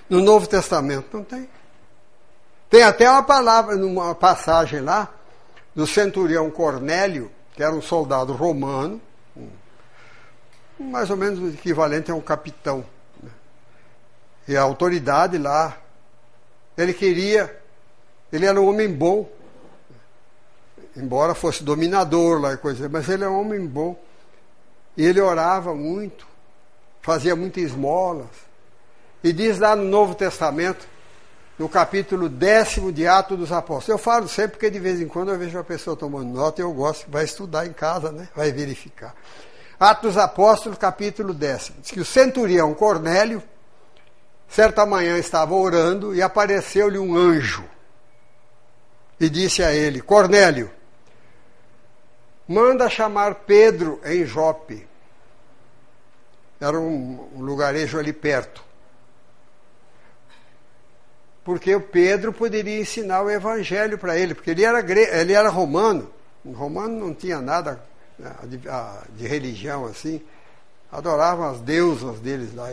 No 0.07 0.21
Novo 0.21 0.45
Testamento 0.45 1.07
não 1.11 1.23
tem. 1.23 1.49
Tem 2.69 2.83
até 2.83 3.09
uma 3.09 3.23
palavra, 3.23 3.75
numa 3.75 4.13
passagem 4.13 4.81
lá, 4.81 5.09
do 5.73 5.87
centurião 5.87 6.49
Cornélio, 6.51 7.31
que 7.53 7.63
era 7.63 7.73
um 7.73 7.81
soldado 7.81 8.33
romano, 8.33 9.01
mais 10.79 11.09
ou 11.09 11.17
menos 11.17 11.39
o 11.39 11.47
equivalente 11.49 12.11
a 12.11 12.15
um 12.15 12.21
capitão. 12.21 12.85
Né? 13.21 13.29
E 14.47 14.57
a 14.57 14.61
autoridade 14.61 15.37
lá, 15.37 15.77
ele 16.77 16.93
queria, 16.93 17.61
ele 18.31 18.45
era 18.45 18.59
um 18.59 18.67
homem 18.67 18.91
bom, 18.91 19.29
embora 20.95 21.35
fosse 21.35 21.63
dominador 21.63 22.39
lá 22.39 22.53
e 22.53 22.57
coisa, 22.57 22.89
mas 22.89 23.07
ele 23.09 23.23
é 23.23 23.29
um 23.29 23.39
homem 23.39 23.65
bom. 23.65 23.97
E 24.97 25.05
ele 25.05 25.19
orava 25.19 25.75
muito, 25.75 26.25
fazia 27.01 27.35
muitas 27.35 27.63
esmolas. 27.63 28.27
E 29.23 29.33
diz 29.33 29.59
lá 29.59 29.75
no 29.75 29.83
Novo 29.83 30.15
Testamento 30.15 30.87
no 31.57 31.69
capítulo 31.69 32.27
décimo 32.27 32.91
de 32.91 33.07
Atos 33.07 33.37
dos 33.37 33.51
Apóstolos. 33.51 33.87
Eu 33.89 33.97
falo 33.97 34.27
sempre 34.27 34.51
porque 34.51 34.69
de 34.69 34.79
vez 34.79 34.99
em 34.99 35.07
quando 35.07 35.31
eu 35.31 35.37
vejo 35.37 35.57
uma 35.57 35.63
pessoa 35.63 35.95
tomando 35.95 36.33
nota 36.33 36.61
e 36.61 36.63
eu 36.63 36.71
gosto, 36.73 37.09
vai 37.09 37.23
estudar 37.23 37.65
em 37.65 37.73
casa, 37.73 38.11
né? 38.11 38.27
vai 38.35 38.51
verificar. 38.51 39.15
Atos 39.79 40.13
dos 40.13 40.17
Apóstolos, 40.17 40.77
capítulo 40.77 41.33
décimo. 41.33 41.77
Diz 41.81 41.91
que 41.91 41.99
o 41.99 42.05
centurião 42.05 42.73
Cornélio, 42.73 43.41
certa 44.47 44.85
manhã 44.85 45.17
estava 45.17 45.53
orando 45.53 46.13
e 46.13 46.21
apareceu-lhe 46.21 46.97
um 46.97 47.15
anjo. 47.15 47.63
E 49.19 49.29
disse 49.29 49.63
a 49.63 49.73
ele: 49.73 50.01
Cornélio, 50.01 50.69
manda 52.47 52.89
chamar 52.89 53.35
Pedro 53.35 53.99
em 54.05 54.25
Jope. 54.25 54.87
Era 56.59 56.79
um, 56.79 57.29
lugarejo 57.37 57.97
ali 57.99 58.13
perto 58.13 58.65
porque 61.45 61.75
o 61.75 61.79
Pedro 61.79 62.33
poderia 62.33 62.81
ensinar 62.81 63.21
o 63.21 63.29
evangelho 63.29 63.99
para 63.99 64.17
ele, 64.17 64.33
porque 64.33 64.49
ele 64.49 64.65
era, 64.65 64.79
ele 64.79 65.31
era 65.31 65.47
romano, 65.47 66.11
o 66.43 66.51
romano 66.51 66.99
não 66.99 67.13
tinha 67.13 67.39
nada 67.39 67.79
né, 68.17 68.33
de, 68.45 68.59
de, 69.15 69.27
religião 69.27 69.85
assim, 69.85 70.19
adoravam 70.91 71.47
as 71.47 71.61
deusas 71.61 72.19
deles 72.19 72.53
lá. 72.55 72.71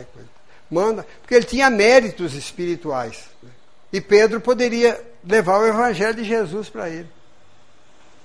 Manda, 0.71 1.05
porque 1.21 1.35
ele 1.35 1.45
tinha 1.45 1.69
méritos 1.69 2.33
espirituais. 2.33 3.25
Né? 3.43 3.49
E 3.93 4.01
Pedro 4.01 4.41
poderia 4.41 4.99
levar 5.25 5.59
o 5.59 5.67
evangelho 5.67 6.15
de 6.15 6.23
Jesus 6.23 6.69
para 6.69 6.89
ele. 6.89 7.09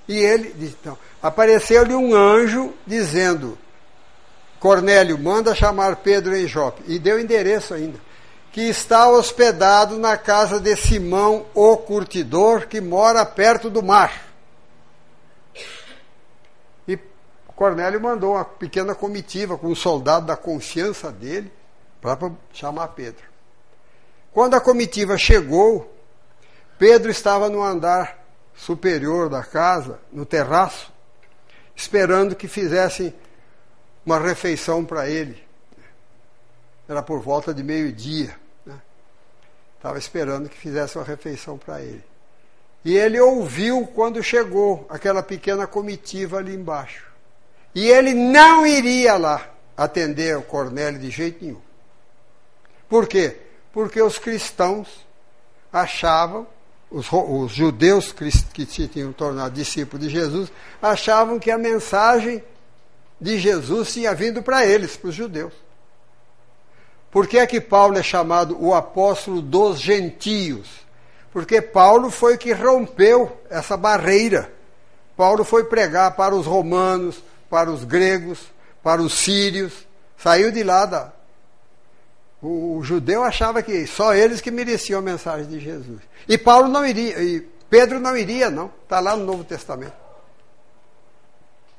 E 0.07 0.16
ele, 0.16 0.55
então, 0.59 0.96
apareceu-lhe 1.22 1.94
um 1.94 2.14
anjo 2.14 2.72
dizendo: 2.86 3.59
Cornélio, 4.59 5.18
manda 5.18 5.55
chamar 5.55 5.96
Pedro 5.96 6.36
em 6.36 6.46
Jope. 6.46 6.82
E 6.86 6.99
deu 6.99 7.20
endereço 7.20 7.74
ainda 7.74 8.09
que 8.59 8.62
está 8.62 9.09
hospedado 9.09 9.99
na 9.99 10.16
casa 10.16 10.59
de 10.59 10.74
Simão, 10.74 11.46
o 11.55 11.76
curtidor, 11.76 12.66
que 12.66 12.80
mora 12.80 13.24
perto 13.24 13.70
do 13.70 13.82
mar. 13.82 14.26
E 16.86 16.99
Cornélio 17.55 18.01
mandou 18.01 18.32
uma 18.32 18.44
pequena 18.44 18.94
comitiva 18.94 19.57
com 19.59 19.68
um 19.68 19.74
soldado 19.74 20.26
da 20.26 20.36
confiança 20.36 21.12
dele 21.12 21.53
para 22.01 22.32
chamar 22.53 22.88
Pedro. 22.88 23.22
Quando 24.32 24.55
a 24.55 24.61
comitiva 24.61 25.16
chegou, 25.18 25.94
Pedro 26.79 27.11
estava 27.11 27.49
no 27.49 27.62
andar 27.62 28.24
superior 28.55 29.29
da 29.29 29.43
casa, 29.43 29.99
no 30.12 30.24
terraço, 30.24 30.93
esperando 31.74 32.37
que 32.37 32.49
fizessem 32.49 33.14
uma 34.05 34.18
refeição 34.18 34.85
para 34.85 35.09
ele. 35.09 35.43
Era 36.89 37.03
por 37.03 37.20
volta 37.20 37.53
de 37.53 37.62
meio-dia. 37.62 38.35
Estava 39.76 39.95
né? 39.95 40.01
esperando 40.01 40.49
que 40.49 40.57
fizesse 40.57 40.97
uma 40.97 41.05
refeição 41.05 41.59
para 41.59 41.83
ele. 41.83 42.05
E 42.85 42.97
ele 42.97 43.20
ouviu 43.20 43.87
quando 43.89 44.22
chegou 44.22 44.87
aquela 44.89 45.22
pequena 45.22 45.66
comitiva 45.66 46.39
ali 46.39 46.55
embaixo. 46.55 47.07
E 47.74 47.87
ele 47.87 48.14
não 48.14 48.66
iria 48.66 49.16
lá 49.16 49.49
atender 49.76 50.37
o 50.37 50.43
Cornélio 50.43 50.99
de 50.99 51.11
jeito 51.11 51.45
nenhum. 51.45 51.61
Por 52.89 53.07
quê? 53.07 53.37
Porque 53.72 54.01
os 54.01 54.18
cristãos 54.18 55.07
achavam, 55.72 56.47
os, 56.91 57.07
os 57.12 57.53
judeus 57.53 58.12
que 58.12 58.66
se 58.66 58.89
tinham 58.89 59.12
tornado 59.12 59.55
discípulos 59.55 60.07
de 60.07 60.12
Jesus, 60.12 60.51
achavam 60.80 61.39
que 61.39 61.51
a 61.51 61.59
mensagem 61.59 62.43
de 63.20 63.39
Jesus 63.39 63.93
tinha 63.93 64.14
vindo 64.14 64.43
para 64.43 64.64
eles, 64.64 64.97
para 64.97 65.09
os 65.09 65.14
judeus. 65.14 65.53
Por 67.11 67.26
que 67.26 67.39
é 67.39 67.47
que 67.47 67.61
Paulo 67.61 67.99
é 67.99 68.03
chamado 68.03 68.57
o 68.62 68.74
apóstolo 68.74 69.41
dos 69.41 69.80
gentios? 69.80 70.68
Porque 71.32 71.61
Paulo 71.61 72.11
foi 72.11 72.36
que 72.36 72.53
rompeu 72.53 73.41
essa 73.51 73.76
barreira. 73.76 74.53
Paulo 75.16 75.45
foi 75.45 75.64
pregar 75.64 76.14
para 76.16 76.34
os 76.34 76.47
romanos, 76.47 77.22
para 77.51 77.70
os 77.70 77.84
gregos, 77.84 78.39
para 78.82 79.03
os 79.03 79.14
sírios, 79.14 79.72
saiu 80.16 80.51
de 80.51 80.62
lá 80.62 80.86
da. 80.86 81.12
O, 82.41 82.78
o 82.78 82.84
judeu 82.84 83.24
achava 83.24 83.62
que 83.62 83.86
só 83.86 84.14
eles 84.14 84.41
que 84.41 84.51
mereciam 84.51 85.01
a 85.01 85.03
mensagem 85.03 85.47
de 85.47 85.59
Jesus. 85.59 86.01
E 86.28 86.39
Paulo 86.39 86.68
não 86.68 86.86
iria, 86.86 87.18
e 87.22 87.41
Pedro 87.68 87.99
não 87.99 88.16
iria, 88.16 88.51
não. 88.51 88.70
Está 88.82 89.01
lá 89.01 89.16
no 89.16 89.24
Novo 89.24 89.45
Testamento. 89.45 89.97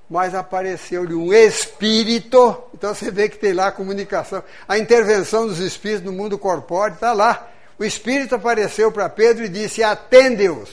Mas 0.10 0.34
apareceu-lhe 0.34 1.14
um 1.14 1.32
espírito. 1.32 2.64
Então 2.74 2.94
você 2.94 3.12
vê 3.12 3.30
que 3.30 3.38
tem 3.38 3.54
lá 3.54 3.68
a 3.68 3.72
comunicação. 3.72 4.44
A 4.68 4.78
intervenção 4.78 5.48
dos 5.48 5.60
espíritos 5.60 6.06
no 6.06 6.12
mundo 6.12 6.38
corpóreo 6.38 6.96
está 6.96 7.14
lá. 7.14 7.48
O 7.78 7.86
espírito 7.86 8.36
apareceu 8.36 8.92
para 8.92 9.08
Pedro 9.08 9.46
e 9.46 9.50
disse: 9.50 9.84
Atende-os. 9.84 10.70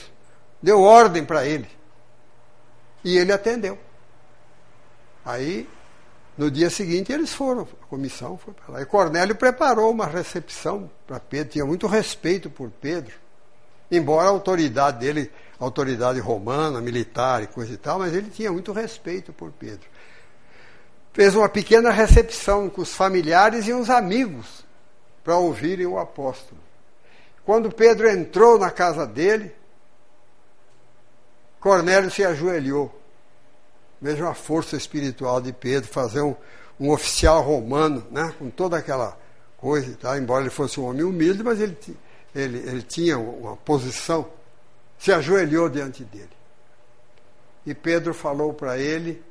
Deu 0.61 0.81
ordem 0.81 1.23
para 1.23 1.45
ele. 1.45 1.69
E 3.03 3.17
ele 3.17 3.31
atendeu. 3.31 3.77
Aí, 5.23 5.69
no 6.37 6.51
dia 6.51 6.69
seguinte, 6.69 7.11
eles 7.11 7.33
foram, 7.33 7.67
a 7.81 7.85
comissão 7.87 8.37
foi 8.37 8.53
para 8.53 8.73
lá. 8.73 8.81
E 8.81 8.85
Cornélio 8.85 9.35
preparou 9.35 9.89
uma 9.89 10.05
recepção 10.05 10.89
para 11.07 11.19
Pedro, 11.19 11.53
tinha 11.53 11.65
muito 11.65 11.87
respeito 11.87 12.49
por 12.49 12.69
Pedro, 12.69 13.15
embora 13.89 14.27
a 14.27 14.31
autoridade 14.31 14.99
dele, 14.99 15.31
autoridade 15.59 16.19
romana, 16.19 16.79
militar 16.79 17.41
e 17.41 17.47
coisa 17.47 17.73
e 17.73 17.77
tal, 17.77 17.97
mas 17.97 18.13
ele 18.13 18.29
tinha 18.29 18.51
muito 18.51 18.71
respeito 18.71 19.33
por 19.33 19.51
Pedro. 19.51 19.87
Fez 21.11 21.35
uma 21.35 21.49
pequena 21.49 21.89
recepção 21.89 22.69
com 22.69 22.81
os 22.81 22.93
familiares 22.93 23.67
e 23.67 23.73
os 23.73 23.89
amigos 23.89 24.63
para 25.23 25.37
ouvirem 25.37 25.87
o 25.87 25.97
apóstolo. 25.97 26.61
Quando 27.43 27.71
Pedro 27.71 28.07
entrou 28.07 28.59
na 28.59 28.69
casa 28.69 29.07
dele, 29.07 29.51
Cornélio 31.59 32.11
se 32.11 32.23
ajoelhou 32.23 32.93
Vejam 34.01 34.27
a 34.27 34.33
força 34.33 34.75
espiritual 34.75 35.41
de 35.41 35.51
Pedro, 35.51 35.89
fazer 35.89 36.21
um, 36.21 36.35
um 36.79 36.91
oficial 36.91 37.41
romano, 37.41 38.05
né, 38.11 38.33
com 38.37 38.49
toda 38.49 38.77
aquela 38.77 39.17
coisa, 39.57 39.95
tá? 39.97 40.17
embora 40.17 40.41
ele 40.41 40.49
fosse 40.49 40.79
um 40.79 40.85
homem 40.85 41.03
humilde, 41.03 41.43
mas 41.43 41.59
ele, 41.59 41.77
ele, 42.35 42.57
ele 42.59 42.81
tinha 42.83 43.17
uma 43.17 43.57
posição, 43.57 44.29
se 44.97 45.11
ajoelhou 45.11 45.67
diante 45.67 46.03
dele. 46.03 46.29
E 47.65 47.73
Pedro 47.73 48.13
falou 48.13 48.53
para 48.53 48.77
ele, 48.77 49.21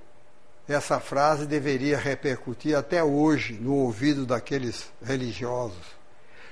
essa 0.69 0.99
frase 0.99 1.47
deveria 1.47 1.97
repercutir 1.97 2.77
até 2.77 3.03
hoje 3.03 3.55
no 3.55 3.75
ouvido 3.77 4.27
daqueles 4.27 4.91
religiosos. 5.03 5.97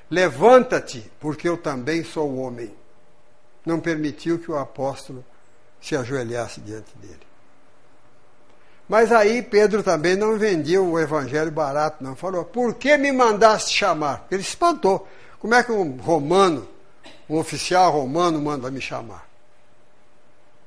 Levanta-te, 0.09 1.11
porque 1.19 1.49
eu 1.49 1.57
também 1.57 2.05
sou 2.05 2.37
homem. 2.37 2.73
Não 3.67 3.81
permitiu 3.81 4.39
que 4.39 4.51
o 4.51 4.57
apóstolo 4.57 5.25
se 5.81 5.97
ajoelhasse 5.97 6.61
diante 6.61 6.97
dele. 6.97 7.21
Mas 8.89 9.11
aí 9.11 9.43
Pedro 9.43 9.83
também 9.83 10.15
não 10.15 10.39
vendia 10.39 10.83
o 10.83 10.99
evangelho 10.99 11.51
barato, 11.51 12.05
não. 12.05 12.15
Falou, 12.15 12.45
por 12.45 12.75
que 12.75 12.97
me 12.97 13.11
mandaste 13.13 13.75
chamar? 13.75 14.27
Ele 14.31 14.43
espantou. 14.43 15.09
Como 15.39 15.55
é 15.55 15.63
que 15.63 15.73
um 15.73 15.97
romano, 15.97 16.69
um 17.29 17.39
oficial 17.39 17.93
romano 17.93 18.41
manda 18.41 18.71
me 18.71 18.81
chamar? 18.81 19.27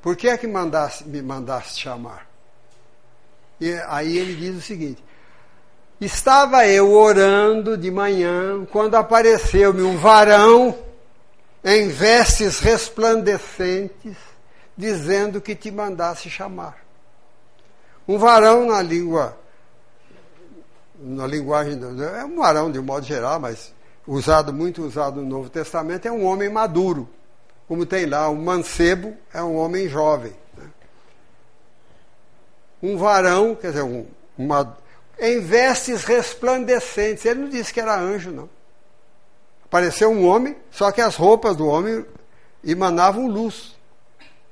Por 0.02 0.16
que 0.16 0.30
é 0.30 0.38
que 0.38 0.48
me 0.48 1.22
mandaste 1.22 1.80
chamar? 1.80 2.28
E 3.60 3.74
aí 3.88 4.18
ele 4.18 4.36
diz 4.36 4.56
o 4.56 4.62
seguinte: 4.62 5.04
Estava 6.00 6.68
eu 6.68 6.92
orando 6.92 7.78
de 7.78 7.90
manhã, 7.90 8.66
quando 8.72 8.96
apareceu-me 8.96 9.82
um 9.82 9.98
varão 9.98 10.78
em 11.64 11.90
vestes 11.90 12.60
resplandecentes, 12.60 14.16
dizendo 14.78 15.42
que 15.42 15.56
te 15.56 15.72
mandasse 15.72 16.30
chamar. 16.30 16.87
Um 18.08 18.18
varão 18.18 18.68
na 18.68 18.82
língua, 18.82 19.38
na 20.98 21.28
linguagem, 21.28 21.78
é 22.16 22.24
um 22.24 22.38
varão 22.38 22.72
de 22.72 22.80
modo 22.80 23.06
geral, 23.06 23.40
mas 23.40 23.74
usado, 24.08 24.54
muito 24.54 24.84
usado 24.84 25.22
no 25.22 25.28
Novo 25.28 25.50
Testamento, 25.50 26.08
é 26.08 26.12
um 26.12 26.26
homem 26.26 26.50
maduro. 26.50 27.10
Como 27.68 27.86
tem 27.86 28.06
lá, 28.06 28.30
um 28.30 28.42
mancebo 28.42 29.14
é 29.34 29.44
um 29.44 29.58
homem 29.58 29.90
jovem. 29.90 30.34
Né? 30.56 30.70
Um 32.82 32.98
varão, 32.98 33.56
quer 33.56 33.72
dizer, 33.72 33.84
um, 33.84 34.06
uma, 34.38 34.78
em 35.20 35.42
vestes 35.42 36.06
resplandecentes. 36.06 37.26
Ele 37.26 37.42
não 37.42 37.50
disse 37.50 37.74
que 37.74 37.82
era 37.82 38.00
anjo, 38.00 38.32
não. 38.32 38.50
Apareceu 39.66 40.10
um 40.10 40.26
homem, 40.26 40.56
só 40.72 40.94
que 40.94 41.02
as 41.02 41.18
roupas 41.18 41.58
do 41.58 41.68
homem 41.68 42.06
emanavam 42.64 43.28
luz. 43.28 43.76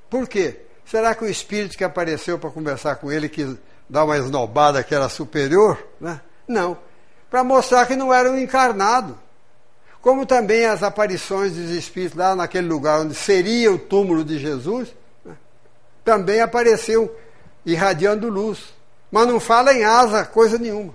Por 0.10 0.28
quê? 0.28 0.65
Será 0.86 1.16
que 1.16 1.24
o 1.24 1.30
espírito 1.30 1.78
que 1.78 1.84
apareceu 1.84 2.38
para 2.38 2.52
conversar 2.52 2.98
com 2.98 3.12
ele 3.12 3.28
quis 3.28 3.56
dar 3.90 4.06
uma 4.06 4.18
esnobada 4.18 4.84
que 4.84 4.94
era 4.94 5.10
superior? 5.10 5.84
Né? 6.00 6.22
Não. 6.48 6.78
Para 7.30 7.44
mostrar 7.44 7.88
que 7.88 7.96
não 7.96 8.14
era 8.14 8.32
um 8.32 8.38
encarnado. 8.38 9.18
Como 10.00 10.26
também 10.26 10.66
as 10.66 10.84
aparições 10.84 11.54
dos 11.54 11.72
espíritos 11.72 12.18
lá 12.18 12.36
naquele 12.36 12.68
lugar 12.68 13.02
onde 13.02 13.16
seria 13.16 13.72
o 13.72 13.80
túmulo 13.80 14.24
de 14.24 14.38
Jesus, 14.38 14.94
né? 15.26 15.36
também 16.04 16.40
apareceu 16.40 17.16
irradiando 17.66 18.30
luz. 18.30 18.76
Mas 19.12 19.28
não 19.28 19.40
fala 19.40 19.74
em 19.74 19.84
asa, 19.84 20.24
coisa 20.24 20.60
nenhuma. 20.60 20.94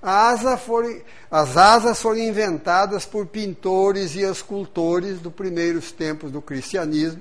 Asa 0.00 0.56
foram, 0.56 1.00
as 1.28 1.56
asas 1.56 2.00
foram 2.00 2.20
inventadas 2.20 3.04
por 3.04 3.26
pintores 3.26 4.14
e 4.14 4.20
escultores 4.20 5.18
dos 5.18 5.32
primeiros 5.32 5.90
tempos 5.90 6.30
do 6.30 6.40
cristianismo 6.40 7.20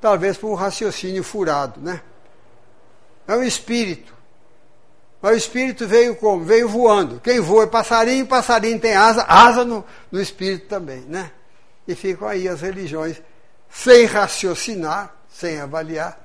talvez 0.00 0.36
por 0.36 0.50
um 0.50 0.54
raciocínio 0.54 1.22
furado, 1.22 1.80
né? 1.80 2.00
É 3.26 3.36
um 3.36 3.42
espírito. 3.42 4.14
Mas 5.20 5.32
o 5.32 5.36
espírito 5.36 5.86
veio 5.86 6.16
como? 6.16 6.44
Veio 6.44 6.68
voando. 6.68 7.20
Quem 7.20 7.40
voa 7.40 7.64
é 7.64 7.66
passarinho, 7.66 8.26
passarinho 8.26 8.80
tem 8.80 8.94
asa, 8.94 9.22
asa 9.24 9.64
no, 9.64 9.84
no 10.10 10.20
espírito 10.20 10.66
também, 10.66 11.00
né? 11.00 11.30
E 11.86 11.94
ficam 11.94 12.26
aí 12.26 12.48
as 12.48 12.62
religiões 12.62 13.20
sem 13.68 14.06
raciocinar, 14.06 15.14
sem 15.28 15.60
avaliar. 15.60 16.18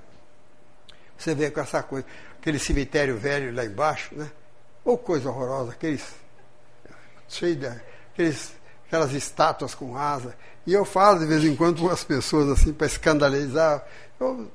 Você 1.18 1.36
vê 1.36 1.52
com 1.52 1.60
essa 1.60 1.84
coisa, 1.84 2.06
aquele 2.40 2.60
cemitério 2.60 3.18
velho 3.18 3.54
lá 3.54 3.66
embaixo, 3.66 4.16
né? 4.16 4.32
Ou 4.84 4.98
coisa 4.98 5.30
horrorosa, 5.30 5.72
aqueles, 5.72 6.04
cheio 7.28 7.56
de, 7.56 7.68
aqueles, 7.68 8.54
aquelas 8.88 9.12
estátuas 9.12 9.76
com 9.76 9.98
asa. 9.98 10.36
E 10.66 10.74
eu 10.74 10.84
falo 10.84 11.20
de 11.20 11.26
vez 11.26 11.44
em 11.44 11.56
quando 11.56 11.82
com 11.82 11.90
as 11.90 12.04
pessoas 12.04 12.50
assim 12.50 12.74
para 12.74 12.88
escandalizar. 12.88 13.84
Eu, 14.20 14.50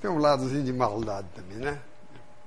tem 0.00 0.10
um 0.10 0.18
ladozinho 0.18 0.62
de 0.62 0.72
maldade 0.72 1.26
também, 1.34 1.58
né? 1.58 1.78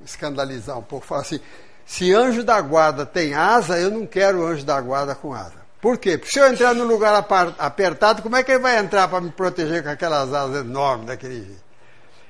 Escandalizar 0.04 0.78
um 0.78 0.84
pouco. 0.84 1.06
Falar 1.06 1.22
assim: 1.22 1.39
se 1.86 2.14
anjo 2.14 2.43
da 2.43 2.60
guarda 2.62 3.06
tem 3.06 3.34
asa, 3.34 3.80
eu 3.80 3.89
não 3.89 4.06
quero 4.06 4.45
anjo 4.45 4.64
da 4.64 4.80
guarda 4.80 5.16
com 5.16 5.34
asa. 5.34 5.62
Por 5.82 5.97
quê? 5.97 6.18
Porque 6.18 6.32
se 6.32 6.39
eu 6.39 6.47
entrar 6.47 6.76
num 6.76 6.86
lugar 6.86 7.26
apertado, 7.58 8.22
como 8.22 8.36
é 8.36 8.43
que 8.43 8.52
ele 8.52 8.60
vai 8.60 8.78
entrar 8.78 9.08
para 9.08 9.20
me 9.20 9.32
proteger 9.32 9.82
com 9.82 9.89
aquelas 9.89 10.32
asas 10.32 10.64
enormes 10.64 11.08
daquele 11.08 11.43
jeito? 11.43 11.64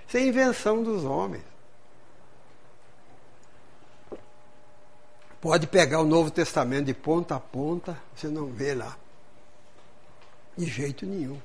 Isso 0.08 0.18
é 0.18 0.22
invenção 0.22 0.82
dos 0.82 1.04
homens. 1.04 1.44
Pode 5.42 5.68
pegar 5.68 6.00
o 6.00 6.06
Novo 6.06 6.32
Testamento 6.32 6.86
de 6.86 6.94
ponta 6.94 7.36
a 7.36 7.40
ponta, 7.40 7.98
você 8.16 8.28
não 8.28 8.48
vê 8.48 8.74
lá. 8.74 8.96
De 10.58 10.66
jeito 10.66 11.06
nenhum. 11.06 11.40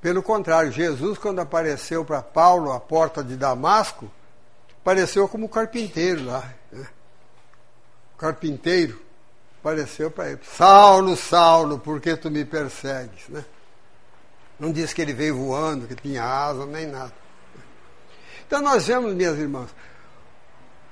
Pelo 0.00 0.22
contrário, 0.22 0.70
Jesus, 0.70 1.18
quando 1.18 1.40
apareceu 1.40 2.04
para 2.04 2.22
Paulo 2.22 2.72
à 2.72 2.78
porta 2.78 3.24
de 3.24 3.36
Damasco, 3.36 4.10
apareceu 4.80 5.28
como 5.28 5.48
carpinteiro 5.48 6.24
lá. 6.24 6.48
Né? 6.70 6.86
Carpinteiro 8.16 9.00
apareceu 9.60 10.10
para 10.10 10.30
ele: 10.30 10.40
Saulo, 10.44 11.16
Saulo, 11.16 11.78
por 11.78 12.00
que 12.00 12.16
tu 12.16 12.30
me 12.30 12.44
persegues? 12.44 13.28
Né? 13.28 13.44
Não 14.58 14.70
disse 14.72 14.94
que 14.94 15.02
ele 15.02 15.12
veio 15.12 15.36
voando, 15.36 15.86
que 15.86 15.94
tinha 15.94 16.22
asa, 16.22 16.64
nem 16.66 16.86
nada. 16.86 17.12
Então 18.46 18.62
nós 18.62 18.86
vemos, 18.86 19.12
minhas 19.12 19.36
irmãs, 19.38 19.74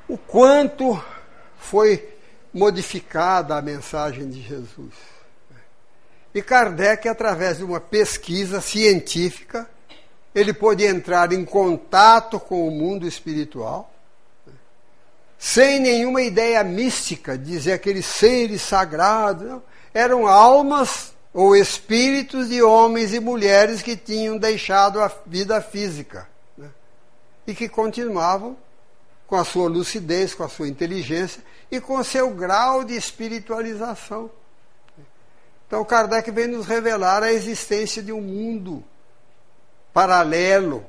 o 0.08 0.18
quanto 0.18 1.00
foi 1.56 2.16
modificada 2.52 3.56
a 3.56 3.62
mensagem 3.62 4.28
de 4.28 4.42
Jesus. 4.42 5.13
E 6.34 6.42
Kardec, 6.42 7.08
através 7.08 7.58
de 7.58 7.64
uma 7.64 7.78
pesquisa 7.78 8.60
científica, 8.60 9.68
ele 10.34 10.52
pôde 10.52 10.84
entrar 10.84 11.32
em 11.32 11.44
contato 11.44 12.40
com 12.40 12.66
o 12.66 12.70
mundo 12.72 13.06
espiritual, 13.06 13.92
sem 15.38 15.78
nenhuma 15.78 16.22
ideia 16.22 16.64
mística, 16.64 17.38
dizer 17.38 17.74
aqueles 17.74 18.06
seres 18.06 18.62
sagrados. 18.62 19.46
Não. 19.46 19.62
Eram 19.92 20.26
almas 20.26 21.12
ou 21.32 21.54
espíritos 21.54 22.48
de 22.48 22.60
homens 22.62 23.14
e 23.14 23.20
mulheres 23.20 23.80
que 23.80 23.96
tinham 23.96 24.36
deixado 24.36 25.00
a 25.00 25.12
vida 25.26 25.60
física 25.60 26.28
né? 26.58 26.68
e 27.46 27.54
que 27.54 27.68
continuavam 27.68 28.56
com 29.26 29.36
a 29.36 29.44
sua 29.44 29.68
lucidez, 29.68 30.34
com 30.34 30.42
a 30.42 30.48
sua 30.48 30.66
inteligência 30.66 31.42
e 31.70 31.80
com 31.80 31.98
o 31.98 32.04
seu 32.04 32.30
grau 32.30 32.82
de 32.82 32.96
espiritualização. 32.96 34.30
Então, 35.66 35.84
Kardec 35.84 36.30
vem 36.30 36.46
nos 36.46 36.66
revelar 36.66 37.22
a 37.22 37.32
existência 37.32 38.02
de 38.02 38.12
um 38.12 38.20
mundo 38.20 38.84
paralelo, 39.92 40.84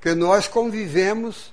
que 0.00 0.14
nós 0.14 0.48
convivemos 0.48 1.52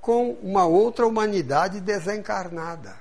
com 0.00 0.32
uma 0.42 0.64
outra 0.64 1.06
humanidade 1.06 1.80
desencarnada. 1.80 2.96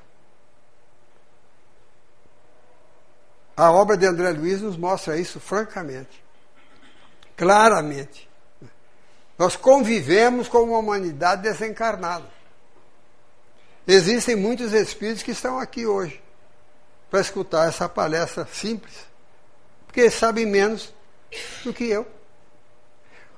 A 3.55 3.71
obra 3.71 3.95
de 3.95 4.05
André 4.05 4.31
Luiz 4.31 4.61
nos 4.61 4.75
mostra 4.75 5.17
isso 5.17 5.39
francamente, 5.39 6.23
claramente. 7.37 8.29
Nós 9.37 9.55
convivemos 9.55 10.47
com 10.47 10.63
uma 10.63 10.79
humanidade 10.79 11.43
desencarnada. 11.43 12.25
Existem 13.87 14.35
muitos 14.35 14.73
espíritos 14.73 15.23
que 15.23 15.31
estão 15.31 15.59
aqui 15.59 15.85
hoje 15.85 16.24
para 17.15 17.21
escutar 17.21 17.69
essa 17.69 17.87
palestra 17.87 18.45
simples, 18.45 18.93
porque 19.85 20.09
sabem 20.11 20.45
menos 20.45 20.93
do 21.63 21.73
que 21.73 21.85
eu. 21.85 22.05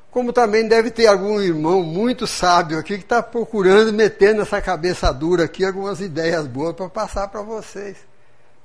Como 0.10 0.34
também 0.34 0.68
deve 0.68 0.90
ter 0.90 1.06
algum 1.06 1.40
irmão 1.40 1.84
muito 1.84 2.26
sábio 2.26 2.80
aqui 2.80 2.98
que 2.98 3.04
está 3.04 3.22
procurando 3.22 3.94
meter 3.94 4.34
nessa 4.34 4.60
cabeça 4.60 5.14
dura 5.14 5.44
aqui 5.44 5.64
algumas 5.64 6.02
ideias 6.02 6.48
boas 6.48 6.76
para 6.76 6.90
passar 6.90 7.28
para 7.28 7.44
vocês. 7.44 7.98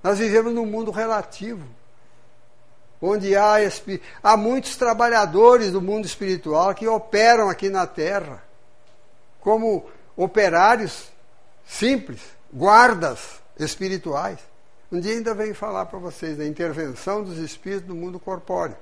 Nós 0.02 0.18
vivemos 0.18 0.54
num 0.54 0.64
mundo 0.64 0.90
relativo, 0.90 1.66
onde 2.98 3.36
há, 3.36 3.56
há 4.22 4.34
muitos 4.34 4.76
trabalhadores 4.76 5.72
do 5.72 5.82
mundo 5.82 6.06
espiritual 6.06 6.74
que 6.74 6.88
operam 6.88 7.50
aqui 7.50 7.68
na 7.68 7.86
Terra, 7.86 8.42
como 9.42 9.90
operários 10.16 11.08
simples, 11.66 12.22
guardas 12.50 13.42
espirituais. 13.58 14.51
Um 14.92 15.00
dia 15.00 15.14
ainda 15.14 15.32
venho 15.32 15.54
falar 15.54 15.86
para 15.86 15.98
vocês 15.98 16.36
da 16.36 16.46
intervenção 16.46 17.24
dos 17.24 17.38
espíritos 17.38 17.88
no 17.88 17.94
mundo 17.94 18.20
corpóreo. 18.20 18.76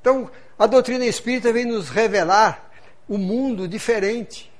Então, 0.00 0.30
a 0.56 0.68
doutrina 0.68 1.04
espírita 1.04 1.52
vem 1.52 1.64
nos 1.64 1.88
revelar 1.88 2.70
o 3.08 3.16
um 3.16 3.18
mundo 3.18 3.66
diferente. 3.66 4.52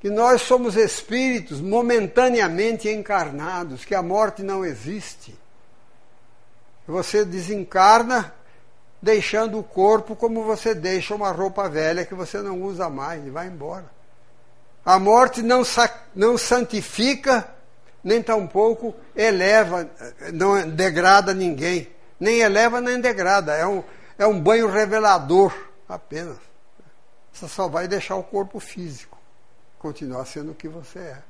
Que 0.00 0.10
nós 0.10 0.42
somos 0.42 0.74
espíritos 0.74 1.60
momentaneamente 1.60 2.88
encarnados, 2.88 3.84
que 3.84 3.94
a 3.94 4.02
morte 4.02 4.42
não 4.42 4.64
existe. 4.64 5.38
Você 6.84 7.24
desencarna 7.24 8.34
deixando 9.00 9.56
o 9.56 9.62
corpo 9.62 10.16
como 10.16 10.42
você 10.42 10.74
deixa 10.74 11.14
uma 11.14 11.30
roupa 11.30 11.68
velha 11.68 12.04
que 12.04 12.14
você 12.14 12.42
não 12.42 12.60
usa 12.60 12.90
mais 12.90 13.24
e 13.24 13.30
vai 13.30 13.46
embora. 13.46 13.88
A 14.84 14.98
morte 14.98 15.42
não, 15.42 15.62
não 16.12 16.36
santifica, 16.36 17.48
nem 18.02 18.22
tampouco 18.22 18.94
eleva, 19.14 19.88
não 20.32 20.68
degrada 20.68 21.34
ninguém. 21.34 21.88
Nem 22.18 22.40
eleva, 22.40 22.80
nem 22.80 23.00
degrada. 23.00 23.54
É 23.54 23.66
um, 23.66 23.82
é 24.18 24.26
um 24.26 24.40
banho 24.40 24.68
revelador 24.68 25.52
apenas. 25.88 26.38
Você 27.32 27.48
só 27.48 27.68
vai 27.68 27.86
deixar 27.86 28.16
o 28.16 28.22
corpo 28.22 28.58
físico 28.58 29.18
continuar 29.78 30.24
sendo 30.26 30.52
o 30.52 30.54
que 30.54 30.68
você 30.68 30.98
é. 30.98 31.22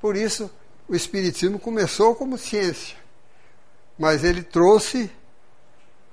Por 0.00 0.16
isso, 0.16 0.50
o 0.88 0.94
Espiritismo 0.94 1.58
começou 1.58 2.14
como 2.16 2.36
ciência, 2.36 2.96
mas 3.98 4.24
ele 4.24 4.42
trouxe 4.42 5.10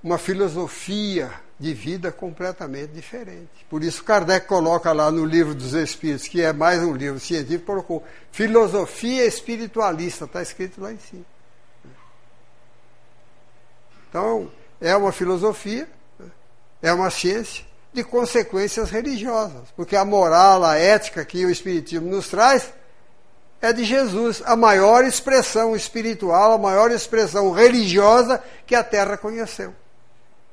uma 0.03 0.17
filosofia 0.17 1.31
de 1.59 1.73
vida 1.73 2.11
completamente 2.11 2.91
diferente. 2.91 3.65
Por 3.69 3.83
isso, 3.83 4.03
Kardec 4.03 4.47
coloca 4.47 4.91
lá 4.91 5.11
no 5.11 5.25
livro 5.25 5.55
dos 5.55 5.73
Espíritos, 5.73 6.27
que 6.27 6.41
é 6.41 6.53
mais 6.53 6.81
um 6.83 6.93
livro 6.93 7.19
científico, 7.19 7.65
colocou 7.65 8.03
filosofia 8.31 9.25
espiritualista, 9.25 10.25
está 10.25 10.41
escrito 10.41 10.79
lá 10.79 10.93
em 10.93 10.99
cima. 10.99 11.25
Então, 14.09 14.51
é 14.79 14.95
uma 14.95 15.11
filosofia, 15.11 15.89
é 16.81 16.93
uma 16.93 17.09
ciência 17.09 17.65
de 17.91 18.03
consequências 18.03 18.91
religiosas, 18.91 19.69
porque 19.75 19.95
a 19.95 20.05
moral, 20.05 20.63
a 20.63 20.75
ética 20.75 21.25
que 21.25 21.43
o 21.43 21.49
Espiritismo 21.49 22.07
nos 22.07 22.27
traz 22.27 22.71
é 23.59 23.73
de 23.73 23.83
Jesus, 23.83 24.43
a 24.45 24.55
maior 24.55 25.03
expressão 25.03 25.75
espiritual, 25.75 26.53
a 26.53 26.57
maior 26.59 26.91
expressão 26.91 27.51
religiosa 27.51 28.43
que 28.67 28.75
a 28.75 28.83
Terra 28.83 29.17
conheceu. 29.17 29.73